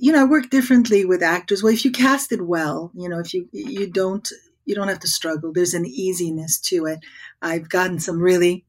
you 0.00 0.12
know, 0.12 0.20
I 0.20 0.24
work 0.24 0.50
differently 0.50 1.04
with 1.04 1.22
actors. 1.22 1.62
Well, 1.62 1.72
if 1.72 1.84
you 1.84 1.90
cast 1.90 2.32
it 2.32 2.46
well, 2.46 2.90
you 2.94 3.08
know, 3.08 3.18
if 3.18 3.34
you 3.34 3.48
you 3.52 3.86
don't 3.86 4.28
you 4.64 4.74
don't 4.74 4.88
have 4.88 5.00
to 5.00 5.08
struggle. 5.08 5.52
There's 5.52 5.74
an 5.74 5.86
easiness 5.86 6.58
to 6.60 6.84
it. 6.86 7.00
I've 7.40 7.68
gotten 7.70 7.98
some 7.98 8.20
really 8.20 8.66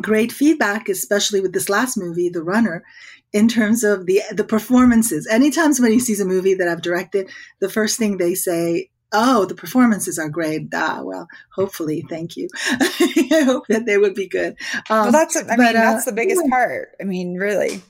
great 0.00 0.30
feedback, 0.30 0.88
especially 0.88 1.40
with 1.40 1.52
this 1.52 1.68
last 1.68 1.96
movie, 1.96 2.28
The 2.28 2.42
Runner, 2.42 2.84
in 3.32 3.48
terms 3.48 3.84
of 3.84 4.06
the 4.06 4.22
the 4.32 4.44
performances. 4.44 5.26
Anytime 5.26 5.72
somebody 5.72 5.98
sees 5.98 6.20
a 6.20 6.26
movie 6.26 6.54
that 6.54 6.68
I've 6.68 6.82
directed, 6.82 7.30
the 7.60 7.70
first 7.70 7.98
thing 7.98 8.18
they 8.18 8.34
say, 8.34 8.90
"Oh, 9.12 9.46
the 9.46 9.54
performances 9.54 10.18
are 10.18 10.28
great." 10.28 10.68
Ah, 10.74 11.00
well, 11.02 11.26
hopefully, 11.54 12.04
thank 12.08 12.36
you. 12.36 12.48
I 12.66 13.42
hope 13.44 13.66
that 13.68 13.86
they 13.86 13.98
would 13.98 14.14
be 14.14 14.28
good. 14.28 14.56
Um, 14.90 15.04
well, 15.04 15.12
that's 15.12 15.36
I 15.36 15.42
but, 15.42 15.58
mean, 15.58 15.72
that's 15.72 16.06
uh, 16.06 16.10
the 16.10 16.16
biggest 16.16 16.42
yeah. 16.44 16.50
part. 16.50 16.88
I 17.00 17.04
mean, 17.04 17.34
really. 17.34 17.82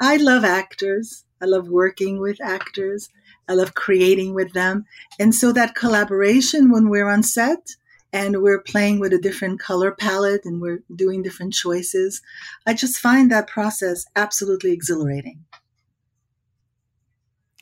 I 0.00 0.16
love 0.16 0.44
actors. 0.44 1.24
I 1.40 1.46
love 1.46 1.68
working 1.68 2.20
with 2.20 2.40
actors. 2.40 3.08
I 3.48 3.54
love 3.54 3.74
creating 3.74 4.34
with 4.34 4.52
them. 4.52 4.84
And 5.18 5.34
so 5.34 5.52
that 5.52 5.74
collaboration 5.74 6.70
when 6.70 6.88
we're 6.88 7.08
on 7.08 7.22
set 7.22 7.76
and 8.12 8.42
we're 8.42 8.60
playing 8.60 9.00
with 9.00 9.12
a 9.12 9.18
different 9.18 9.60
color 9.60 9.92
palette 9.92 10.44
and 10.44 10.60
we're 10.60 10.82
doing 10.94 11.22
different 11.22 11.52
choices, 11.52 12.22
I 12.66 12.74
just 12.74 12.98
find 12.98 13.30
that 13.30 13.48
process 13.48 14.06
absolutely 14.16 14.72
exhilarating. 14.72 15.44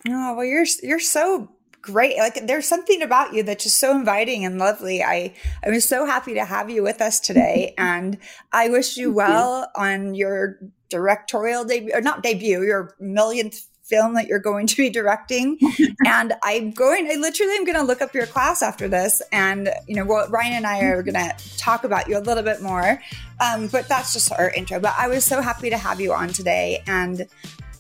Oh, 0.09 0.37
well, 0.37 0.45
you're, 0.45 0.67
you're 0.83 1.01
so 1.01 1.56
great. 1.87 2.19
Like 2.19 2.47
there's 2.47 2.67
something 2.67 3.01
about 3.01 3.33
you 3.33 3.43
that's 3.43 3.65
just 3.65 3.79
so 3.79 3.97
inviting 3.97 4.45
and 4.45 4.59
lovely. 4.59 5.03
I 5.03 5.33
I 5.65 5.71
was 5.71 5.89
so 5.89 6.05
happy 6.05 6.35
to 6.35 6.45
have 6.45 6.69
you 6.69 6.83
with 6.83 7.01
us 7.01 7.21
today, 7.21 7.75
and 7.79 8.19
I 8.53 8.69
wish 8.69 8.97
you 8.97 9.13
well 9.13 9.71
on 9.77 10.15
your 10.15 10.59
directorial 10.89 11.65
debut, 11.65 11.93
or 11.95 12.01
not 12.01 12.23
debut, 12.23 12.63
your 12.63 12.95
millionth 13.01 13.67
film 13.85 14.15
that 14.15 14.27
you're 14.27 14.41
going 14.41 14.67
to 14.67 14.77
be 14.77 14.91
directing. 14.91 15.59
and 16.07 16.35
I'm 16.43 16.73
going, 16.73 17.09
I 17.09 17.15
literally 17.15 17.55
am 17.55 17.65
going 17.65 17.79
to 17.79 17.85
look 17.85 18.03
up 18.03 18.15
your 18.15 18.27
class 18.27 18.61
after 18.61 18.89
this. 18.89 19.23
And, 19.31 19.71
you 19.87 19.95
know, 19.95 20.05
well, 20.05 20.29
Ryan 20.29 20.55
and 20.55 20.67
I 20.67 20.81
are 20.81 21.05
going 21.05 21.15
to 21.15 21.33
talk 21.57 21.85
about 21.85 22.09
you 22.09 22.19
a 22.19 22.21
little 22.21 22.43
bit 22.43 22.61
more. 22.61 23.01
Um, 23.41 23.69
but 23.69 23.89
that's 23.89 24.13
just 24.13 24.33
our 24.33 24.51
intro. 24.51 24.81
But 24.81 24.95
I 24.99 25.07
was 25.07 25.25
so 25.25 25.41
happy 25.41 25.71
to 25.71 25.79
have 25.79 26.01
you 26.01 26.13
on 26.13 26.31
today. 26.31 26.83
And 26.89 27.29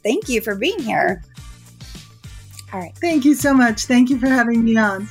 thank 0.04 0.28
you 0.28 0.40
for 0.40 0.54
being 0.54 0.78
here. 0.78 1.24
All 2.76 2.82
right. 2.82 2.94
Thank 2.98 3.24
you 3.24 3.34
so 3.34 3.54
much. 3.54 3.86
Thank 3.86 4.10
you 4.10 4.18
for 4.18 4.26
having 4.26 4.62
me 4.62 4.76
on. 4.76 5.08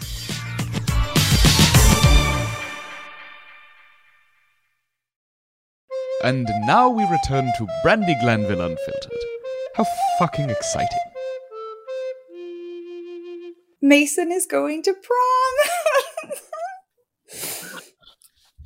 And 6.24 6.48
now 6.68 6.90
we 6.90 7.02
return 7.06 7.52
to 7.58 7.68
Brandi 7.84 8.22
Glanville 8.22 8.62
Unfiltered. 8.62 9.18
How 9.76 9.86
fucking 10.20 10.52
exciting. 10.52 11.00
Mason 13.82 14.32
is 14.32 14.46
going 14.46 14.84
to 14.84 14.94
prom. 14.94 16.32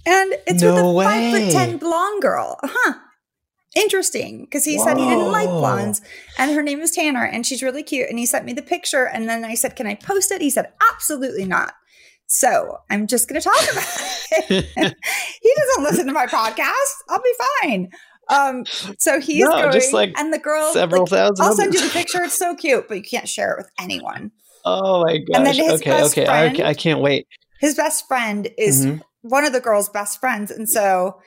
and 0.05 0.33
it's 0.45 0.61
no 0.61 0.75
with 0.75 0.83
a 0.83 0.91
way. 0.91 1.05
five 1.05 1.31
foot 1.31 1.51
ten 1.53 1.77
blonde 1.77 2.21
girl. 2.21 2.59
Huh. 2.63 2.95
Interesting. 3.75 4.41
Because 4.41 4.65
he 4.65 4.77
Whoa. 4.77 4.85
said 4.85 4.97
he 4.97 5.05
didn't 5.05 5.31
like 5.31 5.47
blondes. 5.47 6.01
And 6.37 6.51
her 6.51 6.63
name 6.63 6.79
is 6.81 6.91
Tanner 6.91 7.23
and 7.23 7.45
she's 7.45 7.61
really 7.61 7.83
cute. 7.83 8.09
And 8.09 8.17
he 8.17 8.25
sent 8.25 8.45
me 8.45 8.53
the 8.53 8.61
picture. 8.61 9.05
And 9.05 9.29
then 9.29 9.45
I 9.45 9.55
said, 9.55 9.75
Can 9.75 9.87
I 9.87 9.95
post 9.95 10.31
it? 10.31 10.41
He 10.41 10.49
said, 10.49 10.71
Absolutely 10.91 11.45
not. 11.45 11.73
So 12.27 12.77
I'm 12.89 13.07
just 13.07 13.27
going 13.27 13.41
to 13.41 13.49
talk 13.49 13.71
about 13.71 13.83
it. 14.49 14.65
he 15.41 15.53
doesn't 15.57 15.83
listen 15.83 16.05
to 16.07 16.13
my 16.13 16.27
podcast. 16.27 16.93
I'll 17.09 17.21
be 17.21 17.33
fine. 17.61 17.89
Um, 18.29 18.65
so 18.99 19.19
he's 19.19 19.43
no, 19.43 19.51
going, 19.51 19.71
just 19.71 19.91
like 19.91 20.13
and 20.15 20.31
the 20.31 20.37
girl, 20.37 20.71
several 20.71 21.01
like, 21.01 21.09
thousand. 21.09 21.43
I'll 21.43 21.55
send 21.55 21.73
you 21.73 21.81
the 21.81 21.89
picture. 21.89 22.21
It's 22.23 22.37
so 22.37 22.55
cute, 22.55 22.87
but 22.87 22.97
you 22.97 23.03
can't 23.03 23.27
share 23.27 23.53
it 23.53 23.57
with 23.57 23.71
anyone. 23.79 24.31
Oh 24.65 25.03
my 25.03 25.17
gosh! 25.17 25.27
And 25.33 25.45
then 25.47 25.55
his 25.55 25.81
okay, 25.81 25.89
best 25.89 26.13
okay, 26.13 26.25
friend, 26.25 26.61
I, 26.61 26.69
I, 26.69 26.73
can't 26.75 26.99
wait. 26.99 27.25
His 27.59 27.73
best 27.73 28.07
friend 28.07 28.47
is 28.57 28.85
mm-hmm. 28.85 28.99
one 29.21 29.45
of 29.45 29.53
the 29.53 29.59
girl's 29.59 29.89
best 29.89 30.19
friends, 30.19 30.51
and 30.51 30.69
so 30.69 31.19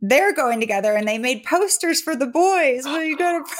they're 0.00 0.32
going 0.32 0.60
together, 0.60 0.94
and 0.94 1.06
they 1.06 1.18
made 1.18 1.44
posters 1.44 2.00
for 2.00 2.16
the 2.16 2.26
boys. 2.26 2.84
Will 2.84 3.04
you 3.04 3.16
go 3.16 3.38
to 3.38 3.44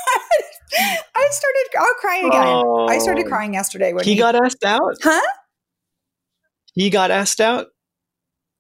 I 1.15 1.29
started. 1.31 1.69
I'll 1.79 1.95
cry 1.95 2.17
again. 2.19 2.33
Oh, 2.33 2.87
I 2.89 2.99
started 2.99 3.27
oh. 3.27 3.29
crying 3.29 3.55
yesterday 3.55 3.93
when 3.93 4.05
he, 4.05 4.13
he 4.13 4.19
got 4.19 4.35
asked 4.35 4.65
out. 4.65 4.97
Huh? 5.03 5.21
He 6.75 6.91
got 6.91 7.11
asked 7.11 7.41
out. 7.41 7.69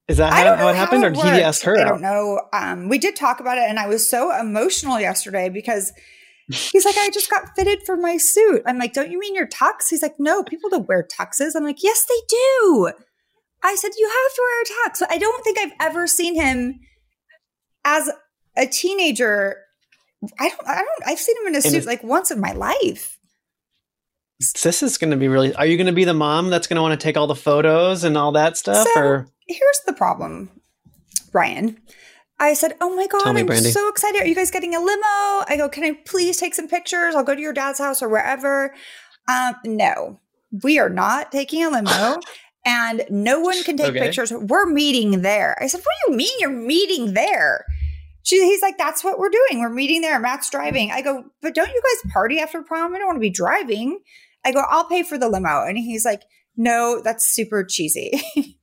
Is 0.09 0.16
that 0.16 0.33
how, 0.33 0.57
how 0.57 0.68
it 0.68 0.74
happened, 0.74 1.03
how 1.03 1.09
it 1.09 1.18
or 1.18 1.22
did 1.22 1.35
he 1.35 1.43
ask 1.43 1.62
her? 1.62 1.78
I 1.78 1.85
don't 1.85 2.03
know. 2.03 2.43
Um, 2.53 2.89
we 2.89 2.99
did 2.99 3.14
talk 3.14 3.39
about 3.39 3.59
it, 3.59 3.64
and 3.68 3.78
I 3.78 3.87
was 3.87 4.09
so 4.09 4.37
emotional 4.37 4.99
yesterday 4.99 5.49
because 5.49 5.93
He's 6.51 6.85
like, 6.85 6.97
I 6.99 7.11
just 7.11 7.31
got 7.31 7.55
fitted 7.55 7.81
for 7.87 7.97
my 7.97 8.16
suit. 8.16 8.62
I'm 8.66 8.78
like, 8.78 8.93
don't 8.93 9.11
you 9.11 9.20
mean 9.20 9.35
your 9.35 9.47
tux? 9.47 9.89
He's 9.89 10.03
like, 10.03 10.18
no, 10.18 10.43
people 10.43 10.68
don't 10.68 10.89
wear 10.89 11.07
tuxes. 11.07 11.53
I'm 11.55 11.64
like, 11.64 11.83
yes, 11.83 12.05
they 12.09 12.20
do. 12.28 12.93
I 13.62 13.76
said, 13.76 13.91
you 13.97 14.09
have 14.09 14.35
to 14.35 14.43
wear 14.43 14.62
a 14.62 14.91
tux. 14.91 15.07
I 15.09 15.18
don't 15.18 15.45
think 15.45 15.59
I've 15.59 15.72
ever 15.81 16.07
seen 16.07 16.35
him 16.35 16.81
as 17.85 18.11
a 18.57 18.66
teenager. 18.66 19.59
I 20.39 20.49
don't, 20.51 20.68
I 20.68 20.76
don't, 20.76 20.89
I've 21.07 21.18
seen 21.18 21.37
him 21.43 21.49
in 21.49 21.57
a 21.57 21.62
suit 21.62 21.87
like 21.87 22.03
once 22.03 22.31
in 22.31 22.41
my 22.41 22.53
life. 22.53 23.18
This 24.62 24.83
is 24.83 24.99
going 24.99 25.11
to 25.11 25.16
be 25.16 25.28
really. 25.28 25.55
Are 25.55 25.66
you 25.66 25.76
going 25.76 25.87
to 25.87 25.93
be 25.93 26.05
the 26.05 26.14
mom 26.14 26.51
that's 26.51 26.66
going 26.66 26.76
to 26.76 26.83
want 26.83 26.99
to 26.99 27.03
take 27.03 27.16
all 27.16 27.26
the 27.26 27.35
photos 27.35 28.05
and 28.05 28.16
all 28.16 28.33
that 28.33 28.57
stuff? 28.57 28.87
So- 28.95 29.01
or 29.01 29.28
Here's 29.47 29.81
the 29.85 29.93
problem, 29.93 30.49
Ryan. 31.33 31.81
I 32.39 32.55
said, 32.55 32.74
Oh 32.81 32.95
my 32.95 33.07
God, 33.07 33.35
me, 33.35 33.41
I'm 33.41 33.47
Brandi. 33.49 33.72
so 33.72 33.89
excited. 33.89 34.22
Are 34.22 34.26
you 34.26 34.35
guys 34.35 34.51
getting 34.51 34.74
a 34.74 34.81
limo? 34.81 35.03
I 35.03 35.57
go, 35.59 35.68
Can 35.68 35.85
I 35.85 35.93
please 36.07 36.39
take 36.39 36.55
some 36.55 36.68
pictures? 36.68 37.14
I'll 37.14 37.24
go 37.24 37.35
to 37.35 37.41
your 37.41 37.53
dad's 37.53 37.78
house 37.78 38.01
or 38.01 38.09
wherever. 38.09 38.74
Um, 39.28 39.57
no, 39.64 40.20
we 40.62 40.78
are 40.78 40.89
not 40.89 41.33
taking 41.33 41.64
a 41.64 41.70
limo. 41.70 42.18
And 42.64 43.04
no 43.08 43.40
one 43.40 43.62
can 43.64 43.76
take 43.76 43.88
Okay. 43.90 44.00
pictures. 44.00 44.32
We're 44.32 44.66
meeting 44.66 45.22
there. 45.22 45.56
I 45.62 45.66
said, 45.66 45.78
What 45.78 45.86
do 46.06 46.12
you 46.12 46.16
mean 46.18 46.30
you're 46.40 46.50
meeting 46.50 47.14
there? 47.14 47.64
She, 48.22 48.36
he's 48.44 48.61
like, 48.62 48.76
That's 48.78 49.02
what 49.02 49.18
we're 49.18 49.30
doing. 49.30 49.61
We're 49.61 49.70
meeting 49.70 50.02
there. 50.02 50.20
Matt's 50.20 50.50
driving. 50.50 50.90
I 50.92 51.00
go, 51.02 51.24
But 51.40 51.54
don't 51.54 51.68
you 51.68 51.80
guys 51.82 52.12
party 52.12 52.38
after 52.38 52.62
prom? 52.62 52.94
I 52.94 52.98
don't 52.98 53.06
want 53.06 53.16
to 53.16 53.20
be 53.20 53.30
driving. 53.30 54.00
I 54.44 54.52
go, 54.52 54.62
I'll 54.70 54.84
pay 54.84 55.02
for 55.02 55.16
the 55.18 55.28
limo. 55.28 55.64
And 55.66 55.78
he's 55.78 56.04
like, 56.04 56.22
No, 56.56 57.00
that's 57.02 57.24
super 57.26 57.64
cheesy. 57.64 58.20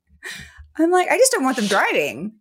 I'm 0.77 0.91
like, 0.91 1.09
I 1.09 1.17
just 1.17 1.31
don't 1.31 1.43
want 1.43 1.57
them 1.57 1.65
driving. 1.65 2.33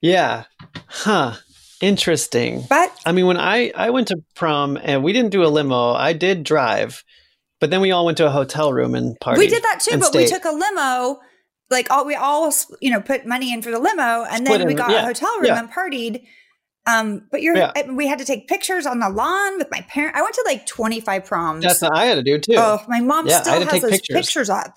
yeah, 0.00 0.44
huh? 0.86 1.34
Interesting. 1.80 2.64
But 2.68 2.98
I 3.04 3.12
mean, 3.12 3.26
when 3.26 3.36
I 3.36 3.70
I 3.74 3.90
went 3.90 4.08
to 4.08 4.22
prom 4.34 4.78
and 4.82 5.02
we 5.04 5.12
didn't 5.12 5.32
do 5.32 5.44
a 5.44 5.48
limo, 5.48 5.92
I 5.92 6.14
did 6.14 6.44
drive, 6.44 7.04
but 7.64 7.70
then 7.70 7.80
we 7.80 7.92
all 7.92 8.04
went 8.04 8.18
to 8.18 8.26
a 8.26 8.30
hotel 8.30 8.74
room 8.74 8.94
and 8.94 9.18
partied. 9.20 9.38
we 9.38 9.46
did 9.46 9.62
that 9.62 9.80
too. 9.80 9.96
But 9.98 10.14
we 10.14 10.26
took 10.26 10.44
a 10.44 10.50
limo. 10.50 11.18
Like 11.70 11.90
all 11.90 12.04
we 12.04 12.14
all 12.14 12.52
you 12.82 12.90
know 12.90 13.00
put 13.00 13.24
money 13.24 13.54
in 13.54 13.62
for 13.62 13.70
the 13.70 13.78
limo, 13.78 14.24
and 14.24 14.44
Split 14.46 14.58
then 14.58 14.66
we 14.66 14.74
got 14.74 14.90
yeah, 14.90 15.00
a 15.02 15.06
hotel 15.06 15.34
room 15.38 15.46
yeah. 15.46 15.58
and 15.60 15.72
partied. 15.72 16.26
Um, 16.86 17.26
but 17.30 17.40
you're 17.40 17.56
Yeah. 17.56 17.72
I- 17.74 17.90
we 17.90 18.06
had 18.06 18.18
to 18.18 18.26
take 18.26 18.48
pictures 18.48 18.84
on 18.84 18.98
the 18.98 19.08
lawn 19.08 19.56
with 19.56 19.70
my 19.70 19.80
parents. 19.88 20.18
I 20.18 20.20
went 20.20 20.34
to 20.34 20.42
like 20.46 20.66
25 20.66 21.24
proms. 21.24 21.64
That's 21.64 21.80
what 21.80 21.96
I 21.96 22.04
had 22.04 22.16
to 22.16 22.22
do 22.22 22.38
too. 22.38 22.56
Oh, 22.58 22.84
my 22.86 23.00
mom 23.00 23.26
Yeah, 23.26 23.40
still 23.40 23.54
has 23.62 23.80
those 23.80 23.90
pictures. 23.92 24.14
pictures. 24.14 24.50
up. 24.50 24.76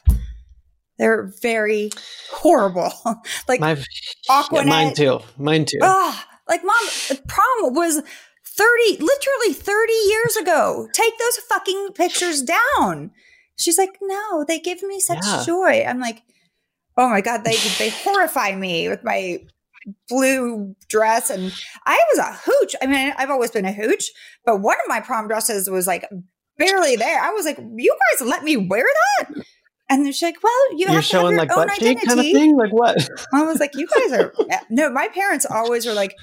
They're 0.97 1.29
very 1.41 1.89
horrible. 2.31 2.93
like 3.49 3.59
My, 3.59 3.75
Aquanet. 4.29 4.51
yeah, 4.53 4.63
mine 4.63 4.93
too. 4.93 5.19
Mine 5.38 5.65
too. 5.65 5.79
Oh, 5.81 6.23
like 6.47 6.63
mom, 6.63 7.17
prom 7.27 7.73
was 7.75 8.01
30, 8.57 8.97
literally 9.03 9.53
30 9.53 9.93
years 9.93 10.35
ago. 10.37 10.87
Take 10.93 11.17
those 11.19 11.37
fucking 11.49 11.89
pictures 11.93 12.41
down. 12.41 13.11
She's 13.55 13.77
like, 13.77 13.97
no, 14.01 14.43
they 14.47 14.59
give 14.59 14.81
me 14.83 14.99
such 14.99 15.19
Yeah. 15.23 15.43
joy. 15.45 15.83
I'm 15.87 15.99
like, 15.99 16.23
oh 16.97 17.09
my 17.09 17.21
God, 17.21 17.43
they 17.43 17.55
they 17.77 17.89
horrify 18.03 18.55
me 18.55 18.89
with 18.89 19.03
my 19.03 19.39
blue 20.09 20.75
dress. 20.89 21.29
And 21.29 21.53
I 21.85 21.99
was 22.11 22.19
a 22.19 22.33
hooch. 22.45 22.75
I 22.81 22.87
mean, 22.87 23.13
I've 23.17 23.29
always 23.29 23.51
been 23.51 23.65
a 23.65 23.71
hooch, 23.73 24.11
but 24.45 24.61
one 24.61 24.75
of 24.75 24.87
my 24.87 24.99
prom 24.99 25.27
dresses 25.27 25.69
was 25.69 25.87
like 25.87 26.05
barely 26.57 26.95
there. 26.95 27.21
I 27.21 27.31
was 27.31 27.45
like, 27.45 27.57
you 27.57 27.97
guys 28.19 28.27
let 28.27 28.43
me 28.43 28.57
wear 28.57 28.85
that? 28.85 29.43
And 29.89 30.05
then 30.05 30.11
she's 30.11 30.23
like, 30.23 30.43
well, 30.43 30.71
you 30.73 30.79
You're 30.87 30.91
have 30.95 31.05
to 31.07 31.17
have 31.17 31.29
your 31.29 31.37
like 31.37 31.51
own 31.51 31.65
butt 31.67 31.77
identity. 31.81 32.05
kind 32.07 32.19
of 32.19 32.25
thing. 32.25 32.57
Like 32.57 32.73
what? 32.73 32.97
I 33.33 33.43
was 33.43 33.59
like, 33.59 33.71
you 33.75 33.87
guys 33.87 34.11
are 34.19 34.33
no. 34.69 34.89
My 34.89 35.07
parents 35.07 35.45
always 35.49 35.85
were 35.85 35.93
like, 35.93 36.13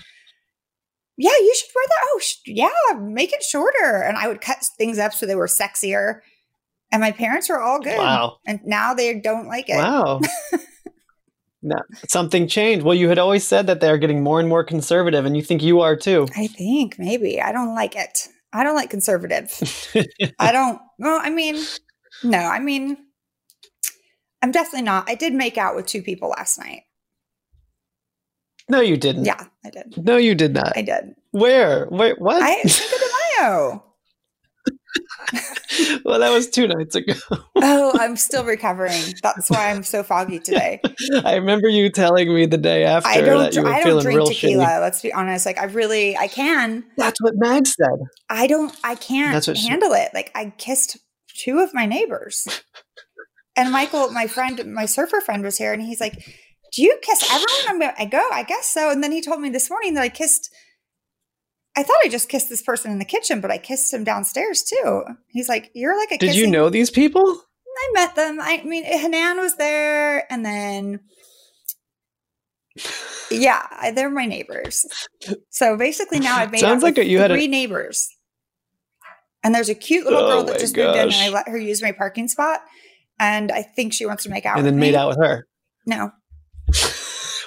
yeah, 1.17 1.31
you 1.31 1.55
should 1.55 1.71
wear 1.75 1.85
that. 1.89 2.07
Oh, 2.13 2.19
sh- 2.21 2.41
yeah, 2.47 2.99
make 3.01 3.33
it 3.33 3.43
shorter. 3.43 4.03
And 4.03 4.17
I 4.17 4.29
would 4.29 4.41
cut 4.41 4.65
things 4.77 4.99
up 4.99 5.13
so 5.13 5.27
they 5.27 5.37
were 5.37 5.47
sexier. 5.47 6.21
And 6.91 7.01
my 7.01 7.13
parents 7.13 7.49
were 7.49 7.61
all 7.61 7.81
good. 7.81 7.99
Wow. 7.99 8.39
And 8.47 8.61
now 8.65 8.95
they 8.95 9.19
don't 9.21 9.47
like 9.47 9.69
it. 9.69 9.77
Wow. 9.77 10.21
no, 11.63 11.77
something 12.09 12.47
changed. 12.47 12.85
Well, 12.85 12.95
you 12.95 13.09
had 13.09 13.19
always 13.19 13.47
said 13.47 13.67
that 13.67 13.81
they're 13.81 13.99
getting 13.99 14.23
more 14.23 14.41
and 14.41 14.49
more 14.49 14.65
conservative, 14.65 15.25
and 15.25 15.37
you 15.37 15.43
think 15.43 15.63
you 15.63 15.81
are 15.81 15.97
too. 15.97 16.29
I 16.37 16.47
think 16.47 16.97
maybe 16.99 17.41
I 17.41 17.53
don't 17.53 17.75
like 17.75 17.97
it. 17.97 18.29
I 18.53 18.63
don't 18.63 18.77
like 18.77 18.91
conservative. 18.91 19.53
I 20.39 20.53
don't. 20.53 20.81
Well, 20.99 21.21
I 21.21 21.31
mean, 21.31 21.57
no. 22.23 22.39
I 22.39 22.61
mean, 22.61 22.97
I'm 24.43 24.53
definitely 24.53 24.83
not. 24.83 25.09
I 25.09 25.17
did 25.17 25.33
make 25.33 25.59
out 25.59 25.75
with 25.75 25.87
two 25.87 26.03
people 26.03 26.29
last 26.29 26.59
night. 26.59 26.83
No, 28.69 28.81
you 28.81 28.97
didn't. 28.97 29.25
Yeah, 29.25 29.43
I 29.65 29.71
did. 29.71 29.95
No, 30.05 30.17
you 30.17 30.35
did 30.35 30.55
not. 30.55 30.77
I 30.77 30.83
did. 30.83 31.15
Where? 31.33 31.87
Wait, 31.91 32.21
what? 32.21 32.43
I 32.43 32.63
Cinco 32.63 32.97
de 32.97 33.43
Mayo. 33.43 33.85
well, 36.05 36.21
that 36.21 36.31
was 36.33 36.49
two 36.49 36.67
nights 36.69 36.95
ago. 36.95 37.15
Oh, 37.57 37.93
I'm 37.99 38.17
still 38.17 38.45
recovering. 38.45 39.01
That's 39.23 39.51
why 39.51 39.71
I'm 39.71 39.83
so 39.83 40.03
foggy 40.03 40.39
today. 40.39 40.81
I 41.25 41.35
remember 41.37 41.69
you 41.69 41.91
telling 41.91 42.33
me 42.33 42.47
the 42.47 42.59
day 42.59 42.85
after 42.85 43.09
I 43.09 43.21
don't. 43.21 43.39
that 43.39 43.55
you 43.55 43.63
were 43.63 43.69
I 43.69 43.75
don't 43.81 43.85
feeling 43.85 44.03
drink 44.03 44.17
real 44.19 44.27
tequila. 44.27 44.65
shitty. 44.65 44.81
Let's 44.81 45.03
be 45.03 45.13
honest. 45.13 45.47
Like 45.47 45.59
I 45.59 45.65
really, 45.65 46.17
I 46.17 46.29
can. 46.29 46.85
That's 46.97 47.21
what 47.21 47.35
Mag 47.37 47.67
said. 47.67 47.89
I 48.31 48.47
don't. 48.47 48.75
I 48.85 48.95
can't 48.95 49.33
That's 49.33 49.49
what 49.49 49.57
she- 49.59 49.69
handle 49.69 49.93
it. 49.93 50.11
Like 50.15 50.31
I 50.35 50.53
kissed 50.57 50.99
two 51.37 51.59
of 51.61 51.75
my 51.75 51.87
neighbors, 51.87 52.47
and 53.57 53.73
Michael, 53.73 54.11
my 54.11 54.27
friend, 54.27 54.73
my 54.73 54.87
surfer 54.87 55.21
friend, 55.21 55.43
was 55.43 55.59
here, 55.59 55.73
and 55.73 55.83
he's 55.83 56.01
like, 56.01 56.25
"Do 56.75 56.83
you 56.83 56.99
kiss 57.03 57.23
everyone?" 57.31 57.93
I 57.99 58.05
go. 58.05 58.23
I 58.33 58.43
guess 58.43 58.67
so. 58.67 58.91
And 58.91 59.03
then 59.03 59.13
he 59.13 59.21
told 59.21 59.41
me 59.41 59.51
this 59.51 59.71
morning 59.71 59.95
that 59.95 60.03
I 60.03 60.09
kissed. 60.09 60.51
I 61.77 61.83
thought 61.83 61.97
I 62.05 62.09
just 62.09 62.29
kissed 62.29 62.49
this 62.49 62.63
person 62.63 62.93
in 62.93 62.99
the 63.01 63.05
kitchen, 63.05 63.41
but 63.41 63.51
I 63.51 63.59
kissed 63.59 63.93
him 63.93 64.05
downstairs 64.05 64.63
too. 64.63 65.03
He's 65.29 65.49
like, 65.49 65.71
"You're 65.75 65.99
like 65.99 66.13
a." 66.13 66.19
Did 66.19 66.37
you 66.37 66.47
know 66.47 66.71
these 66.71 66.91
people? 66.91 67.23
I 67.77 67.91
met 67.93 68.15
them. 68.15 68.39
I 68.41 68.63
mean, 68.63 68.85
Hanan 68.85 69.39
was 69.39 69.57
there, 69.57 70.31
and 70.33 70.47
then 70.47 71.01
yeah, 73.31 73.91
they're 73.93 74.11
my 74.11 74.27
neighbors. 74.27 74.85
So 75.51 75.77
basically, 75.77 76.21
now 76.21 76.37
I've 76.37 76.51
made 76.51 76.61
Sounds 76.61 76.83
like 76.83 76.97
you 76.99 77.19
had 77.19 77.31
a- 77.31 77.35
three 77.35 77.49
neighbors, 77.49 78.09
and 79.43 79.55
there's 79.55 79.69
a 79.69 79.75
cute 79.75 80.05
little 80.05 80.21
Oh 80.21 80.29
girl 80.29 80.45
that 80.45 80.61
just 80.61 80.77
moved 80.77 80.97
in, 80.97 81.05
and 81.05 81.15
I 81.15 81.29
let 81.31 81.49
her 81.49 81.59
use 81.59 81.83
my 81.83 81.93
parking 81.93 82.29
spot, 82.29 82.61
and 83.19 83.51
I 83.53 83.63
think 83.63 83.93
she 83.93 84.07
wants 84.07 84.25
to 84.25 84.31
make 84.31 84.47
out 84.47 84.57
and 84.59 84.67
then 84.67 84.77
me. 84.77 84.89
made 84.89 84.95
out 84.95 85.09
with 85.09 85.19
her. 85.19 85.47
No, 85.87 86.11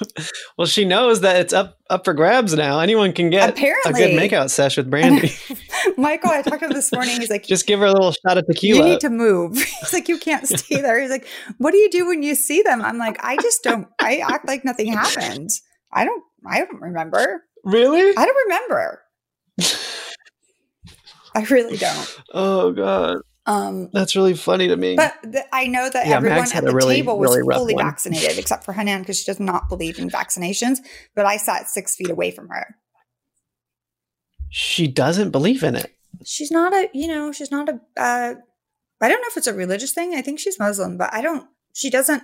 well, 0.58 0.68
she 0.68 0.86
knows 0.86 1.22
that 1.22 1.38
it's 1.38 1.54
up 1.54 1.78
up 1.90 2.06
for 2.06 2.14
grabs 2.14 2.54
now. 2.54 2.80
Anyone 2.80 3.14
can 3.14 3.30
get 3.30 3.50
Apparently. 3.50 3.92
a 3.92 3.96
good 3.96 4.20
makeout 4.20 4.50
sesh 4.50 4.78
with 4.78 4.90
Brandi. 4.90 5.32
Michael, 5.98 6.32
I 6.32 6.42
talked 6.42 6.60
to 6.60 6.66
him 6.68 6.74
this 6.74 6.92
morning. 6.92 7.20
He's 7.20 7.30
like, 7.30 7.44
Just 7.48 7.66
give 7.68 7.80
her 7.80 7.86
a 7.86 7.92
little 7.92 8.12
shot 8.12 8.38
of 8.38 8.46
tequila. 8.46 8.80
you 8.84 8.84
need 8.92 9.00
to 9.02 9.10
move. 9.10 9.58
He's 9.58 9.94
like, 9.94 10.08
you 10.10 10.18
can't 10.18 10.48
stay 10.48 10.82
there. 10.82 11.00
He's 11.00 11.10
like, 11.10 11.28
what 11.58 11.72
do 11.72 11.78
you 11.78 11.90
do 11.90 12.08
when 12.08 12.24
you 12.24 12.36
see 12.36 12.62
them? 12.62 12.82
I'm 12.82 12.98
like, 12.98 13.18
I 13.24 13.38
just 13.38 13.64
don't. 13.64 13.88
I 14.00 14.18
act 14.18 14.48
like 14.48 14.66
nothing 14.66 14.92
happened. 14.92 15.50
I 15.94 16.06
don't. 16.06 16.24
I 16.46 16.60
don't 16.60 16.82
remember. 16.82 17.44
really? 17.64 18.16
I 18.16 18.26
don't 18.26 18.38
remember. 18.46 19.02
I 21.36 21.42
really 21.50 21.78
don't. 21.78 22.18
Oh 22.34 22.72
god, 22.72 23.18
Um, 23.48 23.90
that's 23.94 24.14
really 24.16 24.34
funny 24.36 24.68
to 24.68 24.76
me. 24.76 24.96
but 24.98 25.16
th- 25.24 25.46
I 25.54 25.68
know 25.68 25.90
that 25.90 26.06
Yeah, 26.06 26.18
everyone 26.18 26.52
at 26.54 26.66
the 26.66 26.76
really, 26.76 26.96
table 26.98 27.18
was 27.18 27.36
really 27.38 27.56
fully 27.56 27.74
one. 27.76 27.86
vaccinated, 27.86 28.38
except 28.38 28.66
for 28.66 28.74
Hanan 28.74 29.00
because 29.02 29.20
she 29.20 29.26
does 29.26 29.40
not 29.40 29.70
believe 29.70 29.98
in 30.00 30.10
vaccinations. 30.10 30.80
But 31.16 31.26
I 31.26 31.38
sat 31.38 31.70
six 31.70 31.96
feet 31.96 32.10
away 32.10 32.32
from 32.32 32.50
her. 32.50 32.76
she 34.50 34.88
doesn't 34.88 35.32
believe 35.32 35.64
in 35.64 35.76
it. 35.76 35.92
She's 36.26 36.52
not 36.52 36.74
a, 36.74 36.90
you 36.94 37.08
know, 37.08 37.32
she's 37.32 37.52
not 37.52 37.70
a. 37.70 37.74
Uh, 37.96 38.36
I 39.00 39.08
don't 39.10 39.22
know 39.22 39.28
if 39.30 39.38
it's 39.38 39.48
a 39.48 39.54
religious 39.54 39.94
thing. 39.94 40.14
I 40.16 40.22
think 40.22 40.40
she's 40.40 40.60
Muslim, 40.60 40.98
but 40.98 41.14
I 41.14 41.22
don't. 41.22 41.48
She 41.74 41.90
doesn't. 41.90 42.24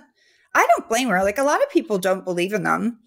I 0.54 0.66
don't 0.76 0.88
blame 0.88 1.08
her. 1.08 1.22
Like 1.22 1.38
a 1.38 1.42
lot 1.44 1.62
of 1.62 1.70
people 1.70 1.98
don't 1.98 2.24
believe 2.24 2.52
in 2.52 2.64
them. 2.64 2.98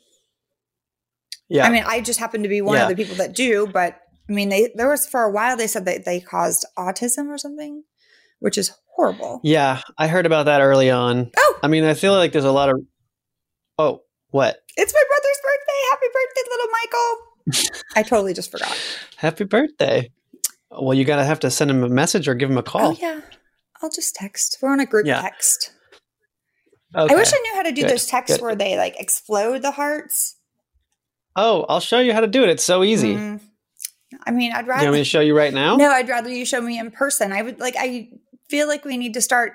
Yeah, 1.50 1.66
I 1.66 1.70
mean, 1.70 1.84
I 1.86 2.02
just 2.02 2.20
happen 2.20 2.44
to 2.44 2.50
be 2.50 2.62
one 2.62 2.76
Yeah. 2.78 2.84
of 2.84 2.90
the 2.90 2.96
people 2.96 3.16
that 3.18 3.34
do. 3.36 3.68
But 3.68 4.00
I 4.30 4.34
mean, 4.34 4.50
they 4.50 4.72
there 4.76 4.90
was 4.90 5.06
for 5.06 5.24
a 5.24 5.32
while 5.32 5.56
they 5.58 5.68
said 5.68 5.86
that 5.86 6.06
they 6.06 6.20
caused 6.20 6.66
autism 6.78 7.28
or 7.28 7.38
something, 7.38 7.84
which 8.40 8.58
is 8.58 8.72
horrible. 8.96 9.40
yeah, 9.44 9.82
I 9.98 10.08
heard 10.08 10.26
about 10.26 10.46
that 10.46 10.62
early 10.62 10.90
on. 10.90 11.32
Oh, 11.38 11.60
I 11.64 11.68
mean, 11.68 11.84
I 11.84 11.94
feel 11.94 12.14
like 12.14 12.32
there's 12.32 12.44
a 12.46 12.52
lot 12.52 12.70
of. 12.70 12.76
Oh, 13.78 14.02
what? 14.32 14.58
it's 14.76 14.94
my 14.94 15.04
brother's 15.10 15.40
birthday. 15.44 15.82
Happy 15.92 16.08
birthday, 16.14 16.42
little 16.50 16.68
Michael. 16.72 17.78
I 17.96 18.04
totally 18.04 18.34
just 18.34 18.52
forgot. 18.52 18.78
Happy 19.18 19.44
birthday! 19.46 20.12
Well, 20.70 20.94
you 20.94 21.06
gotta 21.06 21.24
have 21.24 21.40
to 21.42 21.50
send 21.52 21.72
him 21.72 21.84
a 21.84 21.90
message 21.90 22.28
or 22.28 22.36
give 22.36 22.50
him 22.52 22.58
a 22.58 22.64
call. 22.64 22.92
Oh, 22.92 22.98
yeah. 23.00 23.22
I'll 23.82 23.90
just 23.90 24.16
text. 24.16 24.58
We're 24.62 24.72
on 24.72 24.80
a 24.80 24.86
group 24.86 25.06
Yeah. 25.06 25.22
text. 25.22 25.72
Okay. 26.96 27.14
I 27.14 27.18
wish 27.18 27.32
I 27.34 27.38
knew 27.40 27.54
how 27.56 27.64
to 27.64 27.72
do 27.72 27.82
Good, 27.84 27.92
those 27.92 28.06
texts 28.08 28.38
good. 28.38 28.44
where 28.44 28.56
they 28.56 28.78
like 28.78 29.00
explode 29.00 29.62
the 29.62 29.72
hearts. 29.72 30.36
Oh, 31.36 31.66
I'll 31.70 31.80
show 31.80 32.00
you 32.00 32.14
how 32.14 32.22
to 32.22 32.28
do 32.28 32.44
it. 32.44 32.50
It's 32.50 32.64
so 32.64 32.84
easy. 32.84 33.16
Mm. 33.16 33.42
I 34.26 34.32
mean, 34.32 34.52
I'd 34.54 34.62
Do 34.62 34.66
you 34.68 34.72
rather 34.72 34.86
want 34.86 34.94
me 34.94 35.00
to 35.02 35.06
show 35.06 35.20
you 35.20 35.38
right 35.38 35.54
now? 35.54 35.76
No, 35.76 35.90
I'd 35.92 36.10
rather 36.10 36.30
you 36.30 36.46
show 36.46 36.62
me 36.62 36.80
in 36.80 36.90
person. 36.92 37.32
I 37.32 37.42
would 37.44 37.60
like 37.60 37.76
I 37.78 38.10
feel 38.50 38.68
like 38.68 38.86
we 38.86 38.98
need 38.98 39.14
to 39.14 39.22
start 39.22 39.54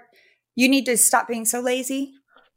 you 0.54 0.68
need 0.68 0.84
to 0.86 0.96
stop 0.96 1.28
being 1.28 1.44
so 1.44 1.60
lazy 1.60 2.12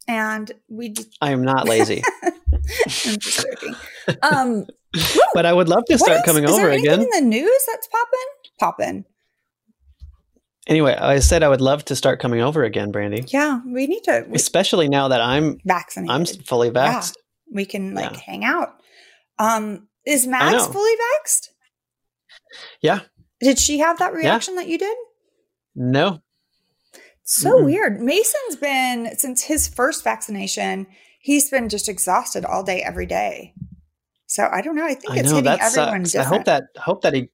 and 0.07 0.51
we 0.69 0.89
d- 0.89 1.05
I 1.21 1.31
am 1.31 1.43
not 1.43 1.67
lazy. 1.67 2.03
I'm 2.23 3.17
just 3.19 3.45
joking. 3.47 3.75
Um 4.21 4.65
but 5.33 5.45
I 5.45 5.53
would 5.53 5.67
love 5.69 5.83
to 5.86 5.97
start 5.97 6.17
else? 6.17 6.25
coming 6.25 6.43
Is 6.45 6.51
over 6.51 6.67
there 6.67 6.71
again. 6.77 7.01
in 7.01 7.09
the 7.11 7.21
news 7.21 7.63
that's 7.67 7.88
popping? 7.88 8.19
Popping. 8.59 9.05
Anyway, 10.67 10.95
I 10.95 11.19
said 11.19 11.43
I 11.43 11.49
would 11.49 11.61
love 11.61 11.86
to 11.86 11.95
start 11.95 12.19
coming 12.19 12.41
over 12.41 12.63
again, 12.63 12.91
Brandi. 12.91 13.31
Yeah, 13.31 13.61
we 13.67 13.86
need 13.88 14.03
to 14.05 14.25
we, 14.27 14.36
Especially 14.36 14.88
now 14.89 15.09
that 15.09 15.21
I'm 15.21 15.59
vaccinated. 15.65 16.11
I'm 16.15 16.25
fully 16.43 16.71
vaxxed. 16.71 17.13
we 17.51 17.65
can 17.65 17.93
like 17.93 18.11
Yeah. 18.13 18.19
hang 18.25 18.43
out. 18.45 18.69
Um, 19.38 19.88
is 20.05 20.25
Max 20.25 20.65
fully 20.67 20.93
vaxxed? 20.95 21.49
Yeah. 22.81 23.01
Did 23.41 23.59
she 23.59 23.79
have 23.79 23.99
that 23.99 24.13
reaction 24.13 24.55
that 24.55 24.67
you 24.67 24.77
did? 24.77 24.95
No. 25.75 26.21
So 27.26 27.59
Mm-mm. 27.59 27.65
weird. 27.65 28.01
Mason's 28.01 28.55
been 28.55 29.17
since 29.17 29.41
his 29.43 29.67
first 29.67 30.03
vaccination. 30.03 30.88
He's 31.19 31.49
been 31.49 31.69
just 31.69 31.89
exhausted 31.89 32.45
all 32.45 32.63
day, 32.63 32.82
every 32.84 33.05
day. 33.07 33.53
So 34.28 34.47
I 34.51 34.61
don't 34.61 34.76
know. 34.76 34.86
I 34.86 34.93
think 34.93 35.13
I 35.13 35.17
it's 35.19 35.30
know 35.32 35.38
hitting 35.38 35.59
everyone 35.59 36.05
sucks. 36.05 36.15
I 36.26 36.30
hope 36.30 36.45
that 36.45 36.63
hope 36.78 37.01
that 37.01 37.13
he 37.13 37.30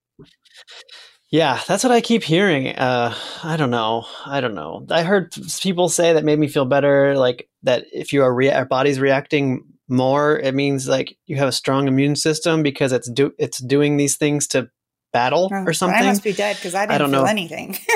Yeah, 1.29 1.59
that's 1.67 1.83
what 1.83 1.91
I 1.91 2.01
keep 2.01 2.23
hearing. 2.23 2.69
Uh 2.69 3.13
I 3.43 3.57
don't 3.57 3.69
know. 3.71 4.05
I 4.25 4.39
don't 4.41 4.55
know. 4.55 4.85
I 4.89 5.03
heard 5.03 5.33
people 5.61 5.89
say 5.89 6.13
that 6.13 6.23
made 6.25 6.39
me 6.39 6.47
feel 6.47 6.65
better 6.65 7.17
like 7.17 7.49
that 7.63 7.85
if 7.93 8.11
you 8.13 8.23
are 8.23 8.33
rea- 8.33 8.53
our 8.53 8.65
body's 8.65 8.99
reacting 8.99 9.63
more, 9.89 10.39
it 10.39 10.55
means 10.55 10.87
like 10.87 11.17
you 11.25 11.35
have 11.37 11.49
a 11.49 11.53
strong 11.53 11.87
immune 11.87 12.15
system 12.15 12.63
because 12.63 12.91
it's 12.93 13.09
do 13.09 13.33
it's 13.37 13.59
doing 13.59 13.97
these 13.97 14.15
things 14.17 14.47
to 14.47 14.69
battle 15.13 15.49
Oh, 15.51 15.55
or 15.55 15.65
but 15.65 15.69
I 15.69 15.73
something. 15.73 16.05
must 16.05 16.23
be 16.23 16.31
dead 16.33 16.55
because 16.55 16.75
I 16.75 16.85
didn't 16.85 16.99
don't 16.99 17.11
feel 17.11 17.23
know. 17.23 17.29
anything. 17.29 17.77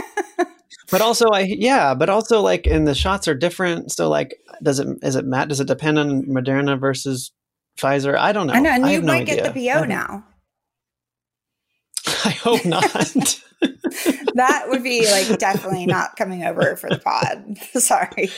But 0.91 1.01
also, 1.01 1.29
I 1.29 1.41
yeah, 1.41 1.95
but 1.95 2.09
also 2.09 2.41
like, 2.41 2.67
and 2.67 2.87
the 2.87 2.95
shots 2.95 3.27
are 3.27 3.35
different. 3.35 3.91
So 3.91 4.09
like, 4.09 4.35
does 4.61 4.79
it 4.79 4.87
is 5.01 5.15
it 5.15 5.25
Matt? 5.25 5.49
Does 5.49 5.59
it 5.59 5.67
depend 5.67 5.97
on 5.97 6.23
Moderna 6.23 6.79
versus 6.79 7.31
Pfizer? 7.77 8.17
I 8.17 8.31
don't 8.31 8.47
know. 8.47 8.53
I 8.53 8.59
know, 8.59 8.69
and 8.69 8.85
I 8.85 8.89
you 8.89 8.95
have 8.95 9.03
no 9.03 9.13
might 9.13 9.25
get 9.25 9.43
the 9.43 9.49
idea. 9.49 9.73
PO 9.73 9.83
I- 9.83 9.85
now. 9.87 10.23
I 12.25 12.31
hope 12.31 12.65
not. 12.65 13.41
That 14.35 14.65
would 14.67 14.83
be 14.83 15.09
like 15.09 15.39
definitely 15.39 15.85
not 15.85 16.17
coming 16.17 16.43
over 16.43 16.75
for 16.75 16.89
the 16.89 16.99
pod. 16.99 17.57
Sorry. 17.81 18.29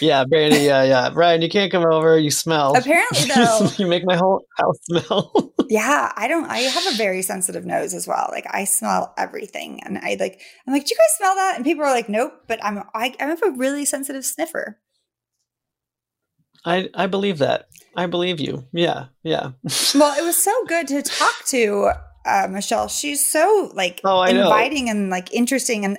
yeah, 0.00 0.24
Brandi. 0.24 0.64
Yeah, 0.64 0.82
yeah. 0.82 1.10
Brian, 1.10 1.42
you 1.42 1.50
can't 1.50 1.70
come 1.70 1.84
over. 1.84 2.18
You 2.18 2.30
smell. 2.30 2.74
Apparently, 2.74 3.28
though, 3.34 3.68
you 3.76 3.86
make 3.86 4.04
my 4.06 4.16
whole 4.16 4.46
house 4.56 4.78
smell. 4.84 5.52
yeah, 5.68 6.10
I 6.16 6.26
don't. 6.26 6.46
I 6.46 6.58
have 6.60 6.94
a 6.94 6.96
very 6.96 7.20
sensitive 7.22 7.66
nose 7.66 7.92
as 7.92 8.08
well. 8.08 8.28
Like 8.32 8.46
I 8.50 8.64
smell 8.64 9.12
everything, 9.18 9.82
and 9.84 9.98
I 9.98 10.16
like. 10.18 10.40
I'm 10.66 10.72
like, 10.72 10.86
do 10.86 10.94
you 10.94 10.96
guys 10.96 11.16
smell 11.18 11.34
that? 11.34 11.56
And 11.56 11.64
people 11.64 11.84
are 11.84 11.92
like, 11.92 12.08
nope. 12.08 12.32
But 12.48 12.64
I'm. 12.64 12.78
I, 12.94 13.14
I 13.20 13.24
have 13.24 13.42
a 13.42 13.50
really 13.50 13.84
sensitive 13.84 14.24
sniffer. 14.24 14.80
I 16.64 16.88
I 16.94 17.06
believe 17.06 17.38
that. 17.38 17.66
I 17.94 18.06
believe 18.06 18.40
you. 18.40 18.64
Yeah, 18.72 19.06
yeah. 19.22 19.52
Well, 19.94 20.18
it 20.18 20.24
was 20.24 20.36
so 20.36 20.52
good 20.66 20.88
to 20.88 21.02
talk 21.02 21.44
to 21.46 21.90
uh, 22.26 22.48
Michelle. 22.50 22.88
She's 22.88 23.24
so 23.24 23.70
like 23.74 24.00
Oh, 24.04 24.24
know. 24.24 24.42
inviting 24.44 24.90
and 24.90 25.10
like 25.10 25.32
interesting, 25.32 25.84
and 25.84 25.98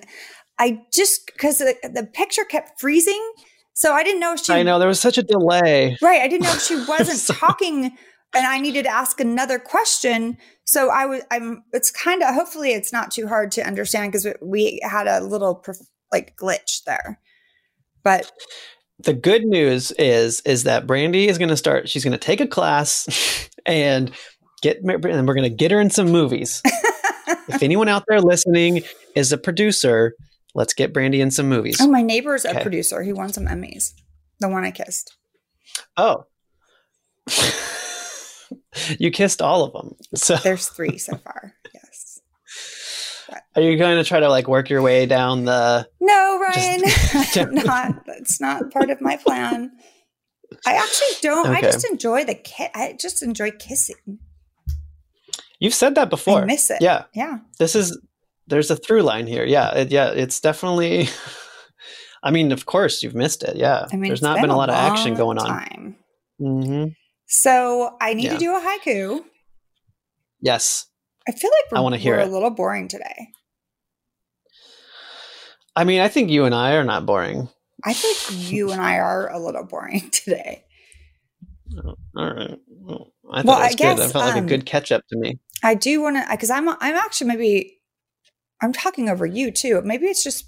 I 0.59 0.81
just 0.93 1.25
because 1.27 1.59
the, 1.59 1.75
the 1.93 2.03
picture 2.05 2.43
kept 2.43 2.79
freezing, 2.79 3.23
so 3.73 3.93
I 3.93 4.03
didn't 4.03 4.19
know 4.19 4.33
if 4.33 4.43
she. 4.43 4.53
I 4.53 4.63
know 4.63 4.79
there 4.79 4.87
was 4.87 4.99
such 4.99 5.17
a 5.17 5.23
delay. 5.23 5.97
Right, 6.01 6.21
I 6.21 6.27
didn't 6.27 6.43
know 6.43 6.53
if 6.53 6.61
she 6.61 6.75
wasn't 6.87 7.19
Sorry. 7.19 7.39
talking, 7.39 7.85
and 8.33 8.45
I 8.47 8.59
needed 8.59 8.83
to 8.83 8.89
ask 8.89 9.19
another 9.19 9.59
question. 9.59 10.37
So 10.65 10.89
I 10.89 11.05
was. 11.05 11.21
I'm. 11.31 11.63
It's 11.73 11.91
kind 11.91 12.21
of. 12.23 12.33
Hopefully, 12.33 12.71
it's 12.73 12.91
not 12.91 13.11
too 13.11 13.27
hard 13.27 13.51
to 13.53 13.61
understand 13.65 14.11
because 14.11 14.25
we, 14.25 14.33
we 14.41 14.79
had 14.83 15.07
a 15.07 15.21
little 15.21 15.55
prof- 15.55 15.77
like 16.11 16.35
glitch 16.37 16.83
there, 16.85 17.19
but 18.03 18.31
the 18.99 19.13
good 19.13 19.43
news 19.45 19.91
is 19.91 20.41
is 20.41 20.63
that 20.63 20.87
Brandi 20.87 21.27
is 21.27 21.37
going 21.37 21.49
to 21.49 21.57
start. 21.57 21.87
She's 21.87 22.03
going 22.03 22.13
to 22.13 22.17
take 22.17 22.41
a 22.41 22.47
class 22.47 23.49
and 23.65 24.11
get, 24.67 24.77
and 24.83 25.27
we're 25.27 25.33
going 25.33 25.43
to 25.43 25.49
get 25.49 25.71
her 25.71 25.79
in 25.79 25.89
some 25.89 26.09
movies. 26.11 26.61
if 27.47 27.63
anyone 27.63 27.87
out 27.89 28.03
there 28.07 28.21
listening 28.21 28.83
is 29.15 29.31
a 29.31 29.37
producer, 29.37 30.13
let's 30.55 30.73
get 30.73 30.93
Brandi 30.93 31.19
in 31.19 31.31
some 31.31 31.47
movies. 31.49 31.77
oh, 31.81 31.87
my 31.87 32.01
neighbor's 32.01 32.45
a 32.45 32.51
Okay. 32.51 32.61
producer. 32.61 33.01
He 33.03 33.13
won 33.13 33.31
some 33.33 33.45
Emmys. 33.45 33.93
The 34.39 34.49
one 34.49 34.63
I 34.63 34.71
kissed. 34.71 35.15
Oh, 35.95 36.25
you 38.99 39.11
kissed 39.11 39.41
all 39.41 39.63
of 39.63 39.73
them. 39.73 39.95
So 40.15 40.35
There's 40.37 40.67
three 40.69 40.97
so 40.97 41.17
far. 41.17 41.53
Yes. 41.73 42.19
are 43.55 43.61
you 43.61 43.77
going 43.77 43.97
to 43.97 44.03
try 44.03 44.19
to 44.19 44.29
like 44.29 44.47
work 44.47 44.69
your 44.69 44.81
way 44.81 45.05
down 45.05 45.45
the? 45.45 45.87
No, 45.99 46.39
Ryan, 46.39 46.81
Just- 46.81 47.37
I'm 47.37 47.53
not. 47.55 48.05
That's 48.05 48.39
not 48.39 48.71
part 48.71 48.89
of 48.89 49.01
my 49.01 49.17
plan. 49.17 49.71
I 50.65 50.73
actually 50.75 51.07
don't. 51.21 51.47
I 51.47 51.61
just 51.61 51.85
enjoy 51.91 52.23
the 52.23 52.35
ki- 52.35 52.69
I 52.73 52.95
just 52.99 53.21
enjoy 53.21 53.51
kissing. 53.51 54.19
You've 55.59 55.73
said 55.73 55.95
that 55.95 56.09
before. 56.09 56.41
I 56.41 56.45
miss 56.45 56.69
it. 56.69 56.81
Yeah, 56.81 57.05
Yeah. 57.13 57.39
this 57.59 57.75
is. 57.75 57.99
There's 58.49 58.71
a 58.71 58.75
through 58.77 59.01
line 59.01 59.27
here. 59.27 59.43
Yeah, 59.45 59.73
it, 59.75 59.91
yeah. 59.91 60.09
It's 60.11 60.39
definitely. 60.39 61.09
I 62.23 62.31
mean, 62.31 62.51
of 62.51 62.65
course, 62.65 63.03
you've 63.03 63.15
missed 63.15 63.43
it. 63.43 63.55
Yeah, 63.57 63.87
I 63.91 63.95
mean, 63.95 64.09
there's 64.09 64.21
not 64.21 64.39
been, 64.41 64.49
a 64.49 64.55
lot 64.57 64.69
of 64.69 64.75
action 64.75 65.15
going 65.15 65.37
on. 65.37 65.47
Time. 65.47 65.95
hmm 66.39 66.85
So 67.27 67.95
I 68.01 68.13
need 68.13 68.25
Yeah. 68.25 68.33
to 68.33 68.39
do 68.39 68.55
a 68.55 68.59
haiku. 68.61 69.23
Yes, 70.41 70.85
I 71.27 71.31
feel 71.31 71.49
like 71.51 71.71
we're, 71.71 71.77
I 71.77 71.81
wanna 71.81 71.97
hear 71.97 72.15
we're 72.15 72.21
it. 72.21 72.27
a 72.27 72.31
little 72.31 72.49
boring 72.51 72.87
today. 72.87 73.29
I 75.75 75.83
mean, 75.83 75.99
I 76.01 76.07
think 76.07 76.29
you 76.31 76.45
and 76.45 76.55
I 76.55 76.73
are 76.75 76.83
not 76.83 77.05
boring. 77.05 77.49
I 77.83 77.93
think 77.93 78.17
you 78.51 78.71
and 78.71 78.81
I 78.81 78.97
are 78.97 79.29
a 79.31 79.39
little 79.39 79.63
boring 79.63 80.09
today. 80.11 80.63
All 81.83 81.95
right. 82.15 82.57
Well, 82.67 83.11
I 83.31 83.41
thought 83.41 83.45
Well, 83.45 83.57
I 83.57 83.65
was 83.67 83.75
good. 83.75 83.77
guess, 83.83 83.99
That 83.99 84.11
felt 84.13 84.25
like 84.25 84.35
um, 84.37 84.45
a 84.45 84.47
good 84.47 84.65
catch 84.65 84.91
up 84.91 85.03
to 85.09 85.17
me. 85.17 85.37
I 85.63 85.73
do 85.73 86.01
want 86.01 86.17
to 86.17 86.25
because 86.31 86.49
I'm 86.49 86.69
I'm 86.69 86.95
actually 86.95 87.27
maybe 87.27 87.79
I'm 88.61 88.73
talking 88.73 89.09
over 89.09 89.25
you 89.25 89.51
too. 89.51 89.81
Maybe 89.83 90.07
it's 90.07 90.23
just 90.23 90.45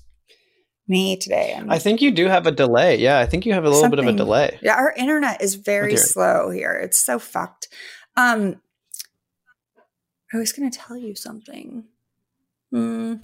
me 0.88 1.16
today. 1.18 1.53
I'm, 1.55 1.70
I 1.70 1.78
think 1.80 2.01
you 2.01 2.12
do 2.12 2.26
have 2.28 2.47
a 2.47 2.51
delay. 2.51 2.97
Yeah, 2.97 3.20
I 3.20 3.26
think 3.26 3.45
you 3.45 3.53
have 3.53 3.66
a 3.66 3.70
little 3.70 3.89
bit 3.89 3.99
of 3.99 4.07
a 4.07 4.14
delay. 4.14 4.60
Yeah, 4.62 4.76
our 4.76 4.91
internet 4.97 5.41
is 5.41 5.55
very 5.55 5.89
dear. 5.91 5.97
slow 5.99 6.49
here. 6.49 6.74
It's 6.74 6.99
so 6.99 7.20
fucked. 7.20 7.68
Um, 8.18 8.60
I 10.34 10.38
was 10.38 10.51
going 10.51 10.70
to 10.70 10.78
tell 10.78 10.97
you 10.97 11.16
something. 11.16 11.86
Hmm, 12.72 13.16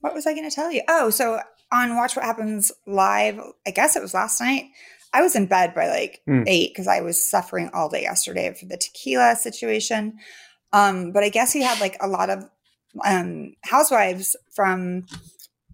what 0.00 0.14
was 0.14 0.26
I 0.26 0.32
going 0.34 0.48
to 0.48 0.54
tell 0.54 0.70
you? 0.72 0.82
Oh, 0.88 1.10
so 1.10 1.40
on 1.72 1.96
Watch 1.96 2.16
What 2.16 2.24
Happens 2.24 2.72
live, 2.86 3.38
I 3.66 3.70
guess 3.70 3.96
it 3.96 4.02
was 4.02 4.14
last 4.14 4.40
night. 4.40 4.64
I 5.12 5.22
was 5.22 5.34
in 5.36 5.46
bed 5.46 5.74
by 5.74 5.88
like 5.88 6.20
Hmm. 6.26 6.44
eight 6.46 6.70
because 6.72 6.86
I 6.88 7.00
was 7.00 7.28
suffering 7.28 7.70
all 7.72 7.88
day 7.88 8.02
yesterday 8.02 8.54
for 8.58 8.66
the 8.66 8.76
tequila 8.76 9.36
situation. 9.36 10.18
Um, 10.72 11.12
but 11.12 11.22
I 11.24 11.28
guess 11.28 11.52
he 11.52 11.62
had 11.62 11.80
like 11.80 11.96
a 12.00 12.08
lot 12.08 12.30
of 12.30 12.48
um 13.04 13.54
housewives 13.64 14.36
from 14.54 15.06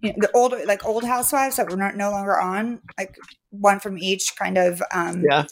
you 0.01 0.09
know, 0.09 0.15
the 0.19 0.31
old 0.33 0.53
like 0.65 0.85
old 0.85 1.03
housewives 1.03 1.55
that 1.57 1.69
were 1.69 1.77
not, 1.77 1.95
no 1.95 2.11
longer 2.11 2.39
on, 2.39 2.81
like 2.97 3.15
one 3.49 3.79
from 3.79 3.97
each 3.97 4.35
kind 4.37 4.57
of 4.57 4.81
um 4.93 5.23
Yeah. 5.27 5.45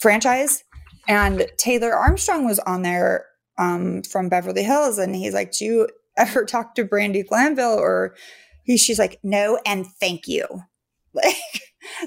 franchise. 0.00 0.64
And 1.06 1.46
Taylor 1.56 1.94
Armstrong 1.94 2.44
was 2.44 2.58
on 2.60 2.82
there 2.82 3.24
um, 3.56 4.02
from 4.02 4.28
Beverly 4.28 4.62
Hills, 4.62 4.98
and 4.98 5.16
he's 5.16 5.34
like, 5.34 5.52
"Do 5.52 5.64
you 5.64 5.88
ever 6.16 6.44
talk 6.44 6.74
to 6.74 6.84
Brandi 6.84 7.26
Glanville?" 7.26 7.78
Or 7.78 8.14
he, 8.64 8.76
she's 8.76 8.98
like, 8.98 9.18
"No, 9.22 9.58
and 9.66 9.86
thank 9.86 10.26
you." 10.28 10.46
Like, 11.14 11.34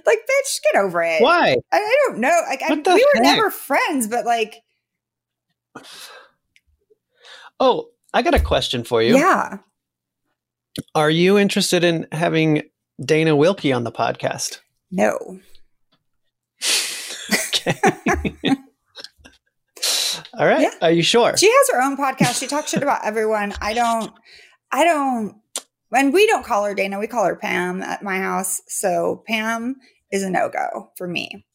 like, 0.05 0.19
bitch, 0.19 0.61
get 0.71 0.79
over 0.79 1.01
it. 1.01 1.21
Why? 1.21 1.55
I, 1.71 1.77
I 1.77 1.97
don't 2.07 2.19
know. 2.19 2.39
Like, 2.47 2.61
I, 2.61 2.73
we 2.75 2.81
were 3.15 3.21
never 3.21 3.49
friends, 3.49 4.07
but 4.07 4.25
like, 4.25 4.61
Oh, 7.59 7.89
I 8.13 8.21
got 8.21 8.33
a 8.33 8.39
question 8.39 8.83
for 8.83 9.01
you. 9.01 9.15
yeah, 9.15 9.57
Are 10.95 11.09
you 11.09 11.37
interested 11.37 11.83
in 11.83 12.07
having 12.11 12.63
Dana 13.03 13.31
Wilkey 13.35 13.75
on 13.75 13.83
the 13.83 13.91
podcast? 13.91 14.59
no. 14.91 15.39
Okay. 17.33 17.79
All 20.37 20.47
right. 20.47 20.61
Yeah. 20.61 20.71
Are 20.81 20.91
you 20.91 21.03
sure? 21.03 21.35
She 21.37 21.47
has 21.51 21.69
her 21.73 21.81
own 21.81 21.95
podcast. 21.97 22.39
She 22.39 22.47
talks 22.47 22.71
shit 22.71 22.81
about 22.83 23.05
everyone. 23.05 23.53
I 23.61 23.73
don't. 23.73 24.11
I 24.71 24.83
don't. 24.83 25.35
And 25.93 26.13
we 26.13 26.25
don't 26.27 26.45
call 26.45 26.63
her 26.65 26.73
Dana. 26.73 26.97
We 26.99 27.07
call 27.07 27.25
her 27.25 27.35
Pam 27.35 27.81
at 27.83 28.01
my 28.01 28.17
house. 28.17 28.61
So 28.67 29.23
Pam 29.27 29.75
is 30.11 30.23
a 30.23 30.29
no 30.29 30.49
go 30.49 30.91
for 30.97 31.07
me. 31.07 31.45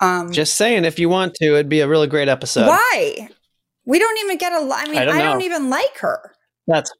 Um, 0.00 0.32
Just 0.32 0.56
saying, 0.56 0.84
if 0.84 0.98
you 0.98 1.08
want 1.08 1.34
to, 1.34 1.44
it'd 1.54 1.68
be 1.68 1.80
a 1.80 1.88
really 1.88 2.06
great 2.08 2.28
episode. 2.28 2.66
why? 2.66 3.28
We 3.86 3.98
don't 3.98 4.18
even 4.18 4.36
get 4.36 4.52
a. 4.52 4.56
I 4.56 4.86
mean, 4.86 4.98
I 4.98 5.02
I 5.02 5.04
don't 5.04 5.18
don't, 5.18 5.42
even 5.42 5.70
like 5.70 5.98
her. 5.98 6.32
That's 6.66 6.92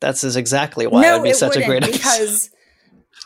that's 0.00 0.24
is 0.24 0.36
exactly 0.36 0.86
why 0.86 1.02
no, 1.02 1.12
it'd 1.14 1.24
be 1.24 1.30
it 1.30 1.36
such 1.36 1.56
a 1.56 1.64
great 1.64 1.82
episode. 1.82 1.98
because 1.98 2.50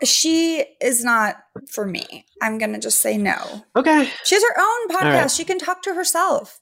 she 0.05 0.65
is 0.81 1.05
not 1.05 1.37
for 1.69 1.87
me. 1.87 2.25
I'm 2.43 2.59
gonna 2.59 2.79
just 2.79 3.01
say 3.01 3.19
no. 3.19 3.65
Okay. 3.77 4.09
She 4.25 4.35
has 4.35 4.43
her 4.45 4.61
own 4.61 4.89
podcast. 4.89 5.21
right. 5.21 5.31
She 5.31 5.45
can 5.45 5.59
talk 5.59 5.83
to 5.83 5.95
herself. 5.95 6.61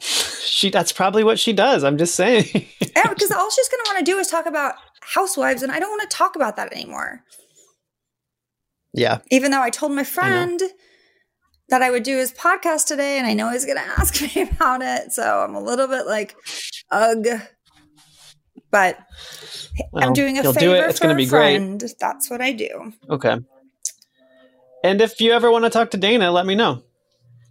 She 0.52 0.68
that's 0.70 0.92
probably 0.92 1.24
what 1.24 1.40
she 1.40 1.52
does. 1.52 1.82
I'm 1.82 1.98
just 1.98 2.14
saying. 2.14 2.44
Because 2.94 3.30
all 3.32 3.50
she's 3.50 3.68
gonna 3.68 3.82
want 3.86 3.98
to 3.98 4.04
do 4.04 4.18
is 4.18 4.28
talk 4.28 4.46
about 4.46 4.74
housewives, 5.00 5.62
and 5.62 5.72
I 5.72 5.78
don't 5.80 5.90
want 5.90 6.08
to 6.08 6.16
talk 6.16 6.36
about 6.36 6.56
that 6.56 6.72
anymore. 6.72 7.24
yeah. 8.92 9.18
even 9.30 9.50
though 9.50 9.62
I 9.62 9.70
told 9.70 9.92
my 9.92 10.04
friend 10.04 10.60
that 11.72 11.80
I 11.82 11.90
would 11.90 12.02
do 12.02 12.18
his 12.18 12.32
podcast 12.32 12.84
today, 12.86 13.16
and 13.16 13.26
I 13.26 13.32
know 13.32 13.50
he's 13.50 13.64
going 13.64 13.78
to 13.82 14.00
ask 14.00 14.20
me 14.20 14.42
about 14.42 14.82
it. 14.82 15.10
So 15.12 15.22
I'm 15.40 15.54
a 15.54 15.60
little 15.60 15.88
bit 15.88 16.06
like, 16.06 16.36
ugh. 16.90 17.26
But 18.70 18.98
Well, 19.90 20.04
I'm 20.04 20.12
doing 20.12 20.38
a 20.38 20.42
favor 20.52 20.76
it. 20.76 20.90
It's 20.90 20.98
for 20.98 21.04
gonna 21.04 21.14
a 21.14 21.16
be 21.16 21.26
great. 21.26 21.56
friend. 21.58 21.82
That's 21.98 22.30
what 22.30 22.40
I 22.40 22.52
do. 22.52 22.92
Okay. 23.10 23.36
And 24.84 25.00
if 25.00 25.20
you 25.20 25.32
ever 25.32 25.50
want 25.50 25.64
to 25.64 25.70
talk 25.70 25.90
to 25.92 25.96
Dana, 25.96 26.30
let 26.30 26.46
me 26.46 26.54
know. 26.54 26.82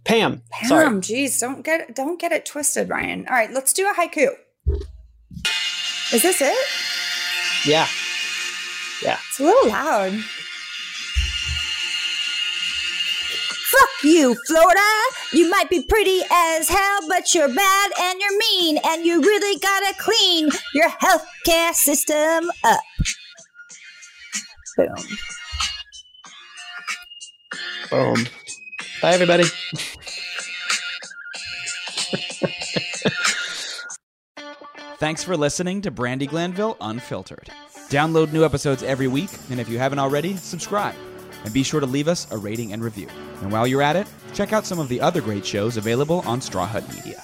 Pam. 0.04 0.42
Sorry. 0.66 0.84
Pam, 0.84 1.00
geez, 1.00 1.38
don't 1.38 1.62
get 1.62 1.94
don't 1.94 2.20
get 2.20 2.32
it 2.32 2.44
twisted, 2.44 2.88
Ryan. 2.88 3.26
All 3.28 3.34
right, 3.34 3.52
let's 3.52 3.72
do 3.72 3.88
a 3.88 3.94
haiku. 3.94 4.30
Is 6.12 6.22
this 6.22 6.40
it? 6.42 6.56
Yeah. 7.68 7.86
Yeah. 9.02 9.18
It's 9.28 9.38
a 9.38 9.44
little 9.44 9.68
loud. 9.68 10.12
Fuck 13.72 14.04
you, 14.04 14.36
Florida. 14.46 14.80
You 15.32 15.48
might 15.48 15.70
be 15.70 15.82
pretty 15.82 16.20
as 16.30 16.68
hell, 16.68 17.00
but 17.08 17.34
you're 17.34 17.48
bad 17.48 17.90
and 17.98 18.20
you're 18.20 18.38
mean, 18.38 18.78
and 18.84 19.06
you 19.06 19.22
really 19.22 19.58
gotta 19.58 19.94
clean 19.98 20.50
your 20.74 20.90
healthcare 20.90 21.72
system 21.72 22.50
up. 22.64 22.80
Boom. 24.76 24.94
Boom. 27.90 28.26
Bye, 29.00 29.12
everybody. 29.14 29.44
Thanks 34.98 35.24
for 35.24 35.36
listening 35.36 35.80
to 35.82 35.90
Brandi 35.90 36.28
Glanville 36.28 36.76
Unfiltered. 36.80 37.50
Download 37.88 38.32
new 38.32 38.44
episodes 38.44 38.82
every 38.82 39.08
week, 39.08 39.30
and 39.50 39.58
if 39.58 39.68
you 39.68 39.78
haven't 39.78 39.98
already, 39.98 40.36
subscribe. 40.36 40.94
And 41.44 41.52
be 41.52 41.62
sure 41.62 41.80
to 41.80 41.86
leave 41.86 42.08
us 42.08 42.30
a 42.30 42.38
rating 42.38 42.72
and 42.72 42.82
review. 42.82 43.08
And 43.40 43.50
while 43.50 43.66
you're 43.66 43.82
at 43.82 43.96
it, 43.96 44.06
check 44.32 44.52
out 44.52 44.66
some 44.66 44.78
of 44.78 44.88
the 44.88 45.00
other 45.00 45.20
great 45.20 45.44
shows 45.44 45.76
available 45.76 46.22
on 46.26 46.40
Straw 46.40 46.66
Hut 46.66 46.88
Media. 46.94 47.22